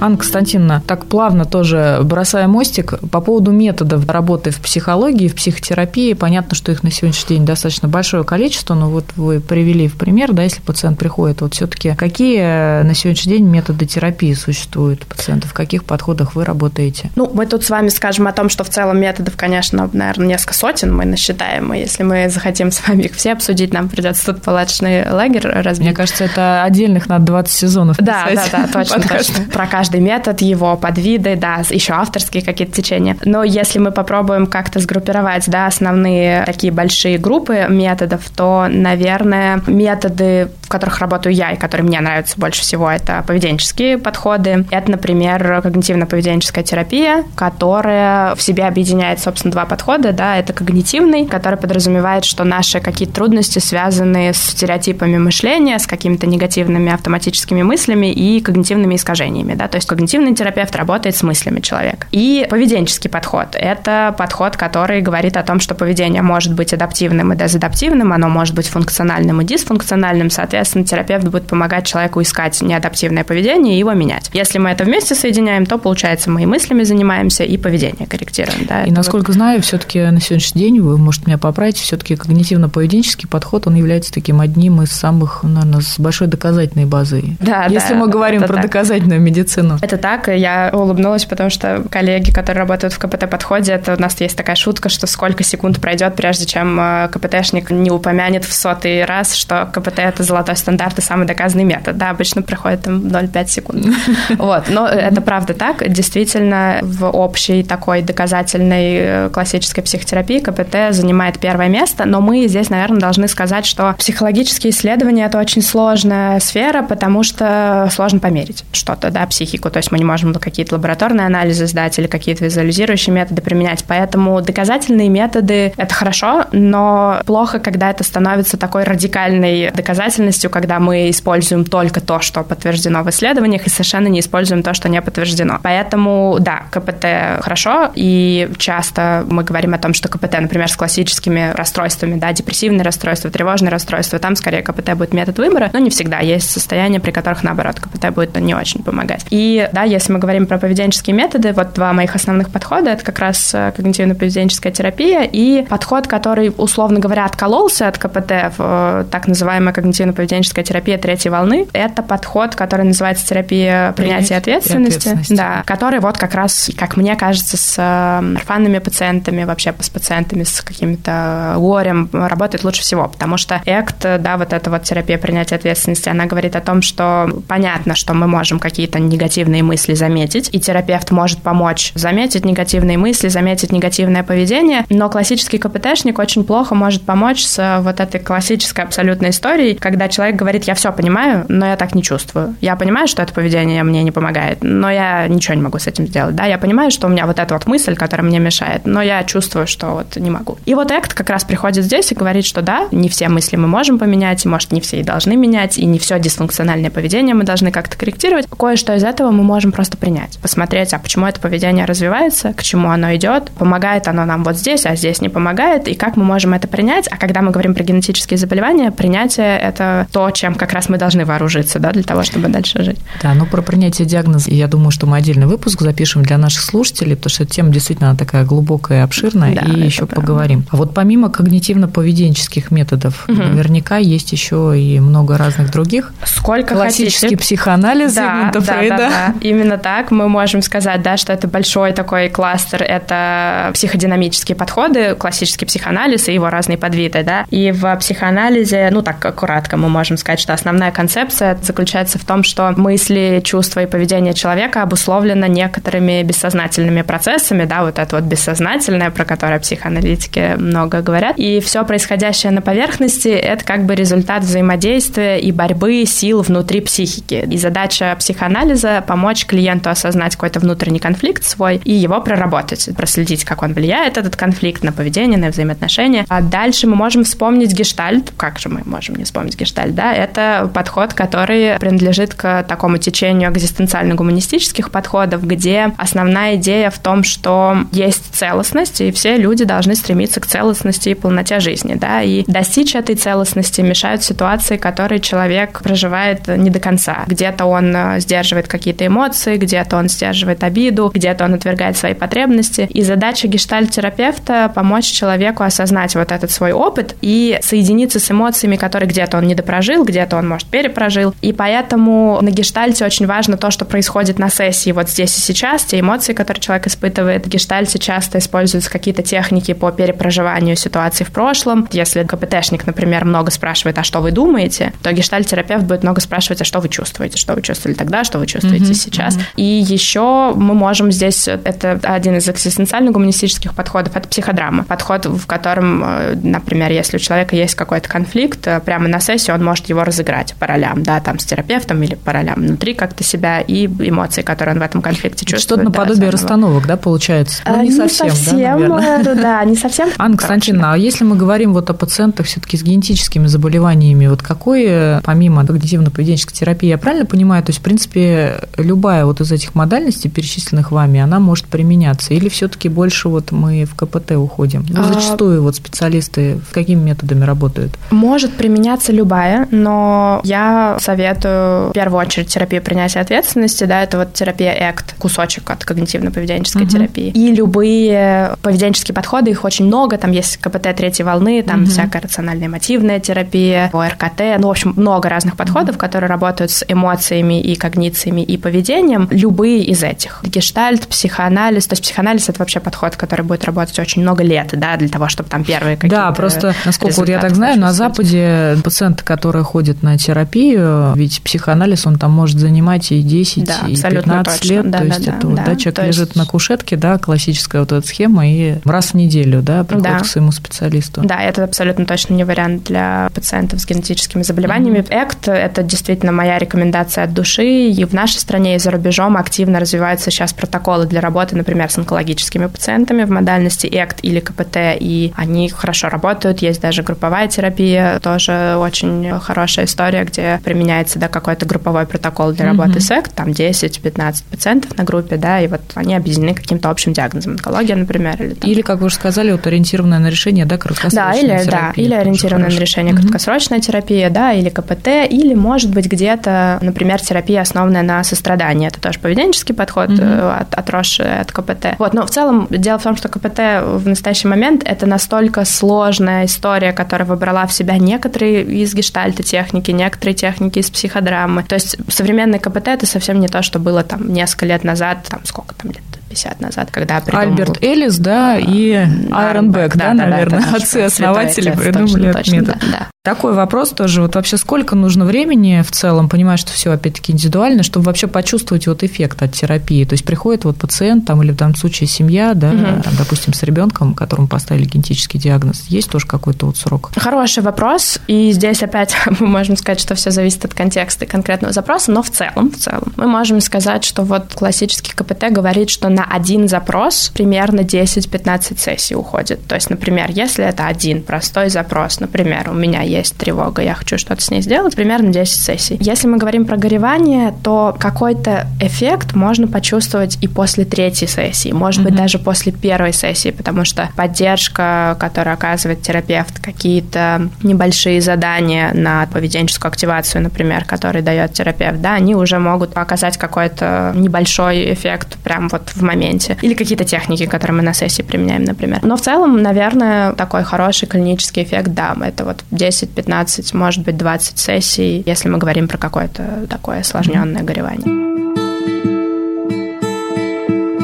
Анна 0.00 0.16
Константиновна, 0.16 0.82
так 0.86 1.06
плавно 1.06 1.44
тоже 1.44 2.00
бросая 2.04 2.46
мостик, 2.48 2.98
по 3.10 3.20
поводу 3.20 3.50
методов 3.50 4.08
работы 4.08 4.50
в 4.50 4.60
психологии, 4.60 5.28
в 5.28 5.34
психотерапии, 5.34 6.12
понятно, 6.12 6.54
что 6.54 6.72
их 6.72 6.82
на 6.82 6.90
сегодняшний 6.90 7.36
день 7.36 7.46
достаточно 7.46 7.88
большое 7.88 8.24
количество, 8.24 8.74
но 8.74 8.88
вот 8.88 9.04
вы 9.16 9.40
привели 9.40 9.88
в 9.88 9.96
пример, 9.96 10.32
да, 10.32 10.44
если 10.44 10.60
пациент 10.60 10.98
приходит, 10.98 11.40
вот 11.40 11.54
все 11.54 11.66
таки 11.66 11.94
какие 11.94 12.82
на 12.82 12.94
сегодняшний 12.94 13.34
день 13.34 13.46
методы 13.46 13.86
терапии 13.86 14.32
существуют 14.34 15.04
у 15.04 15.06
пациентов, 15.06 15.50
в 15.50 15.54
каких 15.54 15.84
подходах 15.84 16.34
вы 16.34 16.44
работаете? 16.44 17.10
Ну, 17.16 17.30
мы 17.32 17.46
тут 17.46 17.64
с 17.64 17.70
вами 17.70 17.88
скажем 17.88 18.26
о 18.28 18.32
том, 18.32 18.48
что 18.48 18.64
в 18.64 18.68
целом 18.68 19.00
методов, 19.00 19.36
конечно, 19.36 19.88
наверное, 19.92 20.26
несколько 20.26 20.54
сотен 20.54 20.94
мы 20.94 21.04
насчитаем, 21.06 21.72
и 21.74 21.78
если 21.78 22.02
мы 22.02 22.28
захотим 22.28 22.70
с 22.70 22.86
вами 22.86 23.04
их 23.04 23.14
все 23.14 23.32
обсудить, 23.32 23.72
нам 23.72 23.88
придется 23.88 24.32
тут 24.32 24.42
палаточный 24.42 25.08
лагерь 25.10 25.46
разбить. 25.46 25.86
Мне 25.86 25.94
кажется, 25.94 26.24
это 26.24 26.62
отдельных 26.62 27.08
надо 27.08 27.24
20 27.26 27.52
сезонов 27.52 27.96
Да, 27.98 28.28
да, 28.32 28.44
да, 28.52 28.68
точно, 28.72 29.02
точно. 29.02 29.44
Про 29.52 29.66
каждый 29.66 29.87
каждый 29.88 30.00
метод, 30.00 30.42
его 30.42 30.76
подвиды, 30.76 31.34
да, 31.36 31.62
еще 31.70 31.94
авторские 31.94 32.44
какие-то 32.44 32.74
течения. 32.74 33.16
Но 33.24 33.42
если 33.42 33.78
мы 33.78 33.90
попробуем 33.90 34.46
как-то 34.46 34.80
сгруппировать, 34.80 35.48
да, 35.48 35.66
основные 35.66 36.44
такие 36.44 36.70
большие 36.70 37.16
группы 37.16 37.66
методов, 37.70 38.28
то, 38.36 38.66
наверное, 38.68 39.62
методы, 39.66 40.50
в 40.62 40.68
которых 40.68 40.98
работаю 40.98 41.34
я 41.34 41.52
и 41.52 41.56
которые 41.56 41.86
мне 41.86 42.00
нравятся 42.00 42.38
больше 42.38 42.60
всего, 42.60 42.90
это 42.90 43.24
поведенческие 43.26 43.96
подходы. 43.96 44.66
Это, 44.70 44.90
например, 44.90 45.62
когнитивно-поведенческая 45.64 46.62
терапия, 46.62 47.24
которая 47.34 48.34
в 48.34 48.42
себе 48.42 48.64
объединяет, 48.64 49.20
собственно, 49.20 49.52
два 49.52 49.64
подхода, 49.64 50.12
да, 50.12 50.36
это 50.36 50.52
когнитивный, 50.52 51.24
который 51.24 51.58
подразумевает, 51.58 52.26
что 52.26 52.44
наши 52.44 52.80
какие-то 52.80 53.14
трудности 53.14 53.58
связаны 53.58 54.34
с 54.34 54.50
стереотипами 54.50 55.16
мышления, 55.16 55.78
с 55.78 55.86
какими-то 55.86 56.26
негативными 56.26 56.92
автоматическими 56.92 57.62
мыслями 57.62 58.12
и 58.12 58.42
когнитивными 58.42 58.96
искажениями, 58.96 59.54
да, 59.54 59.68
то 59.68 59.77
есть 59.78 59.88
когнитивный 59.88 60.34
терапевт 60.34 60.74
работает 60.76 61.16
с 61.16 61.22
мыслями 61.22 61.60
человека. 61.60 62.06
И 62.12 62.46
поведенческий 62.48 63.10
подход– 63.10 63.48
это 63.52 64.14
подход, 64.16 64.56
который 64.56 65.00
говорит 65.00 65.36
о 65.36 65.42
том, 65.42 65.60
что 65.60 65.74
поведение 65.74 66.22
может 66.22 66.54
быть 66.54 66.72
адаптивным 66.72 67.32
и 67.32 67.36
дезадаптивным, 67.36 68.12
оно 68.12 68.28
может 68.28 68.54
быть 68.54 68.68
функциональным 68.68 69.40
и 69.40 69.44
дисфункциональным, 69.44 70.30
соответственно, 70.30 70.84
терапевт 70.84 71.26
будет 71.28 71.46
помогать 71.46 71.86
человеку 71.86 72.20
искать 72.22 72.60
неадаптивное 72.60 73.24
поведение 73.24 73.76
и 73.76 73.78
его 73.78 73.92
менять. 73.92 74.30
Если 74.32 74.58
мы 74.58 74.70
это 74.70 74.84
вместе 74.84 75.14
соединяем, 75.14 75.66
то, 75.66 75.78
получается, 75.78 76.30
мы 76.30 76.42
и 76.42 76.46
мыслями 76.46 76.82
занимаемся, 76.82 77.44
и 77.44 77.56
поведение 77.56 78.06
корректируем. 78.06 78.66
Да, 78.66 78.84
и 78.84 78.90
насколько 78.90 79.28
вот... 79.28 79.34
знаю, 79.34 79.62
все-таки 79.62 80.00
на 80.00 80.20
сегодняшний 80.20 80.62
день, 80.62 80.80
вы 80.80 80.98
можете 80.98 81.26
меня 81.26 81.38
поправить, 81.38 81.76
все-таки 81.78 82.14
когнитивно-поведенческий 82.14 83.28
подход, 83.28 83.66
он 83.66 83.74
является 83.74 84.12
таким 84.12 84.40
одним 84.40 84.82
из 84.82 84.90
самых, 84.92 85.42
наверное, 85.42 85.80
с 85.80 85.98
большой 85.98 86.26
доказательной 86.28 86.86
базой. 86.86 87.36
Да, 87.40 87.66
Если 87.66 87.94
да, 87.94 88.00
мы 88.00 88.08
говорим 88.08 88.42
про 88.42 88.54
так. 88.54 88.62
доказательную 88.62 89.20
медицину, 89.20 89.67
медицину. 89.68 89.78
Это 89.82 89.98
так, 89.98 90.28
я 90.28 90.70
улыбнулась, 90.72 91.24
потому 91.24 91.50
что 91.50 91.84
коллеги, 91.90 92.30
которые 92.30 92.60
работают 92.60 92.92
в 92.92 92.98
КПТ-подходе, 92.98 93.72
это 93.72 93.94
у 93.94 94.00
нас 94.00 94.20
есть 94.20 94.36
такая 94.36 94.56
шутка, 94.56 94.88
что 94.88 95.06
сколько 95.06 95.44
секунд 95.44 95.80
пройдет, 95.80 96.14
прежде 96.16 96.46
чем 96.46 96.78
э, 96.80 97.08
КПТшник 97.08 97.70
не 97.70 97.90
упомянет 97.90 98.44
в 98.44 98.52
сотый 98.52 99.04
раз, 99.04 99.34
что 99.34 99.68
КПТ– 99.72 99.98
это 100.00 100.22
золотой 100.22 100.56
стандарт 100.56 100.98
и 100.98 101.02
самый 101.02 101.26
доказанный 101.26 101.64
метод. 101.64 101.96
Да, 101.96 102.10
обычно 102.10 102.42
проходит 102.42 102.82
там 102.82 103.06
0,5 103.06 103.46
секунд. 103.46 103.86
Вот, 104.38 104.68
но 104.68 104.86
это 104.86 105.20
правда 105.20 105.54
так. 105.54 105.88
Действительно, 105.90 106.78
в 106.82 107.06
общей 107.06 107.62
такой 107.62 108.02
доказательной 108.02 108.96
э, 108.96 109.30
классической 109.30 109.82
психотерапии 109.82 110.38
КПТ 110.38 110.94
занимает 110.94 111.38
первое 111.38 111.68
место, 111.68 112.04
но 112.04 112.20
мы 112.20 112.46
здесь, 112.46 112.70
наверное, 112.70 113.00
должны 113.00 113.28
сказать, 113.28 113.66
что 113.66 113.94
психологические 113.98 114.70
исследования– 114.70 115.24
это 115.26 115.38
очень 115.38 115.62
сложная 115.62 116.40
сфера, 116.40 116.82
потому 116.82 117.22
что 117.22 117.88
сложно 117.92 118.20
померить 118.20 118.64
что-то, 118.72 119.10
да, 119.10 119.26
психику 119.26 119.57
психику, 119.58 119.70
то 119.70 119.78
есть 119.78 119.92
мы 119.92 119.98
не 119.98 120.04
можем 120.04 120.34
какие-то 120.34 120.74
лабораторные 120.76 121.26
анализы 121.26 121.66
сдать 121.66 121.98
или 121.98 122.06
какие-то 122.06 122.44
визуализирующие 122.44 123.14
методы 123.14 123.42
применять. 123.42 123.84
Поэтому 123.86 124.40
доказательные 124.40 125.08
методы— 125.08 125.72
это 125.76 125.94
хорошо, 125.94 126.44
но 126.52 127.20
плохо, 127.26 127.58
когда 127.58 127.90
это 127.90 128.04
становится 128.04 128.56
такой 128.56 128.84
радикальной 128.84 129.70
доказательностью, 129.72 130.50
когда 130.50 130.78
мы 130.78 131.10
используем 131.10 131.64
только 131.64 132.00
то, 132.00 132.20
что 132.20 132.42
подтверждено 132.42 133.02
в 133.02 133.10
исследованиях, 133.10 133.66
и 133.66 133.70
совершенно 133.70 134.08
не 134.08 134.20
используем 134.20 134.62
то, 134.62 134.74
что 134.74 134.88
не 134.88 135.00
подтверждено. 135.02 135.58
Поэтому, 135.62 136.36
да, 136.40 136.64
КПТ 136.70 137.42
хорошо, 137.42 137.90
и 137.94 138.48
часто 138.58 139.24
мы 139.28 139.42
говорим 139.42 139.74
о 139.74 139.78
том, 139.78 139.94
что 139.94 140.08
КПТ, 140.08 140.40
например, 140.40 140.68
с 140.68 140.76
классическими 140.76 141.52
расстройствами, 141.54 142.18
да, 142.18 142.32
депрессивные 142.32 142.82
расстройства, 142.82 143.30
тревожные 143.30 143.70
расстройства, 143.70 144.18
там 144.18 144.36
скорее 144.36 144.62
КПТ 144.62 144.94
будет 144.94 145.12
метод 145.12 145.38
выбора, 145.38 145.70
но 145.72 145.78
не 145.78 145.90
всегда. 145.90 146.20
Есть 146.20 146.50
состояния, 146.50 147.00
при 147.00 147.10
которых, 147.10 147.42
наоборот, 147.42 147.80
КПТ 147.80 148.10
будет 148.14 148.36
не 148.36 148.54
очень 148.54 148.82
помогать. 148.82 149.24
И, 149.30 149.47
да, 149.72 149.82
если 149.82 150.12
мы 150.12 150.18
говорим 150.18 150.46
про 150.46 150.58
поведенческие 150.58 151.14
методы, 151.14 151.52
вот 151.52 151.74
два 151.74 151.92
моих 151.92 152.14
основных 152.14 152.50
подхода, 152.50 152.90
это 152.90 153.04
как 153.04 153.18
раз 153.18 153.54
э, 153.54 153.72
когнитивно-поведенческая 153.76 154.70
терапия 154.70 155.22
и 155.22 155.64
подход, 155.68 156.06
который, 156.06 156.52
условно 156.56 157.00
говоря, 157.00 157.24
откололся 157.24 157.88
от 157.88 157.98
КПТ 157.98 158.56
в 158.56 158.58
э, 158.58 159.04
так 159.10 159.26
называемая 159.28 159.72
когнитивно-поведенческая 159.72 160.62
терапия 160.62 160.98
третьей 160.98 161.30
волны. 161.30 161.66
Это 161.72 162.02
подход, 162.02 162.54
который 162.54 162.84
называется 162.84 163.26
терапия 163.26 163.92
принятия 163.92 164.36
ответственности, 164.36 165.08
ответственности, 165.08 165.34
да, 165.34 165.62
который 165.64 166.00
вот 166.00 166.18
как 166.18 166.34
раз, 166.34 166.70
как 166.76 166.96
мне 166.96 167.16
кажется, 167.16 167.56
с 167.56 167.76
э, 167.78 168.36
орфанными 168.36 168.78
пациентами, 168.78 169.44
вообще 169.44 169.74
с 169.78 169.90
пациентами 169.90 170.44
с 170.44 170.60
каким-то 170.60 171.54
горем 171.56 172.08
работает 172.12 172.64
лучше 172.64 172.82
всего, 172.82 173.08
потому 173.08 173.36
что 173.36 173.60
ЭКТ, 173.64 174.20
да, 174.20 174.36
вот 174.36 174.52
эта 174.52 174.70
вот 174.70 174.82
терапия 174.82 175.18
принятия 175.18 175.56
ответственности, 175.56 176.08
она 176.08 176.26
говорит 176.26 176.56
о 176.56 176.60
том, 176.60 176.82
что 176.82 177.28
понятно, 177.48 177.94
что 177.94 178.14
мы 178.14 178.26
можем 178.26 178.58
какие-то 178.58 178.98
негативные 178.98 179.37
мысли 179.44 179.94
заметить, 179.94 180.48
и 180.52 180.60
терапевт 180.60 181.10
может 181.10 181.42
помочь 181.42 181.92
заметить 181.94 182.44
негативные 182.44 182.98
мысли, 182.98 183.28
заметить 183.28 183.72
негативное 183.72 184.22
поведение, 184.22 184.84
но 184.90 185.08
классический 185.08 185.58
КПТшник 185.58 186.18
очень 186.18 186.44
плохо 186.44 186.74
может 186.74 187.02
помочь 187.02 187.44
с 187.44 187.80
вот 187.82 188.00
этой 188.00 188.20
классической 188.20 188.84
абсолютной 188.84 189.30
историей, 189.30 189.74
когда 189.74 190.08
человек 190.08 190.36
говорит, 190.36 190.64
я 190.64 190.74
все 190.74 190.92
понимаю, 190.92 191.44
но 191.48 191.66
я 191.66 191.76
так 191.76 191.94
не 191.94 192.02
чувствую. 192.02 192.56
Я 192.60 192.76
понимаю, 192.76 193.08
что 193.08 193.22
это 193.22 193.32
поведение 193.32 193.82
мне 193.82 194.02
не 194.02 194.10
помогает, 194.10 194.58
но 194.62 194.90
я 194.90 195.26
ничего 195.28 195.54
не 195.54 195.62
могу 195.62 195.78
с 195.78 195.86
этим 195.86 196.06
сделать. 196.06 196.34
Да, 196.34 196.44
я 196.44 196.58
понимаю, 196.58 196.90
что 196.90 197.06
у 197.06 197.10
меня 197.10 197.26
вот 197.26 197.38
эта 197.38 197.54
вот 197.54 197.66
мысль, 197.66 197.94
которая 197.94 198.26
мне 198.26 198.38
мешает, 198.38 198.86
но 198.86 199.02
я 199.02 199.22
чувствую, 199.24 199.66
что 199.66 199.88
вот 199.88 200.16
не 200.16 200.30
могу. 200.30 200.58
И 200.64 200.74
вот 200.74 200.90
Экт 200.90 201.14
как 201.14 201.30
раз 201.30 201.44
приходит 201.44 201.84
здесь 201.84 202.10
и 202.12 202.14
говорит, 202.14 202.44
что 202.44 202.62
да, 202.62 202.88
не 202.90 203.08
все 203.08 203.28
мысли 203.28 203.56
мы 203.56 203.68
можем 203.68 203.98
поменять, 203.98 204.44
может, 204.44 204.72
не 204.72 204.80
все 204.80 205.00
и 205.00 205.02
должны 205.02 205.36
менять, 205.36 205.78
и 205.78 205.84
не 205.84 205.98
все 205.98 206.18
дисфункциональное 206.18 206.90
поведение 206.90 207.34
мы 207.34 207.44
должны 207.44 207.70
как-то 207.70 207.96
корректировать. 207.96 208.46
Кое-что 208.46 208.94
из 208.94 209.04
этого 209.04 209.27
мы 209.30 209.42
можем 209.42 209.72
просто 209.72 209.96
принять, 209.96 210.38
посмотреть, 210.38 210.92
а 210.94 210.98
почему 210.98 211.26
это 211.26 211.40
поведение 211.40 211.84
развивается, 211.84 212.52
к 212.52 212.62
чему 212.62 212.90
оно 212.90 213.14
идет, 213.16 213.50
помогает 213.50 214.08
оно 214.08 214.24
нам 214.24 214.44
вот 214.44 214.56
здесь, 214.56 214.86
а 214.86 214.96
здесь 214.96 215.20
не 215.20 215.28
помогает, 215.28 215.88
и 215.88 215.94
как 215.94 216.16
мы 216.16 216.24
можем 216.24 216.54
это 216.54 216.68
принять. 216.68 217.08
А 217.10 217.16
когда 217.16 217.42
мы 217.42 217.50
говорим 217.50 217.74
про 217.74 217.84
генетические 217.84 218.38
заболевания, 218.38 218.90
принятие– 218.90 219.58
это 219.60 220.06
то, 220.12 220.30
чем 220.30 220.54
как 220.54 220.72
раз 220.72 220.88
мы 220.88 220.98
должны 220.98 221.24
вооружиться, 221.24 221.78
да, 221.78 221.90
для 221.90 222.02
того, 222.02 222.22
чтобы 222.22 222.48
дальше 222.48 222.82
жить. 222.82 222.98
Да, 223.22 223.34
ну 223.34 223.46
про 223.46 223.62
принятие 223.62 224.06
диагноза, 224.06 224.50
я 224.50 224.66
думаю, 224.68 224.90
что 224.90 225.06
мы 225.06 225.16
отдельный 225.16 225.46
выпуск 225.46 225.80
запишем 225.80 226.22
для 226.22 226.38
наших 226.38 226.62
слушателей, 226.62 227.16
потому 227.16 227.30
что 227.30 227.46
тема 227.46 227.70
действительно 227.70 228.16
такая 228.16 228.44
глубокая 228.44 229.00
и 229.00 229.02
обширная, 229.02 229.54
да, 229.54 229.62
и 229.62 229.80
еще 229.80 230.06
правда. 230.06 230.14
поговорим. 230.16 230.64
А 230.70 230.76
вот 230.76 230.94
помимо 230.94 231.28
когнитивно-поведенческих 231.28 232.66
методов, 232.70 233.24
угу. 233.28 233.42
наверняка 233.42 233.98
есть 233.98 234.32
еще 234.32 234.74
и 234.78 235.00
много 235.00 235.36
разных 235.38 235.70
других. 235.70 236.12
Сколько 236.24 236.74
Классический 236.74 237.26
хотите. 237.26 237.42
психоанализ 237.42 238.14
да, 238.14 238.22
Зигмунда 238.22 238.60
да, 238.60 238.72
Фрейда. 238.72 238.96
Да, 238.96 239.07
да. 239.08 239.34
Именно 239.40 239.78
так 239.78 240.10
мы 240.10 240.28
можем 240.28 240.62
сказать, 240.62 241.02
да, 241.02 241.16
что 241.16 241.32
это 241.32 241.48
большой 241.48 241.92
такой 241.92 242.28
кластер, 242.28 242.82
это 242.82 243.70
психодинамические 243.74 244.56
подходы, 244.56 245.14
классический 245.14 245.66
психоанализ 245.66 246.28
и 246.28 246.34
его 246.34 246.50
разные 246.50 246.78
подвиды, 246.78 247.22
да. 247.22 247.44
И 247.50 247.70
в 247.72 247.96
психоанализе, 247.96 248.88
ну 248.90 249.02
так 249.02 249.24
аккуратно 249.24 249.78
мы 249.78 249.88
можем 249.88 250.16
сказать, 250.16 250.40
что 250.40 250.52
основная 250.52 250.90
концепция 250.90 251.58
заключается 251.62 252.18
в 252.18 252.24
том, 252.24 252.42
что 252.42 252.72
мысли, 252.76 253.40
чувства 253.44 253.80
и 253.80 253.86
поведение 253.86 254.34
человека 254.34 254.82
обусловлено 254.82 255.46
некоторыми 255.46 256.22
бессознательными 256.22 257.02
процессами, 257.02 257.64
да, 257.64 257.82
вот 257.82 257.98
это 257.98 258.16
вот 258.16 258.24
бессознательное, 258.24 259.10
про 259.10 259.24
которое 259.24 259.58
психоаналитики 259.60 260.56
много 260.58 261.02
говорят. 261.02 261.38
И 261.38 261.60
все 261.60 261.84
происходящее 261.84 262.52
на 262.52 262.62
поверхности– 262.62 263.28
это 263.28 263.64
как 263.64 263.84
бы 263.84 263.94
результат 263.94 264.42
взаимодействия 264.42 265.38
и 265.38 265.52
борьбы 265.52 266.04
сил 266.06 266.42
внутри 266.42 266.80
психики. 266.80 267.46
И 267.50 267.58
задача 267.58 268.14
психоанализа– 268.18 268.97
помочь 269.00 269.46
клиенту 269.46 269.90
осознать 269.90 270.34
какой-то 270.34 270.60
внутренний 270.60 270.98
конфликт 270.98 271.44
свой 271.44 271.80
и 271.84 271.92
его 271.92 272.20
проработать, 272.20 272.88
проследить, 272.96 273.44
как 273.44 273.62
он 273.62 273.74
влияет, 273.74 274.16
этот 274.16 274.36
конфликт, 274.36 274.82
на 274.82 274.92
поведение, 274.92 275.38
на 275.38 275.48
взаимоотношения. 275.48 276.24
А 276.28 276.40
дальше 276.40 276.86
мы 276.86 276.96
можем 276.96 277.24
вспомнить 277.24 277.72
гештальт. 277.72 278.32
Как 278.36 278.58
же 278.58 278.68
мы 278.68 278.82
можем 278.84 279.16
не 279.16 279.24
вспомнить 279.24 279.58
гештальт, 279.58 279.94
да? 279.94 280.12
Это 280.12 280.70
подход, 280.72 281.14
который 281.14 281.78
принадлежит 281.78 282.34
к 282.34 282.62
такому 282.64 282.98
течению 282.98 283.50
экзистенциально-гуманистических 283.50 284.90
подходов, 284.90 285.46
где 285.46 285.92
основная 285.96 286.56
идея 286.56 286.90
в 286.90 286.98
том, 286.98 287.24
что 287.24 287.78
есть 287.92 288.34
целостность, 288.34 289.00
и 289.00 289.12
все 289.12 289.36
люди 289.36 289.64
должны 289.64 289.94
стремиться 289.94 290.40
к 290.40 290.46
целостности 290.46 291.10
и 291.10 291.14
полноте 291.14 291.60
жизни, 291.60 291.94
да, 291.94 292.22
и 292.22 292.44
достичь 292.46 292.94
этой 292.94 293.14
целостности 293.14 293.80
мешают 293.80 294.22
ситуации, 294.22 294.76
которые 294.76 295.20
человек 295.20 295.80
проживает 295.82 296.48
не 296.48 296.70
до 296.70 296.80
конца. 296.80 297.24
Где-то 297.26 297.64
он 297.66 297.94
э, 297.94 298.20
сдерживает 298.20 298.68
какие-то 298.68 298.87
эмоции, 299.06 299.56
где-то 299.56 299.96
он 299.96 300.08
сдерживает 300.08 300.64
обиду, 300.64 301.10
где-то 301.12 301.44
он 301.44 301.54
отвергает 301.54 301.96
свои 301.96 302.14
потребности. 302.14 302.88
И 302.90 303.02
задача 303.02 303.48
гештальт-терапевта— 303.48 304.70
помочь 304.74 305.06
человеку 305.06 305.62
осознать 305.62 306.14
вот 306.14 306.32
этот 306.32 306.50
свой 306.50 306.72
опыт 306.72 307.16
и 307.20 307.58
соединиться 307.62 308.20
с 308.20 308.30
эмоциями, 308.30 308.76
которые 308.76 309.08
где-то 309.08 309.38
он 309.38 309.46
недопрожил, 309.46 310.04
где-то 310.04 310.36
он, 310.36 310.48
может, 310.48 310.68
перепрожил. 310.68 311.34
И 311.40 311.52
поэтому 311.52 312.38
на 312.42 312.50
гештальте 312.50 313.04
очень 313.04 313.26
важно 313.26 313.56
то, 313.56 313.70
что 313.70 313.84
происходит 313.84 314.38
на 314.38 314.50
сессии 314.50 314.92
вот 314.92 315.08
здесь 315.08 315.36
и 315.36 315.40
сейчас, 315.40 315.84
те 315.84 316.00
эмоции, 316.00 316.32
которые 316.32 316.60
человек 316.60 316.86
испытывает. 316.86 317.46
В 317.46 317.48
гештальте 317.48 317.98
часто 317.98 318.38
используются 318.38 318.90
какие-то 318.90 319.22
техники 319.22 319.72
по 319.74 319.90
перепроживанию 319.90 320.76
ситуации 320.76 321.24
в 321.24 321.30
прошлом. 321.30 321.88
Если 321.92 322.22
КПТшник, 322.22 322.86
например, 322.86 323.24
много 323.24 323.50
спрашивает, 323.50 323.98
а 323.98 324.02
что 324.02 324.20
вы 324.20 324.30
думаете, 324.30 324.92
то 325.02 325.12
гештальт-терапевт 325.12 325.84
будет 325.84 326.02
много 326.02 326.20
спрашивать, 326.20 326.60
а 326.60 326.64
что 326.64 326.80
вы 326.80 326.88
чувствуете, 326.88 327.38
что 327.38 327.54
вы 327.54 327.62
чувствовали 327.62 327.96
тогда, 327.96 328.24
что 328.24 328.38
вы 328.38 328.46
чувствуете 328.46 328.77
mm-hmm. 328.84 328.94
сейчас. 328.94 329.36
Mm-hmm. 329.36 329.42
И 329.56 329.64
еще 329.64 330.52
мы 330.54 330.74
можем 330.74 331.12
здесь, 331.12 331.48
это 331.48 331.98
один 332.02 332.36
из 332.36 332.48
экзистенциально-гуманистических 332.48 333.74
подходов, 333.74 334.16
это 334.16 334.28
психодрама. 334.28 334.84
Подход, 334.84 335.26
в 335.26 335.46
котором, 335.46 336.02
э, 336.04 336.34
например, 336.42 336.90
если 336.92 337.16
у 337.16 337.20
человека 337.20 337.56
есть 337.56 337.74
какой-то 337.74 338.08
конфликт, 338.08 338.66
э, 338.66 338.80
прямо 338.80 339.08
на 339.08 339.20
сессии 339.20 339.50
он 339.50 339.64
может 339.64 339.86
его 339.88 340.04
разыграть 340.04 340.54
по 340.58 340.66
ролям, 340.66 341.02
да, 341.02 341.20
там 341.20 341.38
с 341.38 341.44
терапевтом 341.44 342.02
или 342.02 342.14
по 342.14 342.32
ролям 342.32 342.56
внутри 342.56 342.94
как-то 342.94 343.24
себя 343.24 343.60
и 343.60 343.86
эмоции, 343.86 344.42
которые 344.42 344.74
он 344.74 344.80
в 344.80 344.84
этом 344.84 345.02
конфликте 345.02 345.44
чувствует. 345.44 345.62
Что-то 345.62 345.82
наподобие 345.82 346.26
да, 346.26 346.32
расстановок, 346.32 346.86
да, 346.86 346.96
получается? 346.96 347.62
Ну, 347.66 347.82
не, 347.82 347.88
не 347.88 347.94
совсем, 347.94 348.30
совсем, 348.30 348.88
да, 348.88 349.20
э, 349.20 349.34
Да, 349.34 349.64
не 349.64 349.76
совсем. 349.76 350.08
Анна 350.18 350.36
Константиновна, 350.36 350.94
а 350.94 350.96
если 350.96 351.24
мы 351.24 351.36
говорим 351.36 351.72
вот 351.72 351.90
о 351.90 351.94
пациентах 351.94 352.46
все-таки 352.46 352.76
с 352.76 352.82
генетическими 352.82 353.46
заболеваниями, 353.46 354.26
вот 354.26 354.42
какое, 354.42 355.20
помимо 355.24 355.62
когнитивно-поведенческой 355.62 356.54
терапии, 356.54 356.88
я 356.88 356.98
правильно 356.98 357.26
понимаю, 357.26 357.62
то 357.62 357.70
есть, 357.70 357.80
в 357.80 357.82
принципе, 357.82 358.67
любая 358.76 359.24
вот 359.24 359.40
из 359.40 359.52
этих 359.52 359.74
модальностей, 359.74 360.30
перечисленных 360.30 360.92
вами, 360.92 361.20
она 361.20 361.38
может 361.40 361.66
применяться? 361.66 362.34
Или 362.34 362.48
все-таки 362.48 362.88
больше 362.88 363.28
вот 363.28 363.52
мы 363.52 363.84
в 363.84 363.94
КПТ 363.94 364.32
уходим? 364.32 364.84
Ну, 364.88 365.00
а, 365.00 365.04
зачастую 365.04 365.62
вот 365.62 365.76
специалисты 365.76 366.60
какими 366.72 367.00
методами 367.00 367.44
работают? 367.44 367.92
Может 368.10 368.52
применяться 368.52 369.12
любая, 369.12 369.66
но 369.70 370.40
я 370.44 370.98
советую 371.00 371.90
в 371.90 371.92
первую 371.92 372.20
очередь 372.20 372.48
терапию 372.48 372.82
принятия 372.82 373.20
ответственности, 373.20 373.84
да, 373.84 374.02
это 374.02 374.18
вот 374.18 374.34
терапия 374.34 374.74
ACT, 374.90 375.14
кусочек 375.18 375.70
от 375.70 375.84
когнитивно-поведенческой 375.84 376.82
угу. 376.82 376.90
терапии. 376.90 377.30
И 377.30 377.52
любые 377.52 378.56
поведенческие 378.62 379.14
подходы, 379.14 379.50
их 379.50 379.64
очень 379.64 379.86
много, 379.86 380.18
там 380.18 380.32
есть 380.32 380.58
КПТ 380.58 380.94
третьей 380.96 381.24
волны, 381.24 381.62
там 381.62 381.82
угу. 381.82 381.90
всякая 381.90 382.20
рациональная 382.20 382.68
мотивная 382.68 383.20
терапия, 383.20 383.90
ОРКТ, 383.92 384.58
ну, 384.58 384.68
в 384.68 384.70
общем, 384.70 384.92
много 384.96 385.28
разных 385.28 385.56
подходов, 385.56 385.96
угу. 385.96 386.00
которые 386.00 386.28
работают 386.28 386.70
с 386.70 386.84
эмоциями 386.86 387.60
и 387.60 387.74
когнициями 387.74 388.42
и 388.42 388.57
поведением. 388.58 389.28
Любые 389.30 389.84
из 389.84 390.02
этих. 390.02 390.40
Гештальт, 390.42 391.06
психоанализ, 391.08 391.86
то 391.86 391.94
есть 391.94 392.02
психоанализ– 392.02 392.48
это 392.48 392.58
вообще 392.58 392.80
подход, 392.80 393.16
который 393.16 393.42
будет 393.44 393.64
работать 393.64 393.98
очень 393.98 394.22
много 394.22 394.42
лет, 394.42 394.70
да, 394.72 394.96
для 394.96 395.08
того, 395.08 395.28
чтобы 395.28 395.48
там 395.48 395.64
первые 395.64 395.96
какие-то 395.96 396.16
Да, 396.16 396.32
просто, 396.32 396.74
насколько 396.84 397.16
вот 397.16 397.28
я 397.28 397.40
так 397.40 397.54
знаю, 397.54 397.78
на 397.78 397.92
Западе 397.92 398.76
пациенты, 398.84 399.24
которые 399.24 399.64
ходят 399.64 400.02
на 400.02 400.16
терапию, 400.18 401.12
ведь 401.14 401.42
психоанализ, 401.42 402.06
он 402.06 402.18
там 402.18 402.32
может 402.32 402.58
занимать 402.58 403.10
и 403.12 403.22
10, 403.22 403.64
да, 403.64 403.74
и 403.86 403.96
15 403.96 404.60
точно. 404.60 404.72
лет, 404.72 404.90
да, 404.90 404.98
то 404.98 405.04
есть 405.04 405.24
да, 405.24 405.32
это 405.32 405.40
да, 405.40 405.48
вот, 405.48 405.56
да, 405.56 405.76
человек 405.76 405.94
то 405.94 406.06
лежит 406.06 406.28
есть... 406.28 406.36
на 406.36 406.46
кушетке, 406.46 406.96
да, 406.96 407.18
классическая 407.18 407.80
вот 407.80 407.92
эта 407.92 408.06
схема, 408.06 408.48
и 408.48 408.76
раз 408.84 409.08
в 409.08 409.14
неделю, 409.14 409.62
да, 409.62 409.84
приходит 409.84 410.12
да. 410.12 410.18
к 410.20 410.26
своему 410.26 410.52
специалисту. 410.52 411.22
Да, 411.22 411.40
это 411.40 411.64
абсолютно 411.64 412.06
точно 412.06 412.34
не 412.34 412.44
вариант 412.44 412.84
для 412.84 413.30
пациентов 413.34 413.80
с 413.80 413.86
генетическими 413.86 414.42
заболеваниями. 414.42 414.98
Mm-hmm. 414.98 415.24
ЭКТ– 415.24 415.48
это 415.48 415.82
действительно 415.82 416.32
моя 416.32 416.58
рекомендация 416.58 417.24
от 417.24 417.34
души, 417.34 417.88
и 417.88 418.04
в 418.04 418.12
нашей 418.12 418.38
стране 418.48 418.76
и 418.76 418.78
за 418.78 418.90
рубежом 418.90 419.36
активно 419.36 419.78
развиваются 419.78 420.30
сейчас 420.30 420.54
протоколы 420.54 421.04
для 421.04 421.20
работы, 421.20 421.54
например, 421.54 421.90
с 421.90 421.98
онкологическими 421.98 422.66
пациентами 422.66 423.24
в 423.24 423.30
модальности 423.30 423.86
ЭКТ 423.86 424.20
или 424.22 424.40
КПТ, 424.40 424.76
и 424.98 425.34
они 425.36 425.68
хорошо 425.68 426.08
работают, 426.08 426.62
есть 426.62 426.80
даже 426.80 427.02
групповая 427.02 427.48
терапия, 427.48 428.18
тоже 428.20 428.76
очень 428.78 429.38
хорошая 429.40 429.84
история, 429.84 430.24
где 430.24 430.60
применяется 430.64 431.18
да, 431.18 431.28
какой-то 431.28 431.66
групповой 431.66 432.06
протокол 432.06 432.52
для 432.52 432.64
работы 432.64 433.00
с 433.00 433.10
ЭК, 433.10 433.28
там 433.28 433.48
10-15% 433.48 434.96
на 434.96 435.04
группе, 435.04 435.36
да, 435.36 435.60
и 435.60 435.66
вот 435.66 435.82
они 435.94 436.14
объединены 436.16 436.54
каким-то 436.54 436.88
общим 436.88 437.12
диагнозом, 437.12 437.52
онкология, 437.52 437.96
например. 437.96 438.42
Или, 438.42 438.54
там. 438.54 438.70
или 438.70 438.80
как 438.80 439.00
вы 439.00 439.06
уже 439.06 439.16
сказали, 439.16 439.52
вот 439.52 439.66
ориентированное 439.66 440.20
на 440.20 440.28
решение, 440.28 440.64
да, 440.64 440.78
краткосрочная 440.78 441.32
да, 441.32 441.38
или, 441.38 441.64
терапия. 441.66 441.70
Да, 441.70 442.02
или 442.02 442.14
ориентированное 442.14 442.70
на 442.70 442.78
решение 442.78 443.14
краткосрочная 443.14 443.80
терапия, 443.80 444.30
да, 444.30 444.54
или 444.54 444.70
КПТ, 444.70 445.08
или, 445.28 445.54
может 445.54 445.90
быть, 445.90 446.06
где-то, 446.06 446.78
например, 446.80 447.20
терапия, 447.20 447.60
основанная 447.60 448.02
на 448.02 448.24
сострадании. 448.38 448.88
Это 448.88 449.00
тоже 449.00 449.18
поведенческий 449.18 449.74
подход, 449.74 450.10
угу. 450.10 450.22
от, 450.22 450.74
отросший 450.74 451.40
от 451.40 451.52
КПТ. 451.52 451.98
Вот, 451.98 452.14
но 452.14 452.26
в 452.26 452.30
целом 452.30 452.66
дело 452.70 452.98
в 452.98 453.02
том, 453.02 453.16
что 453.16 453.28
КПТ 453.28 453.58
в 453.82 454.06
настоящий 454.06 454.48
момент 454.48 454.82
это 454.84 455.06
настолько 455.06 455.64
сложная 455.64 456.46
история, 456.46 456.92
которая 456.92 457.26
выбрала 457.26 457.66
в 457.66 457.72
себя 457.72 457.98
некоторые 457.98 458.62
из 458.62 458.94
гештальта 458.94 459.42
техники, 459.42 459.90
некоторые 459.90 460.34
техники 460.34 460.78
из 460.78 460.90
психодрамы. 460.90 461.64
То 461.64 461.74
есть 461.74 461.96
современный 462.08 462.58
КПТ 462.58 462.88
это 462.88 463.06
совсем 463.06 463.40
не 463.40 463.48
то, 463.48 463.62
что 463.62 463.78
было 463.78 464.02
там 464.02 464.32
несколько 464.32 464.66
лет 464.66 464.84
назад, 464.84 465.18
там 465.28 465.40
сколько 465.44 465.74
там 465.74 465.90
лет 465.90 466.17
50 466.28 466.60
назад, 466.60 466.90
когда 466.90 467.20
придумал... 467.20 467.48
Альберт 467.48 467.82
Эллис, 467.82 468.18
да, 468.18 468.58
и 468.58 469.06
Айрон 469.32 469.70
Бек, 469.70 469.96
да, 469.96 470.08
да, 470.08 470.14
наверное, 470.14 470.60
да, 470.60 470.76
отцы-основатели 470.76 471.70
придумали 471.70 472.28
этот 472.28 472.48
метод. 472.48 472.76
Да, 472.80 472.86
да. 472.90 473.08
Такой 473.28 473.52
вопрос 473.52 473.90
тоже, 473.90 474.22
вот 474.22 474.36
вообще 474.36 474.56
сколько 474.56 474.96
нужно 474.96 475.26
времени 475.26 475.82
в 475.86 475.90
целом, 475.90 476.30
понимая, 476.30 476.56
что 476.56 476.72
все 476.72 476.92
опять-таки 476.92 477.32
индивидуально, 477.32 477.82
чтобы 477.82 478.06
вообще 478.06 478.26
почувствовать 478.26 478.86
вот 478.86 479.02
эффект 479.02 479.42
от 479.42 479.52
терапии? 479.52 480.04
То 480.06 480.14
есть 480.14 480.24
приходит 480.24 480.64
вот 480.64 480.78
пациент 480.78 481.26
там 481.26 481.42
или 481.42 481.50
в 481.50 481.56
данном 481.56 481.76
случае 481.76 482.06
семья, 482.06 482.54
да, 482.54 482.70
угу. 482.70 483.02
там, 483.02 483.12
допустим, 483.18 483.52
с 483.52 483.62
ребенком, 483.64 484.14
которому 484.14 484.48
поставили 484.48 484.86
генетический 484.86 485.38
диагноз, 485.38 485.84
есть 485.88 486.08
тоже 486.08 486.26
какой-то 486.26 486.64
вот 486.64 486.78
срок? 486.78 487.10
Хороший 487.16 487.62
вопрос, 487.62 488.18
и 488.28 488.50
здесь 488.52 488.82
опять 488.82 489.14
мы 489.40 489.46
можем 489.46 489.76
сказать, 489.76 490.00
что 490.00 490.14
все 490.14 490.30
зависит 490.30 490.64
от 490.64 490.72
контекста 490.72 491.26
и 491.26 491.28
конкретного 491.28 491.74
запроса, 491.74 492.10
но 492.12 492.22
в 492.22 492.30
целом, 492.30 492.70
в 492.70 492.76
целом 492.76 493.12
мы 493.16 493.26
можем 493.26 493.60
сказать, 493.60 494.04
что 494.04 494.22
вот 494.22 494.54
классический 494.54 495.12
КПТ 495.12 495.50
говорит, 495.50 495.90
что 495.90 496.08
на 496.18 496.24
один 496.24 496.68
запрос 496.68 497.30
примерно 497.32 497.80
10-15 497.80 498.76
сессий 498.76 499.14
уходит. 499.14 499.64
То 499.68 499.76
есть, 499.76 499.88
например, 499.88 500.30
если 500.30 500.64
это 500.64 500.86
один 500.86 501.22
простой 501.22 501.70
запрос, 501.70 502.18
например, 502.18 502.70
у 502.70 502.74
меня 502.74 503.02
есть 503.02 503.36
тревога, 503.36 503.82
я 503.82 503.94
хочу 503.94 504.18
что-то 504.18 504.42
с 504.42 504.50
ней 504.50 504.60
сделать, 504.60 504.96
примерно 504.96 505.32
10 505.32 505.62
сессий. 505.62 505.96
Если 506.00 506.26
мы 506.26 506.38
говорим 506.38 506.64
про 506.64 506.76
горевание, 506.76 507.54
то 507.62 507.96
какой-то 507.98 508.66
эффект 508.80 509.34
можно 509.34 509.68
почувствовать 509.68 510.38
и 510.40 510.48
после 510.48 510.84
третьей 510.84 511.28
сессии, 511.28 511.70
может 511.70 512.00
mm-hmm. 512.00 512.04
быть, 512.04 512.16
даже 512.16 512.38
после 512.40 512.72
первой 512.72 513.12
сессии, 513.12 513.50
потому 513.50 513.84
что 513.84 514.10
поддержка, 514.16 515.16
которую 515.20 515.54
оказывает 515.54 516.02
терапевт, 516.02 516.58
какие-то 516.58 517.48
небольшие 517.62 518.20
задания 518.20 518.92
на 518.92 519.26
поведенческую 519.32 519.90
активацию, 519.90 520.42
например, 520.42 520.84
которые 520.84 521.22
дает 521.22 521.52
терапевт, 521.52 522.00
да, 522.00 522.14
они 522.14 522.34
уже 522.34 522.58
могут 522.58 522.96
оказать 522.96 523.36
какой-то 523.36 524.12
небольшой 524.16 524.92
эффект 524.92 525.36
прямо 525.44 525.68
вот 525.70 525.90
в 525.94 526.07
моменте. 526.08 526.56
Или 526.62 526.74
какие-то 526.74 527.04
техники, 527.04 527.46
которые 527.46 527.76
мы 527.76 527.82
на 527.82 527.94
сессии 527.94 528.22
применяем, 528.22 528.64
например. 528.64 529.00
Но 529.02 529.16
в 529.16 529.20
целом, 529.20 529.62
наверное, 529.62 530.32
такой 530.32 530.62
хороший 530.64 531.06
клинический 531.08 531.62
эффект, 531.62 531.88
да, 531.94 532.16
это 532.24 532.44
вот 532.44 532.64
10 532.70 532.98
10-15, 532.98 533.76
может 533.76 534.04
быть, 534.04 534.16
20 534.16 534.58
сессий, 534.58 535.22
если 535.26 535.48
мы 535.48 535.58
говорим 535.58 535.88
про 535.88 535.98
какое-то 535.98 536.66
такое 536.68 537.00
осложненное 537.00 537.62
горевание. 537.62 538.06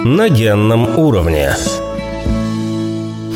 На 0.04 0.28
генном 0.28 0.98
уровне. 0.98 1.54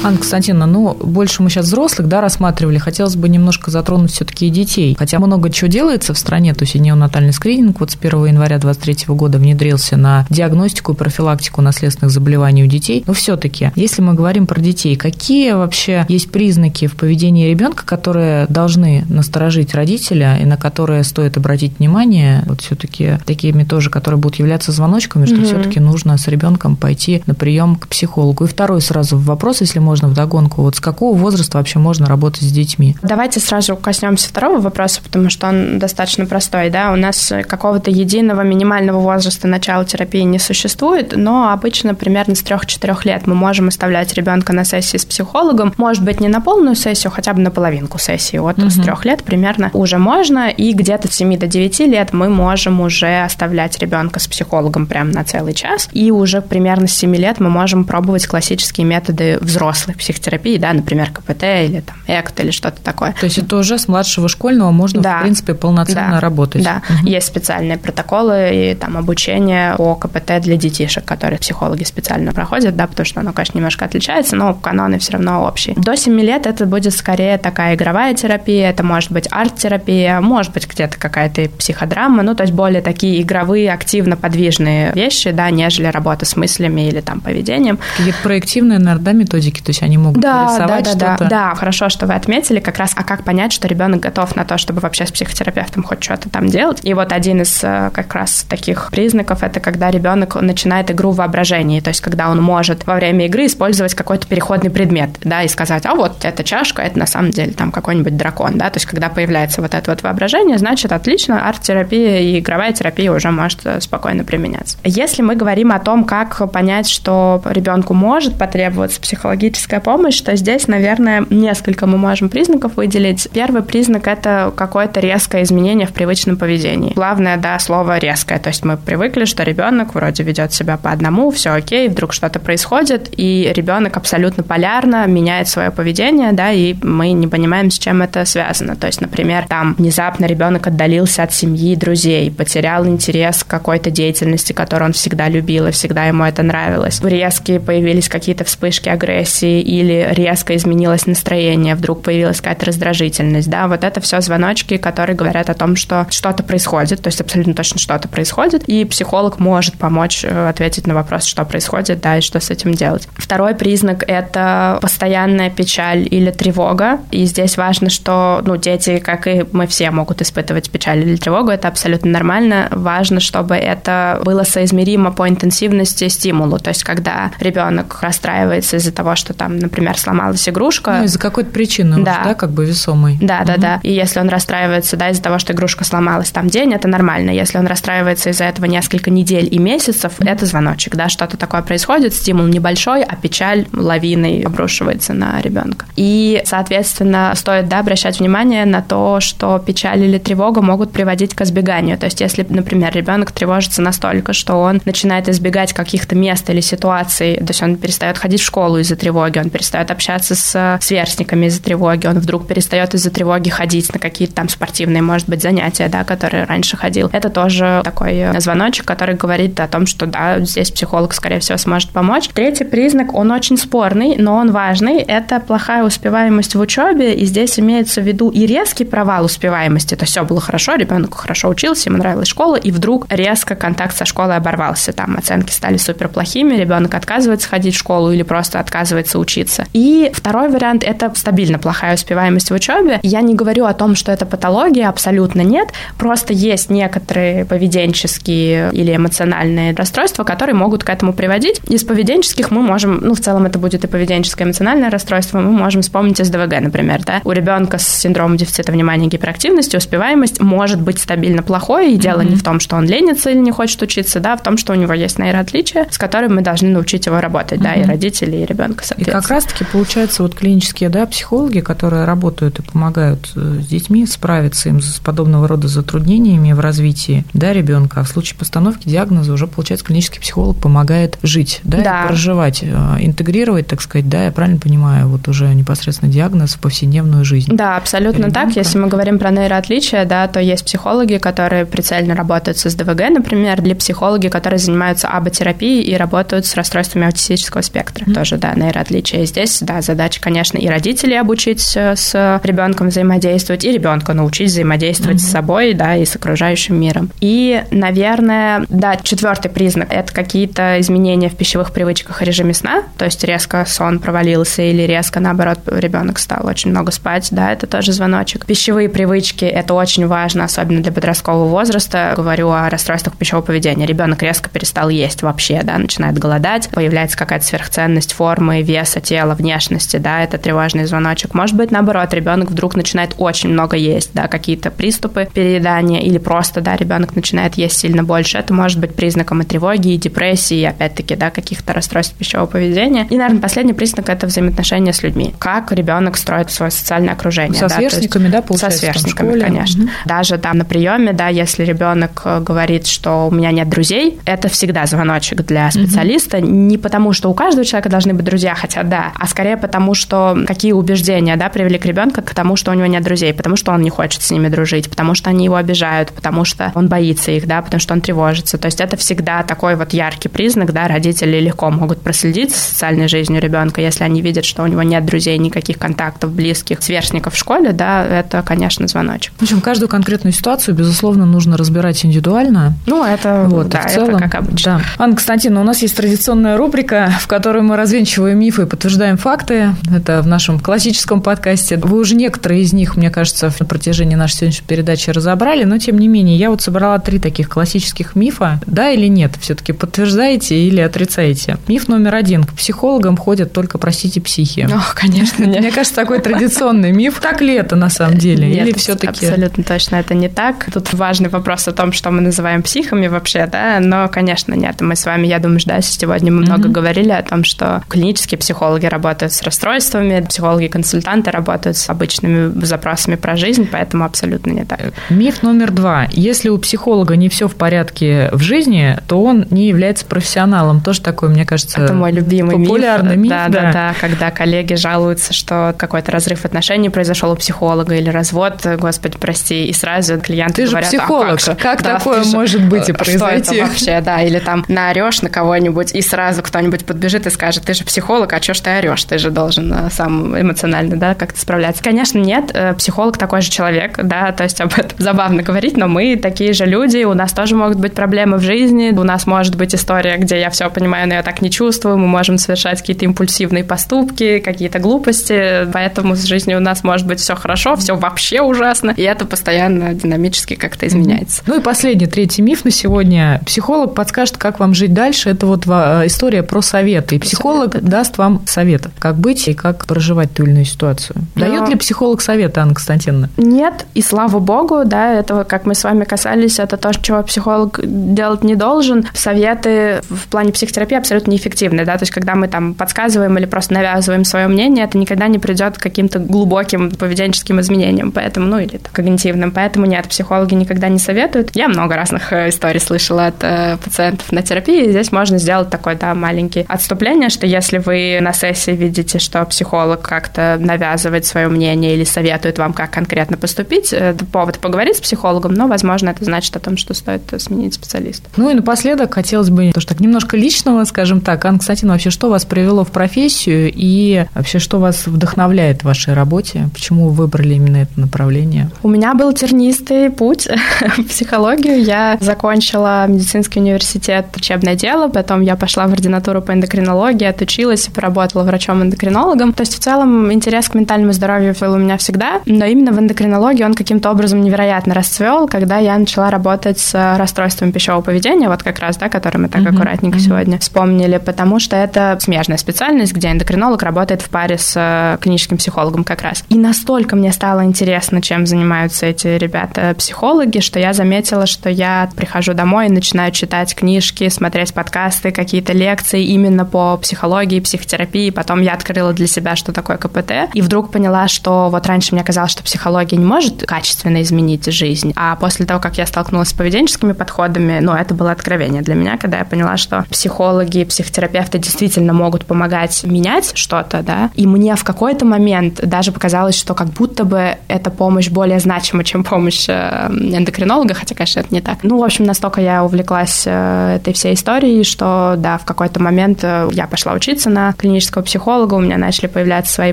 Анна 0.04 0.18
Константиновна, 0.18 0.66
ну, 0.66 0.94
больше 0.94 1.42
мы 1.42 1.50
сейчас 1.50 1.66
взрослых, 1.66 2.08
да, 2.08 2.20
рассматривали. 2.20 2.78
Хотелось 2.78 3.16
бы 3.16 3.28
немножко 3.28 3.70
затронуть 3.70 4.12
все-таки 4.12 4.46
и 4.46 4.50
детей. 4.50 4.94
Хотя 4.96 5.18
много 5.18 5.50
чего 5.50 5.68
делается 5.68 6.14
в 6.14 6.18
стране, 6.18 6.54
то 6.54 6.62
есть 6.62 6.76
и 6.76 6.78
неонатальный 6.78 7.32
скрининг 7.32 7.80
вот 7.80 7.90
с 7.90 7.96
1 7.96 8.26
января 8.26 8.58
2023 8.58 9.14
года 9.14 9.38
внедрился 9.38 9.96
на 9.96 10.24
диагностику 10.30 10.92
и 10.92 10.94
профилактику 10.94 11.62
наследственных 11.62 12.12
заболеваний 12.12 12.62
у 12.62 12.66
детей. 12.66 13.02
Но 13.06 13.12
все-таки, 13.12 13.72
если 13.74 14.00
мы 14.00 14.14
говорим 14.14 14.46
про 14.46 14.60
детей, 14.60 14.94
какие 14.94 15.52
вообще 15.52 16.06
есть 16.08 16.30
признаки 16.30 16.86
в 16.86 16.94
поведении 16.94 17.50
ребенка, 17.50 17.84
которые 17.84 18.46
должны 18.46 19.04
насторожить 19.08 19.74
родителя 19.74 20.38
и 20.40 20.44
на 20.44 20.56
которые 20.56 21.02
стоит 21.02 21.36
обратить 21.36 21.78
внимание, 21.78 22.44
вот 22.46 22.60
все-таки 22.60 23.18
такими 23.26 23.64
тоже, 23.64 23.90
которые 23.90 24.20
будут 24.20 24.38
являться 24.38 24.70
звоночками, 24.70 25.26
что 25.26 25.36
mm-hmm. 25.36 25.44
все-таки 25.44 25.80
нужно 25.80 26.16
с 26.16 26.28
ребенком 26.28 26.76
пойти 26.76 27.22
на 27.26 27.34
прием 27.34 27.76
к 27.76 27.88
психологу. 27.88 28.44
И 28.44 28.48
второй 28.48 28.80
сразу 28.80 29.18
вопрос, 29.18 29.60
если 29.60 29.80
можно 29.88 30.08
вдогонку, 30.08 30.60
вот 30.60 30.76
с 30.76 30.80
какого 30.80 31.16
возраста 31.16 31.56
вообще 31.56 31.78
можно 31.78 32.04
работать 32.04 32.42
с 32.42 32.52
детьми? 32.52 32.94
Давайте 33.02 33.40
сразу 33.40 33.74
коснемся 33.74 34.28
второго 34.28 34.60
вопроса, 34.60 35.00
потому 35.02 35.30
что 35.30 35.48
он 35.48 35.78
достаточно 35.78 36.26
простой. 36.26 36.68
Да? 36.68 36.92
У 36.92 36.96
нас 36.96 37.32
какого-то 37.48 37.90
единого 37.90 38.42
минимального 38.42 39.00
возраста 39.00 39.48
начала 39.48 39.86
терапии 39.86 40.20
не 40.20 40.38
существует, 40.38 41.14
но 41.16 41.52
обычно 41.52 41.94
примерно 41.94 42.34
с 42.34 42.42
3-4 42.42 42.98
лет 43.04 43.26
мы 43.26 43.34
можем 43.34 43.68
оставлять 43.68 44.12
ребенка 44.12 44.52
на 44.52 44.64
сессии 44.64 44.98
с 44.98 45.06
психологом. 45.06 45.72
Может 45.78 46.04
быть, 46.04 46.20
не 46.20 46.28
на 46.28 46.42
полную 46.42 46.76
сессию, 46.76 47.10
хотя 47.10 47.32
бы 47.32 47.40
на 47.40 47.50
половинку 47.50 47.98
сессии. 47.98 48.36
Вот 48.36 48.58
угу. 48.58 48.68
с 48.68 48.74
3 48.74 48.92
лет 49.04 49.24
примерно 49.24 49.70
уже 49.72 49.96
можно, 49.96 50.50
и 50.50 50.74
где-то 50.74 51.08
с 51.08 51.14
7 51.14 51.38
до 51.38 51.46
9 51.46 51.80
лет 51.80 52.12
мы 52.12 52.28
можем 52.28 52.82
уже 52.82 53.22
оставлять 53.22 53.78
ребенка 53.78 54.20
с 54.20 54.28
психологом 54.28 54.86
прямо 54.86 55.12
на 55.12 55.24
целый 55.24 55.54
час, 55.54 55.88
и 55.92 56.10
уже 56.10 56.42
примерно 56.42 56.88
с 56.88 56.92
7 56.92 57.16
лет 57.16 57.40
мы 57.40 57.48
можем 57.48 57.84
пробовать 57.84 58.26
классические 58.26 58.84
методы 58.84 59.38
взрослых 59.40 59.77
взрослой 59.78 59.94
психотерапии, 59.94 60.58
да, 60.58 60.72
например, 60.72 61.10
КПТ 61.10 61.42
или 61.42 61.80
там 61.80 61.96
ЭКТ 62.06 62.40
или 62.40 62.50
что-то 62.50 62.80
такое. 62.82 63.14
То 63.18 63.24
есть 63.24 63.38
это 63.38 63.56
уже 63.56 63.78
с 63.78 63.88
младшего 63.88 64.28
школьного 64.28 64.70
можно, 64.70 65.00
да. 65.00 65.18
в 65.18 65.22
принципе, 65.22 65.54
полноценно 65.54 66.12
да. 66.12 66.20
работать? 66.20 66.62
Да, 66.62 66.82
угу. 66.88 67.08
есть 67.08 67.26
специальные 67.26 67.78
протоколы 67.78 68.50
и 68.52 68.74
там 68.74 68.96
обучение 68.96 69.74
по 69.76 69.94
КПТ 69.94 70.40
для 70.40 70.56
детишек, 70.56 71.04
которые 71.04 71.38
психологи 71.38 71.84
специально 71.84 72.32
проходят, 72.32 72.76
да, 72.76 72.86
потому 72.86 73.06
что 73.06 73.20
оно, 73.20 73.32
конечно, 73.32 73.58
немножко 73.58 73.84
отличается, 73.84 74.36
но 74.36 74.54
каноны 74.54 74.98
все 74.98 75.12
равно 75.12 75.44
общие. 75.44 75.74
До 75.76 75.96
7 75.96 76.20
лет 76.20 76.46
это 76.46 76.66
будет 76.66 76.94
скорее 76.94 77.38
такая 77.38 77.74
игровая 77.74 78.14
терапия, 78.14 78.70
это 78.70 78.82
может 78.82 79.12
быть 79.12 79.28
арт-терапия, 79.30 80.20
может 80.20 80.52
быть 80.52 80.68
где-то 80.68 80.98
какая-то 80.98 81.48
психодрама, 81.50 82.22
ну, 82.22 82.34
то 82.34 82.42
есть 82.42 82.52
более 82.52 82.82
такие 82.82 83.22
игровые, 83.22 83.72
активно-подвижные 83.72 84.92
вещи, 84.94 85.30
да, 85.30 85.50
нежели 85.50 85.86
работа 85.86 86.24
с 86.24 86.36
мыслями 86.36 86.88
или 86.88 87.00
там 87.00 87.20
поведением. 87.20 87.78
Какие-то 87.96 88.18
проективные, 88.22 88.78
наверное, 88.78 89.04
да, 89.04 89.12
методики 89.12 89.62
то 89.68 89.70
есть 89.70 89.82
они 89.82 89.98
могут 89.98 90.22
да, 90.22 90.44
рисовать 90.44 90.84
да, 90.84 90.94
да, 90.94 91.16
что-то. 91.16 91.24
Да, 91.24 91.50
да, 91.50 91.54
хорошо, 91.54 91.90
что 91.90 92.06
вы 92.06 92.14
отметили 92.14 92.58
как 92.58 92.78
раз, 92.78 92.92
а 92.96 93.04
как 93.04 93.22
понять, 93.22 93.52
что 93.52 93.68
ребенок 93.68 94.00
готов 94.00 94.34
на 94.34 94.46
то, 94.46 94.56
чтобы 94.56 94.80
вообще 94.80 95.04
с 95.04 95.12
психотерапевтом 95.12 95.82
хоть 95.82 96.02
что-то 96.02 96.30
там 96.30 96.46
делать. 96.46 96.80
И 96.84 96.94
вот 96.94 97.12
один 97.12 97.42
из 97.42 97.62
э, 97.62 97.90
как 97.92 98.14
раз 98.14 98.46
таких 98.48 98.88
признаков 98.90 99.42
это 99.42 99.60
когда 99.60 99.90
ребенок 99.90 100.36
начинает 100.36 100.90
игру 100.90 101.10
воображения, 101.10 101.82
то 101.82 101.88
есть 101.88 102.00
когда 102.00 102.30
он 102.30 102.40
может 102.40 102.86
во 102.86 102.94
время 102.94 103.26
игры 103.26 103.44
использовать 103.44 103.94
какой-то 103.94 104.26
переходный 104.26 104.70
предмет, 104.70 105.10
да, 105.20 105.42
и 105.42 105.48
сказать, 105.48 105.84
а 105.84 105.94
вот 105.94 106.24
эта 106.24 106.42
чашка, 106.44 106.80
это 106.80 106.98
на 106.98 107.06
самом 107.06 107.30
деле 107.30 107.52
там 107.52 107.70
какой-нибудь 107.70 108.16
дракон, 108.16 108.56
да, 108.56 108.70
то 108.70 108.78
есть 108.78 108.86
когда 108.86 109.10
появляется 109.10 109.60
вот 109.60 109.74
это 109.74 109.90
вот 109.90 110.02
воображение, 110.02 110.56
значит, 110.56 110.92
отлично, 110.92 111.46
арт-терапия 111.46 112.20
и 112.20 112.38
игровая 112.38 112.72
терапия 112.72 113.12
уже 113.12 113.30
может 113.30 113.66
э, 113.66 113.82
спокойно 113.82 114.24
применяться. 114.24 114.78
Если 114.82 115.20
мы 115.20 115.36
говорим 115.36 115.72
о 115.72 115.78
том, 115.78 116.04
как 116.04 116.50
понять, 116.50 116.88
что 116.88 117.42
ребенку 117.44 117.92
может 117.92 118.38
потребоваться 118.38 118.98
психологический 118.98 119.57
психологическая 119.58 119.80
помощь, 119.80 120.20
то 120.20 120.36
здесь, 120.36 120.68
наверное, 120.68 121.24
несколько 121.30 121.86
мы 121.86 121.98
можем 121.98 122.28
признаков 122.28 122.76
выделить. 122.76 123.28
Первый 123.32 123.62
признак– 123.62 124.06
это 124.06 124.52
какое-то 124.54 125.00
резкое 125.00 125.42
изменение 125.42 125.86
в 125.86 125.92
привычном 125.92 126.36
поведении. 126.36 126.92
Главное, 126.94 127.36
да, 127.36 127.58
слово 127.58 127.98
«резкое». 127.98 128.38
То 128.38 128.50
есть 128.50 128.64
мы 128.64 128.76
привыкли, 128.76 129.24
что 129.24 129.42
ребенок 129.42 129.94
вроде 129.94 130.22
ведет 130.22 130.52
себя 130.52 130.76
по 130.76 130.90
одному, 130.90 131.30
все 131.30 131.50
окей, 131.50 131.88
вдруг 131.88 132.12
что-то 132.12 132.38
происходит, 132.38 133.08
и 133.16 133.50
ребенок 133.54 133.96
абсолютно 133.96 134.42
полярно 134.42 135.06
меняет 135.06 135.48
свое 135.48 135.70
поведение, 135.70 136.32
да, 136.32 136.52
и 136.52 136.74
мы 136.82 137.12
не 137.12 137.26
понимаем, 137.26 137.70
с 137.70 137.78
чем 137.78 138.02
это 138.02 138.24
связано. 138.24 138.76
То 138.76 138.86
есть, 138.86 139.00
например, 139.00 139.46
там 139.48 139.74
внезапно 139.74 140.26
ребенок 140.26 140.66
отдалился 140.66 141.24
от 141.24 141.32
семьи 141.32 141.74
друзей, 141.74 142.30
потерял 142.30 142.86
интерес 142.86 143.42
к 143.42 143.48
какой-то 143.48 143.90
деятельности, 143.90 144.52
которую 144.52 144.88
он 144.88 144.92
всегда 144.92 145.28
любил, 145.28 145.66
и 145.66 145.72
всегда 145.72 146.04
ему 146.04 146.24
это 146.24 146.42
нравилось. 146.42 147.00
Резкие 147.02 147.58
появились 147.58 148.08
какие-то 148.08 148.44
вспышки 148.44 148.88
агрессии, 148.88 149.47
или 149.48 150.08
резко 150.12 150.56
изменилось 150.56 151.06
настроение, 151.06 151.74
вдруг 151.74 152.02
появилась 152.02 152.38
какая-то 152.38 152.66
раздражительность, 152.66 153.48
да, 153.48 153.68
вот 153.68 153.84
это 153.84 154.00
все 154.00 154.20
звоночки, 154.20 154.76
которые 154.76 155.16
говорят 155.16 155.50
о 155.50 155.54
том, 155.54 155.76
что 155.76 156.06
что-то 156.10 156.42
происходит, 156.42 157.02
то 157.02 157.08
есть 157.08 157.20
абсолютно 157.20 157.54
точно 157.54 157.78
что-то 157.78 158.08
происходит, 158.08 158.64
и 158.68 158.84
психолог 158.84 159.38
может 159.38 159.74
помочь 159.74 160.24
э, 160.24 160.48
ответить 160.48 160.86
на 160.86 160.94
вопрос, 160.94 161.24
что 161.24 161.44
происходит, 161.44 162.00
да, 162.00 162.18
и 162.18 162.20
что 162.20 162.40
с 162.40 162.50
этим 162.50 162.74
делать. 162.74 163.08
Второй 163.14 163.54
признак– 163.54 164.04
это 164.06 164.78
постоянная 164.80 165.50
печаль 165.50 166.06
или 166.10 166.30
тревога, 166.30 167.00
и 167.10 167.24
здесь 167.24 167.56
важно, 167.56 167.90
что, 167.90 168.42
ну, 168.44 168.56
дети, 168.56 168.98
как 168.98 169.26
и 169.26 169.44
мы 169.52 169.66
все, 169.66 169.90
могут 169.90 170.22
испытывать 170.22 170.70
печаль 170.70 170.98
или 171.00 171.16
тревогу, 171.16 171.50
это 171.50 171.68
абсолютно 171.68 172.10
нормально, 172.10 172.68
важно, 172.70 173.20
чтобы 173.20 173.56
это 173.56 174.20
было 174.24 174.44
соизмеримо 174.44 175.12
по 175.12 175.28
интенсивности 175.28 176.08
стимулу, 176.08 176.58
то 176.58 176.70
есть 176.70 176.84
когда 176.84 177.32
ребенок 177.40 177.98
расстраивается 178.02 178.76
из-за 178.76 178.92
того, 178.92 179.14
что 179.16 179.34
там, 179.38 179.56
например, 179.58 179.96
сломалась 179.98 180.46
игрушка. 180.48 180.98
Ну, 180.98 181.04
из-за 181.04 181.18
какой-то 181.18 181.50
причины, 181.50 182.02
да, 182.02 182.12
уже, 182.12 182.24
да 182.24 182.34
как 182.34 182.50
бы 182.50 182.66
весомой. 182.66 183.16
Да, 183.20 183.38
угу. 183.38 183.46
да, 183.46 183.56
да. 183.56 183.80
И 183.82 183.92
если 183.92 184.20
он 184.20 184.28
расстраивается, 184.28 184.96
да, 184.96 185.10
из-за 185.10 185.22
того, 185.22 185.38
что 185.38 185.52
игрушка 185.52 185.84
сломалась 185.84 186.30
там 186.30 186.48
день, 186.48 186.74
это 186.74 186.88
нормально. 186.88 187.30
Если 187.30 187.56
он 187.58 187.66
расстраивается 187.66 188.30
из-за 188.30 188.44
этого 188.44 188.66
несколько 188.66 189.10
недель 189.10 189.48
и 189.50 189.58
месяцев, 189.58 190.14
угу. 190.18 190.28
это 190.28 190.44
звоночек, 190.44 190.96
да, 190.96 191.08
что-то 191.08 191.36
такое 191.36 191.62
происходит, 191.62 192.14
стимул 192.14 192.46
небольшой, 192.46 193.02
а 193.02 193.16
печаль 193.16 193.66
лавиной 193.72 194.42
обрушивается 194.42 195.14
на 195.14 195.40
ребенка. 195.40 195.86
И, 195.96 196.42
соответственно, 196.44 197.32
стоит, 197.34 197.68
да, 197.68 197.78
обращать 197.78 198.18
внимание 198.18 198.64
на 198.64 198.82
то, 198.82 199.20
что 199.20 199.58
печаль 199.58 200.02
или 200.02 200.18
тревога 200.18 200.62
могут 200.62 200.92
приводить 200.92 201.34
к 201.34 201.42
избеганию. 201.42 201.98
То 201.98 202.06
есть, 202.06 202.20
если, 202.20 202.44
например, 202.48 202.92
ребенок 202.92 203.32
тревожится 203.32 203.82
настолько, 203.82 204.32
что 204.32 204.54
он 204.54 204.80
начинает 204.84 205.28
избегать 205.28 205.72
каких-то 205.72 206.16
мест 206.16 206.50
или 206.50 206.60
ситуаций, 206.60 207.36
то 207.36 207.48
есть 207.48 207.62
он 207.62 207.76
перестает 207.76 208.18
ходить 208.18 208.40
в 208.40 208.44
школу 208.44 208.78
из-за 208.78 208.96
тревоги, 208.96 209.27
он 209.36 209.50
перестает 209.50 209.90
общаться 209.90 210.34
с 210.34 210.78
сверстниками 210.80 211.46
из-за 211.46 211.62
тревоги, 211.62 212.06
он 212.06 212.18
вдруг 212.18 212.46
перестает 212.46 212.94
из-за 212.94 213.10
тревоги 213.10 213.50
ходить 213.50 213.92
на 213.92 213.98
какие-то 213.98 214.34
там 214.34 214.48
спортивные, 214.48 215.02
может 215.02 215.28
быть, 215.28 215.42
занятия, 215.42 215.88
да, 215.88 216.04
которые 216.04 216.44
раньше 216.44 216.76
ходил. 216.76 217.10
Это 217.12 217.28
тоже 217.28 217.80
такой 217.84 218.16
э, 218.16 218.40
звоночек, 218.40 218.84
который 218.86 219.14
говорит 219.14 219.58
о 219.60 219.68
том, 219.68 219.86
что 219.86 220.06
да, 220.06 220.40
здесь 220.40 220.70
психолог, 220.70 221.12
скорее 221.14 221.40
всего, 221.40 221.58
сможет 221.58 221.90
помочь. 221.90 222.28
Третий 222.28 222.64
признак, 222.64 223.14
он 223.14 223.30
очень 223.30 223.56
спорный, 223.56 224.16
но 224.16 224.36
он 224.36 224.52
важный, 224.52 224.98
это 224.98 225.40
плохая 225.40 225.84
успеваемость 225.84 226.54
в 226.54 226.60
учебе, 226.60 227.14
и 227.14 227.24
здесь 227.24 227.58
имеется 227.58 228.00
в 228.00 228.04
виду 228.04 228.30
и 228.30 228.46
резкий 228.46 228.84
провал 228.84 229.24
успеваемости, 229.24 229.94
то 229.94 230.04
все 230.04 230.24
было 230.24 230.40
хорошо, 230.40 230.74
ребенок 230.76 231.14
хорошо 231.14 231.48
учился, 231.48 231.88
ему 231.88 231.98
нравилась 231.98 232.28
школа, 232.28 232.56
и 232.56 232.70
вдруг 232.70 233.06
резко 233.10 233.54
контакт 233.54 233.96
со 233.96 234.04
школой 234.04 234.36
оборвался, 234.36 234.92
там 234.92 235.16
оценки 235.16 235.52
стали 235.52 235.76
супер 235.76 236.08
плохими, 236.08 236.54
ребенок 236.54 236.94
отказывается 236.94 237.48
ходить 237.48 237.74
в 237.74 237.78
школу 237.78 238.12
или 238.12 238.22
просто 238.22 238.60
отказывается 238.60 239.17
учиться. 239.18 239.66
И 239.72 240.10
второй 240.14 240.48
вариант– 240.48 240.84
это 240.86 241.12
стабильно 241.14 241.58
плохая 241.58 241.94
успеваемость 241.94 242.50
в 242.50 242.54
учебе. 242.54 243.00
Я 243.02 243.20
не 243.20 243.34
говорю 243.34 243.64
о 243.64 243.74
том, 243.74 243.94
что 243.94 244.12
это 244.12 244.26
патология, 244.26 244.88
абсолютно 244.88 245.42
нет, 245.42 245.68
просто 245.98 246.32
есть 246.32 246.70
некоторые 246.70 247.44
поведенческие 247.44 248.70
или 248.72 248.94
эмоциональные 248.94 249.74
расстройства, 249.74 250.24
которые 250.24 250.54
могут 250.54 250.84
к 250.84 250.90
этому 250.90 251.12
приводить. 251.12 251.60
Из 251.68 251.84
поведенческих 251.84 252.50
мы 252.50 252.62
можем, 252.62 253.00
ну, 253.02 253.14
в 253.14 253.20
целом 253.20 253.46
это 253.46 253.58
будет 253.58 253.84
и 253.84 253.86
поведенческое 253.86 254.46
эмоциональное 254.46 254.90
расстройство, 254.90 255.40
мы 255.40 255.50
можем 255.50 255.82
вспомнить 255.82 256.18
СДВГ, 256.18 256.60
например, 256.60 257.02
да. 257.04 257.20
У 257.24 257.32
ребенка 257.32 257.78
с 257.78 257.86
синдромом 257.86 258.36
дефицита 258.36 258.72
внимания 258.72 259.06
и 259.06 259.10
гиперактивности 259.10 259.76
успеваемость 259.76 260.40
может 260.40 260.80
быть 260.80 260.98
стабильно 260.98 261.42
плохой, 261.42 261.92
и 261.92 261.96
дело 261.96 262.20
mm-hmm. 262.20 262.30
не 262.30 262.36
в 262.36 262.42
том, 262.42 262.60
что 262.60 262.76
он 262.76 262.86
ленится 262.86 263.30
или 263.30 263.38
не 263.38 263.50
хочет 263.50 263.80
учиться, 263.82 264.20
да, 264.20 264.34
а 264.34 264.36
в 264.36 264.42
том, 264.42 264.56
что 264.56 264.72
у 264.72 264.76
него 264.76 264.92
есть 264.92 265.18
нейроотличия, 265.18 265.86
с 265.90 265.98
которыми 265.98 266.34
мы 266.34 266.40
должны 266.42 266.68
научить 266.68 267.06
его 267.06 267.20
работать, 267.20 267.60
mm-hmm. 267.60 267.62
да, 267.62 267.74
и 267.74 267.84
родители, 267.84 268.36
и 268.36 268.46
ребенка, 268.46 268.84
И 268.98 269.04
как 269.04 269.28
раз-таки, 269.28 269.64
получается, 269.64 270.22
вот 270.22 270.34
клинические, 270.34 270.88
да, 270.88 271.06
психологи, 271.06 271.60
которые 271.60 272.04
работают 272.04 272.58
и 272.58 272.62
помогают 272.62 273.32
э, 273.36 273.60
с 273.62 273.66
детьми 273.66 274.06
справиться 274.06 274.68
им 274.68 274.80
с 274.80 274.98
подобного 274.98 275.46
рода 275.48 275.68
затруднениями 275.68 276.52
в 276.52 276.60
развитии, 276.60 277.24
да, 277.32 277.52
ребенка, 277.52 278.00
а 278.00 278.04
в 278.04 278.08
случае 278.08 278.38
постановки 278.38 278.88
диагноза 278.88 279.32
уже, 279.32 279.46
получается, 279.46 279.86
клинический 279.86 280.20
психолог 280.20 280.58
помогает 280.58 281.18
жить, 281.22 281.60
да, 281.64 281.82
да. 281.82 282.04
Проживать, 282.06 282.62
э, 282.62 282.96
интегрировать, 283.00 283.66
так 283.66 283.80
сказать, 283.80 284.08
да, 284.08 284.24
я 284.24 284.32
правильно 284.32 284.58
понимаю, 284.58 285.08
вот 285.08 285.28
уже 285.28 285.46
непосредственно 285.54 286.10
диагноз 286.10 286.54
в 286.54 286.58
повседневную 286.58 287.24
жизнь. 287.24 287.54
Да, 287.54 287.76
абсолютно 287.76 288.26
ребенка. 288.26 288.46
так. 288.46 288.56
Если 288.56 288.78
мы 288.78 288.88
говорим 288.88 289.18
про 289.18 289.30
нейроотличия, 289.30 290.04
да, 290.04 290.26
то 290.26 290.40
есть 290.40 290.64
психологи, 290.64 291.18
которые 291.18 291.66
прицельно 291.66 292.14
работают 292.14 292.58
с 292.58 292.68
СДВГ, 292.68 293.10
например, 293.10 293.62
или 293.62 293.74
психологи, 293.74 294.28
которые 294.28 294.58
занимаются 294.58 295.08
аботерапией 295.08 295.82
и 295.82 295.96
работают 295.96 296.46
с 296.46 296.54
расстройствами 296.54 297.06
аутистического 297.06 297.62
спектра. 297.62 298.04
Mm-hmm. 298.04 298.14
Тоже, 298.14 298.36
да, 298.36 298.54
нейроотличия. 298.54 298.87
Здесь, 298.90 299.58
да, 299.60 299.80
задача, 299.80 300.20
конечно, 300.20 300.58
и 300.58 300.68
родителей 300.68 301.18
обучить 301.18 301.76
э, 301.76 301.96
с 301.96 302.40
ребенком 302.42 302.88
взаимодействовать, 302.88 303.64
и 303.64 303.72
ребенка 303.72 304.14
научить 304.14 304.50
взаимодействовать 304.50 305.18
mm-hmm. 305.18 305.28
с 305.28 305.30
собой, 305.30 305.74
да, 305.74 305.96
и 305.96 306.04
с 306.04 306.16
окружающим 306.16 306.80
миром. 306.80 307.10
И, 307.20 307.62
наверное, 307.70 308.64
да, 308.68 308.96
четвертый 308.96 309.50
признак– 309.50 309.88
это 309.90 310.12
какие-то 310.12 310.80
изменения 310.80 311.28
в 311.28 311.36
пищевых 311.36 311.72
привычках 311.72 312.22
и 312.22 312.24
режиме 312.24 312.54
сна, 312.54 312.82
то 312.96 313.04
есть 313.04 313.22
резко 313.24 313.64
сон 313.66 313.98
провалился 313.98 314.62
или 314.62 314.82
резко, 314.82 315.20
наоборот, 315.20 315.60
ребенок 315.66 316.18
стал 316.18 316.46
очень 316.46 316.70
много 316.70 316.92
спать, 316.92 317.28
да, 317.30 317.52
это 317.52 317.66
тоже 317.66 317.92
звоночек. 317.92 318.46
Пищевые 318.46 318.88
привычки– 318.88 319.44
это 319.46 319.74
очень 319.74 320.06
важно, 320.06 320.44
особенно 320.44 320.82
для 320.82 320.92
подросткового 320.92 321.48
возраста. 321.48 322.14
Говорю 322.16 322.50
о 322.50 322.68
расстройствах 322.70 323.16
пищевого 323.16 323.44
поведения. 323.44 323.86
Ребенок 323.86 324.22
резко 324.22 324.48
перестал 324.48 324.88
есть 324.88 325.22
вообще, 325.22 325.60
да, 325.62 325.78
начинает 325.78 326.18
голодать, 326.18 326.68
появляется 326.70 327.16
какая-то 327.16 327.44
сверхценность 327.44 328.12
формы, 328.12 328.62
веса, 328.62 328.77
тела, 328.84 329.34
внешности, 329.34 329.96
да, 329.96 330.22
это 330.22 330.38
тревожный 330.38 330.84
звоночек. 330.84 331.34
Может 331.34 331.56
быть, 331.56 331.70
наоборот, 331.70 332.12
ребенок 332.12 332.50
вдруг 332.50 332.76
начинает 332.76 333.14
очень 333.18 333.50
много 333.50 333.76
есть, 333.76 334.10
да, 334.14 334.28
какие-то 334.28 334.70
приступы 334.70 335.28
переедания 335.32 336.00
или 336.00 336.18
просто, 336.18 336.60
да, 336.60 336.76
ребенок 336.76 337.16
начинает 337.16 337.54
есть 337.54 337.78
сильно 337.78 338.02
больше. 338.02 338.38
Это 338.38 338.52
может 338.54 338.78
быть 338.78 338.94
признаком 338.94 339.42
и 339.42 339.44
тревоги, 339.44 339.94
и 339.94 339.96
депрессии, 339.96 340.58
и, 340.58 340.64
опять-таки, 340.64 341.16
да, 341.16 341.30
каких-то 341.30 341.72
расстройств 341.72 342.14
пищевого 342.14 342.46
поведения. 342.46 343.06
И, 343.10 343.16
наверное, 343.16 343.40
последний 343.40 343.72
признак– 343.72 344.08
это 344.10 344.26
взаимоотношения 344.26 344.92
с 344.92 345.02
людьми. 345.02 345.34
Как 345.38 345.72
ребенок 345.72 346.16
строит 346.16 346.50
свое 346.50 346.70
социальное 346.70 347.14
окружение. 347.14 347.54
Со 347.54 347.68
да, 347.68 347.76
сверстниками, 347.76 348.28
да, 348.28 348.42
получается, 348.42 348.78
Со 348.78 348.84
сверстниками, 348.84 349.40
конечно. 349.40 349.84
Угу. 349.84 349.90
Даже 350.06 350.38
там 350.38 350.58
на 350.58 350.64
приеме, 350.64 351.12
да, 351.12 351.28
если 351.28 351.64
ребенок 351.64 352.22
э, 352.24 352.40
говорит, 352.40 352.86
что 352.86 353.28
у 353.28 353.30
меня 353.30 353.50
нет 353.50 353.68
друзей, 353.68 354.18
это 354.24 354.48
всегда 354.48 354.86
звоночек 354.86 355.44
для 355.44 355.70
специалиста. 355.70 356.38
Угу. 356.38 356.46
Не 356.46 356.78
потому, 356.78 357.12
что 357.12 357.30
у 357.30 357.34
каждого 357.34 357.64
человека 357.64 357.88
должны 357.88 358.14
быть 358.14 358.24
друзья, 358.24 358.54
хотя 358.68 358.82
да, 358.82 359.12
а 359.18 359.26
скорее 359.26 359.56
потому, 359.56 359.94
что 359.94 360.36
какие 360.46 360.72
убеждения, 360.72 361.36
да, 361.36 361.48
привели 361.48 361.78
к 361.78 361.86
ребенку 361.86 362.20
к 362.20 362.34
тому, 362.34 362.56
что 362.56 362.70
у 362.70 362.74
него 362.74 362.86
нет 362.86 363.02
друзей, 363.02 363.32
потому 363.32 363.56
что 363.56 363.72
он 363.72 363.80
не 363.80 363.88
хочет 363.88 364.20
с 364.22 364.30
ними 364.30 364.48
дружить, 364.48 364.90
потому 364.90 365.14
что 365.14 365.30
они 365.30 365.46
его 365.46 365.56
обижают, 365.56 366.12
потому 366.12 366.44
что 366.44 366.70
он 366.74 366.88
боится 366.88 367.30
их, 367.30 367.46
да, 367.46 367.62
потому 367.62 367.80
что 367.80 367.94
он 367.94 368.02
тревожится. 368.02 368.58
То 368.58 368.66
есть 368.66 368.80
это 368.80 368.98
всегда 368.98 369.42
такой 369.42 369.76
вот 369.76 369.94
яркий 369.94 370.28
признак, 370.28 370.72
да, 370.72 370.86
родители 370.86 371.40
легко 371.40 371.70
могут 371.70 372.02
проследить 372.02 372.50
за 372.50 372.58
социальной 372.58 373.08
жизнью 373.08 373.40
ребенка, 373.40 373.80
если 373.80 374.04
они 374.04 374.20
видят, 374.20 374.44
что 374.44 374.62
у 374.62 374.66
него 374.66 374.82
нет 374.82 375.06
друзей, 375.06 375.38
никаких 375.38 375.78
контактов, 375.78 376.30
близких, 376.32 376.82
сверстников 376.82 377.34
в 377.34 377.38
школе, 377.38 377.72
да, 377.72 378.04
это, 378.04 378.42
конечно, 378.42 378.86
звоночек. 378.86 379.32
В 379.38 379.42
общем, 379.42 379.62
каждую 379.62 379.88
конкретную 379.88 380.34
ситуацию, 380.34 380.74
безусловно, 380.74 381.24
нужно 381.24 381.56
разбирать 381.56 382.04
индивидуально. 382.04 382.74
Ну, 382.86 383.04
это, 383.04 383.46
вот, 383.48 383.68
да, 383.68 383.82
в 383.82 383.90
целом, 383.90 384.16
это 384.16 384.24
как 384.24 384.34
обычно. 384.34 384.82
Да. 384.98 385.04
Анна 385.04 385.14
Константиновна, 385.16 385.62
у 385.62 385.64
нас 385.64 385.80
есть 385.80 385.96
традиционная 385.96 386.58
рубрика, 386.58 387.10
в 387.20 387.26
которой 387.26 387.62
мы 387.62 387.76
развенчиваем 387.76 388.40
мифы 388.58 388.66
подтверждаем 388.66 389.16
факты. 389.16 389.74
Это 389.94 390.20
в 390.20 390.26
нашем 390.26 390.58
классическом 390.58 391.22
подкасте. 391.22 391.76
Вы 391.76 391.98
уже 391.98 392.16
некоторые 392.16 392.62
из 392.62 392.72
них, 392.72 392.96
мне 392.96 393.10
кажется, 393.10 393.52
на 393.58 393.66
протяжении 393.66 394.16
нашей 394.16 394.34
сегодняшней 394.34 394.66
передачи 394.66 395.10
разобрали, 395.10 395.64
но 395.64 395.78
тем 395.78 395.98
не 395.98 396.08
менее, 396.08 396.36
я 396.36 396.50
вот 396.50 396.60
собрала 396.60 396.98
три 396.98 397.18
таких 397.18 397.48
классических 397.48 398.16
мифа. 398.16 398.60
Да 398.66 398.90
или 398.90 399.06
нет? 399.06 399.36
Все-таки 399.40 399.72
подтверждаете 399.72 400.56
или 400.56 400.80
отрицаете? 400.80 401.58
Миф 401.68 401.88
номер 401.88 402.16
один. 402.16 402.44
К 402.44 402.52
психологам 402.52 403.16
ходят 403.16 403.52
только, 403.52 403.78
простите, 403.78 404.20
психи. 404.20 404.68
О, 404.72 404.82
конечно. 404.94 405.46
Мне 405.46 405.70
кажется, 405.70 405.94
такой 405.94 406.18
традиционный 406.20 406.90
миф. 406.90 407.20
Так 407.20 407.40
ли 407.40 407.54
это 407.54 407.76
на 407.76 407.90
самом 407.90 408.18
деле? 408.18 408.50
Или 408.50 408.72
все-таки? 408.72 409.26
Абсолютно 409.26 409.62
точно 409.62 409.96
это 409.96 410.14
не 410.14 410.28
так. 410.28 410.66
Тут 410.72 410.92
важный 410.94 411.28
вопрос 411.28 411.68
о 411.68 411.72
том, 411.72 411.92
что 411.92 412.10
мы 412.10 412.22
называем 412.22 412.62
психами 412.62 413.06
вообще, 413.06 413.46
да, 413.46 413.78
но, 413.80 414.08
конечно, 414.08 414.54
нет. 414.54 414.80
Мы 414.80 414.96
с 414.96 415.04
вами, 415.04 415.26
я 415.26 415.38
думаю, 415.38 415.60
да, 415.64 415.80
сегодня 415.80 416.32
мы 416.32 416.40
много 416.40 416.68
говорили 416.68 417.10
о 417.10 417.22
том, 417.22 417.44
что 417.44 417.82
клинические 417.88 418.38
психологи 418.38 418.47
работают 418.88 419.32
с 419.32 419.42
расстройствами, 419.42 420.24
психологи-консультанты 420.28 421.30
работают 421.30 421.76
с 421.76 421.88
обычными 421.88 422.64
запросами 422.64 423.16
про 423.16 423.36
жизнь, 423.36 423.68
поэтому 423.70 424.04
абсолютно 424.04 424.52
не 424.52 424.64
так. 424.64 424.92
Миф 425.10 425.42
номер 425.42 425.70
два. 425.70 426.06
Если 426.10 426.48
у 426.48 426.58
психолога 426.58 427.16
не 427.16 427.28
все 427.28 427.48
в 427.48 427.54
порядке 427.54 428.28
в 428.32 428.40
жизни, 428.40 428.98
то 429.06 429.22
он 429.22 429.46
не 429.50 429.68
является 429.68 430.06
профессионалом. 430.06 430.80
Тоже 430.80 431.00
такой, 431.00 431.28
мне 431.28 431.44
кажется, 431.44 431.80
это 431.80 431.92
мой 431.94 432.12
любимый 432.12 432.56
популярный 432.56 433.16
миф. 433.16 433.24
миф 433.24 433.30
да, 433.30 433.48
да, 433.48 433.60
да, 433.60 433.72
да, 433.72 433.94
когда 434.00 434.30
коллеги 434.30 434.74
жалуются, 434.74 435.32
что 435.32 435.74
какой-то 435.76 436.12
разрыв 436.12 436.44
отношений 436.44 436.90
произошел 436.90 437.32
у 437.32 437.36
психолога 437.36 437.94
или 437.94 438.10
развод, 438.10 438.66
господи, 438.78 439.16
прости, 439.18 439.66
и 439.66 439.72
сразу 439.72 440.18
клиенты 440.18 440.64
ты 440.64 440.66
говорят, 440.66 440.90
же 440.90 440.98
психолог, 440.98 441.26
а 441.26 441.30
как, 441.30 441.40
же? 441.40 441.54
как 441.54 441.82
да, 441.82 441.98
такое 441.98 442.24
же... 442.24 442.30
может 442.30 442.68
быть 442.68 442.88
и 442.88 442.92
произойти? 442.92 443.44
Что 443.44 443.54
это 443.54 443.66
вообще, 443.66 444.00
да, 444.00 444.22
или 444.22 444.38
там 444.38 444.64
наорешь 444.68 445.22
на 445.22 445.30
кого-нибудь, 445.30 445.94
и 445.94 446.02
сразу 446.02 446.42
кто-нибудь 446.42 446.86
подбежит 446.86 447.26
и 447.26 447.30
скажет, 447.30 447.64
ты 447.64 447.74
же 447.74 447.84
психолог, 447.84 448.32
а 448.32 448.37
что 448.42 448.54
ж 448.54 448.60
ты 448.60 448.70
орешь, 448.78 449.04
ты 449.04 449.18
же 449.18 449.30
должен 449.30 449.72
э, 449.72 449.90
сам 449.90 450.38
эмоционально, 450.38 450.96
да, 450.96 451.14
как-то 451.14 451.40
справляться. 451.40 451.82
Конечно, 451.82 452.18
нет, 452.18 452.50
э, 452.54 452.74
психолог 452.74 453.16
такой 453.16 453.42
же 453.42 453.50
человек, 453.50 453.98
да, 454.02 454.32
то 454.32 454.44
есть 454.44 454.60
об 454.60 454.72
этом 454.76 454.92
забавно 454.98 455.42
говорить, 455.42 455.76
но 455.76 455.88
мы 455.88 456.16
такие 456.16 456.52
же 456.52 456.66
люди, 456.66 457.04
у 457.04 457.14
нас 457.14 457.32
тоже 457.32 457.54
могут 457.54 457.78
быть 457.78 457.94
проблемы 457.94 458.38
в 458.38 458.42
жизни, 458.42 458.90
у 458.90 459.04
нас 459.04 459.26
может 459.26 459.56
быть 459.56 459.74
история, 459.74 460.16
где 460.16 460.40
я 460.40 460.50
все 460.50 460.70
понимаю, 460.70 461.08
но 461.08 461.14
я 461.14 461.22
так 461.22 461.42
не 461.42 461.50
чувствую, 461.50 461.98
мы 461.98 462.06
можем 462.06 462.38
совершать 462.38 462.80
какие-то 462.80 463.04
импульсивные 463.04 463.64
поступки, 463.64 464.38
какие-то 464.38 464.78
глупости, 464.78 465.68
поэтому 465.72 466.14
с 466.14 466.24
жизнью 466.24 466.58
у 466.58 466.60
нас 466.60 466.84
может 466.84 467.06
быть 467.06 467.20
все 467.20 467.34
хорошо, 467.34 467.76
все 467.76 467.96
вообще 467.96 468.40
ужасно, 468.40 468.92
и 468.96 469.02
это 469.02 469.24
постоянно 469.26 469.94
динамически 469.94 470.54
как-то 470.54 470.86
изменяется. 470.86 471.42
Ну 471.46 471.58
и 471.58 471.62
последний, 471.62 472.06
третий 472.06 472.42
миф 472.42 472.64
на 472.64 472.70
сегодня. 472.70 473.40
Психолог 473.46 473.94
подскажет, 473.94 474.36
как 474.36 474.60
вам 474.60 474.74
жить 474.74 474.92
дальше. 474.92 475.30
Это 475.30 475.46
вот 475.46 475.66
э, 475.66 476.06
история 476.06 476.42
про 476.42 476.62
советы. 476.62 477.16
И 477.16 477.18
психолог 477.18 477.80
даст 477.82 478.18
вам 478.18 478.27
вам 478.28 478.46
советов, 478.46 478.92
как 478.98 479.16
быть 479.16 479.48
и 479.48 479.54
как 479.54 479.86
проживать 479.86 480.32
ту 480.32 480.44
или 480.44 480.50
иную 480.50 480.64
ситуацию. 480.64 481.16
Но... 481.34 481.46
Дает 481.46 481.68
ли 481.68 481.76
психолог 481.76 482.20
совет, 482.20 482.56
Анна 482.58 482.74
Константиновна? 482.74 483.30
Нет, 483.36 483.86
и 483.94 484.02
слава 484.02 484.38
богу, 484.38 484.82
да, 484.84 485.14
этого, 485.14 485.44
как 485.44 485.66
мы 485.66 485.74
с 485.74 485.84
вами 485.84 486.04
касались, 486.04 486.58
это 486.58 486.76
то, 486.76 486.92
чего 486.92 487.22
психолог 487.22 487.80
делать 487.82 488.44
не 488.44 488.54
должен. 488.54 489.06
Советы 489.14 490.02
в 490.08 490.28
плане 490.28 490.52
психотерапии 490.52 490.96
абсолютно 490.96 491.32
неэффективны, 491.32 491.84
да, 491.84 491.96
то 491.96 492.02
есть 492.02 492.12
когда 492.12 492.34
мы 492.34 492.48
там 492.48 492.74
подсказываем 492.74 493.36
или 493.38 493.46
просто 493.46 493.74
навязываем 493.74 494.24
свое 494.24 494.48
мнение, 494.48 494.84
это 494.84 494.98
никогда 494.98 495.28
не 495.28 495.38
придет 495.38 495.78
к 495.78 495.82
каким-то 495.82 496.18
глубоким 496.18 496.90
поведенческим 496.90 497.60
изменениям, 497.60 498.12
поэтому, 498.12 498.46
ну, 498.46 498.58
или 498.58 498.80
когнитивным, 498.92 499.50
поэтому 499.50 499.86
нет, 499.86 500.06
психологи 500.08 500.54
никогда 500.54 500.88
не 500.88 500.98
советуют. 500.98 501.50
Я 501.54 501.68
много 501.68 501.96
разных 501.96 502.32
э, 502.32 502.48
историй 502.48 502.80
слышала 502.80 503.26
от 503.26 503.42
э, 503.42 503.76
пациентов 503.82 504.30
на 504.32 504.42
терапии, 504.42 504.90
здесь 504.90 505.12
можно 505.12 505.38
сделать 505.38 505.70
такой, 505.70 505.94
да, 505.96 506.14
маленький 506.14 506.64
отступление, 506.68 507.28
что 507.28 507.46
если 507.46 507.78
вы 507.78 508.17
на 508.20 508.32
сессии 508.32 508.72
видите, 508.72 509.18
что 509.18 509.44
психолог 509.44 510.02
как-то 510.02 510.56
навязывает 510.60 511.26
свое 511.26 511.48
мнение 511.48 511.94
или 511.94 512.04
советует 512.04 512.58
вам, 512.58 512.72
как 512.72 512.90
конкретно 512.90 513.36
поступить, 513.36 513.92
это 513.92 514.24
повод 514.24 514.58
поговорить 514.58 514.96
с 514.96 515.00
психологом, 515.00 515.54
но, 515.54 515.66
возможно, 515.68 516.10
это 516.10 516.24
значит 516.24 516.54
о 516.56 516.60
том, 516.60 516.76
что 516.76 516.94
стоит 516.94 517.22
сменить 517.38 517.74
специалиста. 517.74 518.28
Ну 518.36 518.50
и 518.50 518.54
напоследок 518.54 519.14
хотелось 519.14 519.50
бы 519.50 519.72
тоже 519.72 519.86
так 519.86 520.00
немножко 520.00 520.36
личного, 520.36 520.84
скажем 520.84 521.20
так. 521.20 521.44
Анна 521.44 521.58
Константиновна, 521.58 521.94
вообще 521.94 522.10
что 522.10 522.30
вас 522.30 522.44
привело 522.44 522.84
в 522.84 522.90
профессию 522.90 523.70
и 523.74 524.24
вообще 524.34 524.58
что 524.58 524.78
вас 524.78 525.06
вдохновляет 525.06 525.82
в 525.82 525.84
вашей 525.84 526.14
работе? 526.14 526.68
Почему 526.72 527.08
вы 527.08 527.12
выбрали 527.12 527.54
именно 527.54 527.78
это 527.78 527.98
направление? 528.00 528.70
У 528.82 528.88
меня 528.88 529.14
был 529.14 529.32
тернистый 529.32 530.10
путь 530.10 530.48
в 530.98 531.04
психологию. 531.04 531.82
Я 531.82 532.18
закончила 532.20 533.06
медицинский 533.06 533.60
университет 533.60 534.26
учебное 534.36 534.74
дело, 534.74 535.08
потом 535.08 535.42
я 535.42 535.56
пошла 535.56 535.86
в 535.86 535.92
ординатуру 535.92 536.42
по 536.42 536.52
эндокринологии, 536.52 537.26
отучилась 537.26 537.88
поработала 537.98 538.44
врачом-эндокринологом. 538.44 539.52
То 539.52 539.62
есть 539.62 539.74
в 539.74 539.80
целом 539.80 540.32
интерес 540.32 540.68
к 540.68 540.74
ментальному 540.74 541.12
здоровью 541.12 541.52
был 541.60 541.72
у 541.72 541.78
меня 541.78 541.96
всегда, 541.96 542.40
но 542.46 542.64
именно 542.64 542.92
в 542.92 542.98
эндокринологии 543.00 543.64
он 543.64 543.74
каким-то 543.74 544.12
образом 544.12 544.40
невероятно 544.40 544.94
расцвел, 544.94 545.48
когда 545.48 545.78
я 545.78 545.98
начала 545.98 546.30
работать 546.30 546.78
с 546.78 546.94
расстройством 547.18 547.72
пищевого 547.72 548.00
поведения, 548.00 548.48
вот 548.48 548.62
как 548.62 548.78
раз, 548.78 548.98
да, 548.98 549.08
который 549.08 549.38
мы 549.38 549.48
так 549.48 549.62
mm-hmm. 549.62 549.74
аккуратненько 549.74 550.18
mm-hmm. 550.18 550.20
сегодня 550.20 550.58
вспомнили, 550.60 551.18
потому 551.18 551.58
что 551.58 551.74
это 551.74 552.16
смежная 552.20 552.56
специальность, 552.56 553.12
где 553.12 553.32
эндокринолог 553.32 553.82
работает 553.82 554.22
в 554.22 554.28
паре 554.30 554.58
с 554.58 554.74
э, 554.76 555.18
клиническим 555.20 555.56
психологом 555.56 556.04
как 556.04 556.22
раз. 556.22 556.44
И 556.50 556.54
настолько 556.56 557.16
мне 557.16 557.32
стало 557.32 557.64
интересно, 557.64 558.22
чем 558.22 558.46
занимаются 558.46 559.06
эти 559.06 559.26
ребята-психологи, 559.26 560.60
что 560.60 560.78
я 560.78 560.92
заметила, 560.92 561.46
что 561.46 561.68
я 561.68 562.08
прихожу 562.14 562.54
домой 562.54 562.86
и 562.86 562.92
начинаю 562.92 563.32
читать 563.32 563.74
книжки, 563.74 564.28
смотреть 564.28 564.72
подкасты, 564.72 565.32
какие-то 565.32 565.72
лекции 565.72 566.22
именно 566.22 566.64
по 566.64 566.96
психологии, 566.96 567.58
психотерапии. 567.58 567.87
Потом 568.30 568.60
я 568.60 568.74
открыла 568.74 569.12
для 569.12 569.26
себя, 569.26 569.56
что 569.56 569.72
такое 569.72 569.96
КПТ, 569.96 570.54
и 570.54 570.62
вдруг 570.62 570.90
поняла, 570.90 571.28
что 571.28 571.68
вот 571.70 571.86
раньше 571.86 572.14
мне 572.14 572.24
казалось, 572.24 572.50
что 572.50 572.62
психология 572.62 573.16
не 573.16 573.24
может 573.24 573.66
качественно 573.66 574.22
изменить 574.22 574.66
жизнь, 574.72 575.12
а 575.16 575.36
после 575.36 575.66
того, 575.66 575.80
как 575.80 575.98
я 575.98 576.06
столкнулась 576.06 576.48
с 576.48 576.52
поведенческими 576.52 577.12
подходами, 577.12 577.78
ну, 577.80 577.92
это 577.92 578.14
было 578.14 578.32
откровение 578.32 578.82
для 578.82 578.94
меня, 578.94 579.18
когда 579.18 579.38
я 579.38 579.44
поняла, 579.44 579.76
что 579.76 580.04
психологи, 580.10 580.84
психотерапевты 580.84 581.58
действительно 581.58 582.12
могут 582.12 582.44
помогать 582.44 583.04
менять 583.04 583.52
что-то, 583.54 584.02
да, 584.02 584.30
и 584.34 584.46
мне 584.46 584.76
в 584.76 584.84
какой-то 584.84 585.24
момент 585.24 585.80
даже 585.82 586.12
показалось, 586.12 586.56
что 586.56 586.74
как 586.74 586.88
будто 586.88 587.24
бы 587.24 587.56
эта 587.68 587.90
помощь 587.90 588.28
более 588.28 588.60
значима, 588.60 589.04
чем 589.04 589.24
помощь 589.24 589.66
э, 589.68 590.08
эндокринолога, 590.10 590.94
хотя, 590.94 591.14
конечно, 591.14 591.40
это 591.40 591.54
не 591.54 591.60
так. 591.60 591.78
Ну, 591.82 591.98
в 591.98 592.04
общем, 592.04 592.24
настолько 592.24 592.60
я 592.60 592.84
увлеклась 592.84 593.44
э, 593.46 593.96
этой 593.96 594.12
всей 594.12 594.34
историей, 594.34 594.84
что, 594.84 595.34
да, 595.38 595.58
в 595.58 595.64
какой-то 595.64 596.00
момент 596.00 596.40
э, 596.42 596.68
я 596.72 596.86
пошла 596.86 597.12
учиться 597.12 597.50
на 597.50 597.72
клинического 597.78 598.22
психолога, 598.22 598.74
у 598.74 598.80
меня 598.80 598.98
начали 598.98 599.26
появляться 599.26 599.72
свои 599.72 599.92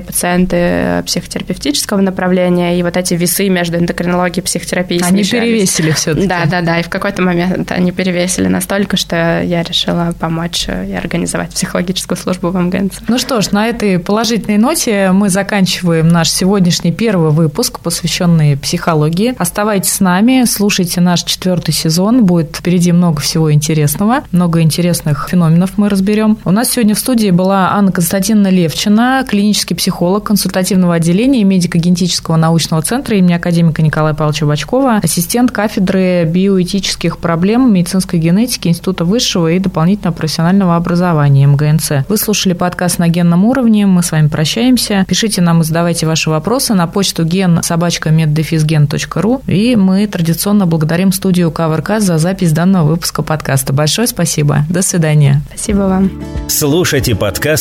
пациенты 0.00 1.02
психотерапевтического 1.06 2.00
направления, 2.00 2.78
и 2.78 2.82
вот 2.82 2.96
эти 2.96 3.14
весы 3.14 3.48
между 3.48 3.78
эндокринологией 3.78 4.42
и 4.42 4.44
психотерапией 4.44 5.02
Они 5.02 5.24
перевесили 5.24 5.92
все 5.92 6.14
таки 6.14 6.26
Да, 6.26 6.44
да, 6.46 6.60
да, 6.60 6.80
и 6.80 6.82
в 6.82 6.88
какой-то 6.88 7.22
момент 7.22 7.72
они 7.72 7.92
перевесили 7.92 8.48
настолько, 8.48 8.96
что 8.96 9.42
я 9.42 9.62
решила 9.62 10.14
помочь 10.18 10.66
и 10.68 10.92
организовать 10.92 11.50
психологическую 11.50 12.18
службу 12.18 12.50
в 12.50 12.56
МГНЦ. 12.56 13.00
Ну 13.08 13.18
что 13.18 13.40
ж, 13.40 13.52
на 13.52 13.68
этой 13.68 13.98
положительной 13.98 14.58
ноте 14.58 15.10
мы 15.12 15.28
заканчиваем 15.28 16.08
наш 16.08 16.30
сегодняшний 16.30 16.92
первый 16.92 17.30
выпуск, 17.30 17.80
посвященный 17.80 18.56
психологии. 18.56 19.34
Оставайтесь 19.38 19.92
с 19.92 20.00
нами, 20.00 20.44
слушайте 20.46 21.00
наш 21.00 21.22
четвертый 21.22 21.72
сезон, 21.72 22.24
будет 22.24 22.56
впереди 22.56 22.92
много 22.92 23.20
всего 23.20 23.52
интересного, 23.52 24.24
много 24.32 24.60
интересных 24.60 25.28
феноменов 25.30 25.78
мы 25.78 25.88
разберем. 25.88 26.38
У 26.44 26.50
нас 26.50 26.70
сегодня 26.70 26.94
в 26.94 26.98
студии 26.98 27.30
была 27.30 27.75
Анна 27.76 27.92
Константиновна 27.92 28.48
Левчина, 28.48 29.22
клинический 29.28 29.76
психолог 29.76 30.24
консультативного 30.24 30.94
отделения 30.94 31.44
медико-генетического 31.44 32.36
научного 32.36 32.82
центра 32.82 33.18
имени 33.18 33.34
академика 33.34 33.82
Николая 33.82 34.14
Павловича 34.14 34.46
Бачкова, 34.46 35.00
ассистент 35.02 35.50
кафедры 35.50 36.24
биоэтических 36.24 37.18
проблем 37.18 37.70
медицинской 37.70 38.18
генетики 38.18 38.68
Института 38.68 39.04
высшего 39.04 39.52
и 39.52 39.58
дополнительного 39.58 40.14
профессионального 40.14 40.74
образования 40.74 41.46
МГНЦ. 41.46 42.08
Вы 42.08 42.16
слушали 42.16 42.54
подкаст 42.54 42.98
на 42.98 43.08
генном 43.08 43.44
уровне. 43.44 43.84
Мы 43.84 44.02
с 44.02 44.10
вами 44.10 44.28
прощаемся. 44.28 45.04
Пишите 45.06 45.42
нам 45.42 45.60
и 45.60 45.64
задавайте 45.64 46.06
ваши 46.06 46.30
вопросы 46.30 46.72
на 46.72 46.86
почту 46.86 47.26
ген 47.26 47.62
собачка 47.62 48.08
меддефизген.ру. 48.08 49.42
И 49.46 49.76
мы 49.76 50.06
традиционно 50.06 50.64
благодарим 50.64 51.12
студию 51.12 51.50
КВРК 51.50 52.00
за 52.00 52.16
запись 52.16 52.52
данного 52.52 52.88
выпуска 52.88 53.20
подкаста. 53.20 53.74
Большое 53.74 54.08
спасибо. 54.08 54.64
До 54.70 54.80
свидания. 54.80 55.42
Спасибо 55.48 55.80
вам. 55.80 56.10
Слушайте 56.48 57.14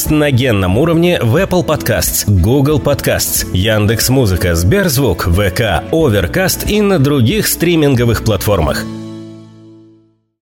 подкаст 0.06 0.12
на 0.12 0.32
генном 0.32 0.78
уровне 0.78 1.20
в 1.22 1.36
Apple 1.36 1.66
Podcasts, 1.66 2.26
Google 2.28 2.80
Podcasts, 2.80 3.46
Яндекс.Музыка, 3.54 4.56
Сберзвук, 4.56 5.24
ВК, 5.24 5.84
Overcast 5.92 6.70
и 6.70 6.82
на 6.82 7.00
других 7.00 7.48
стриминговых 7.48 8.24
платформах. 8.24 8.86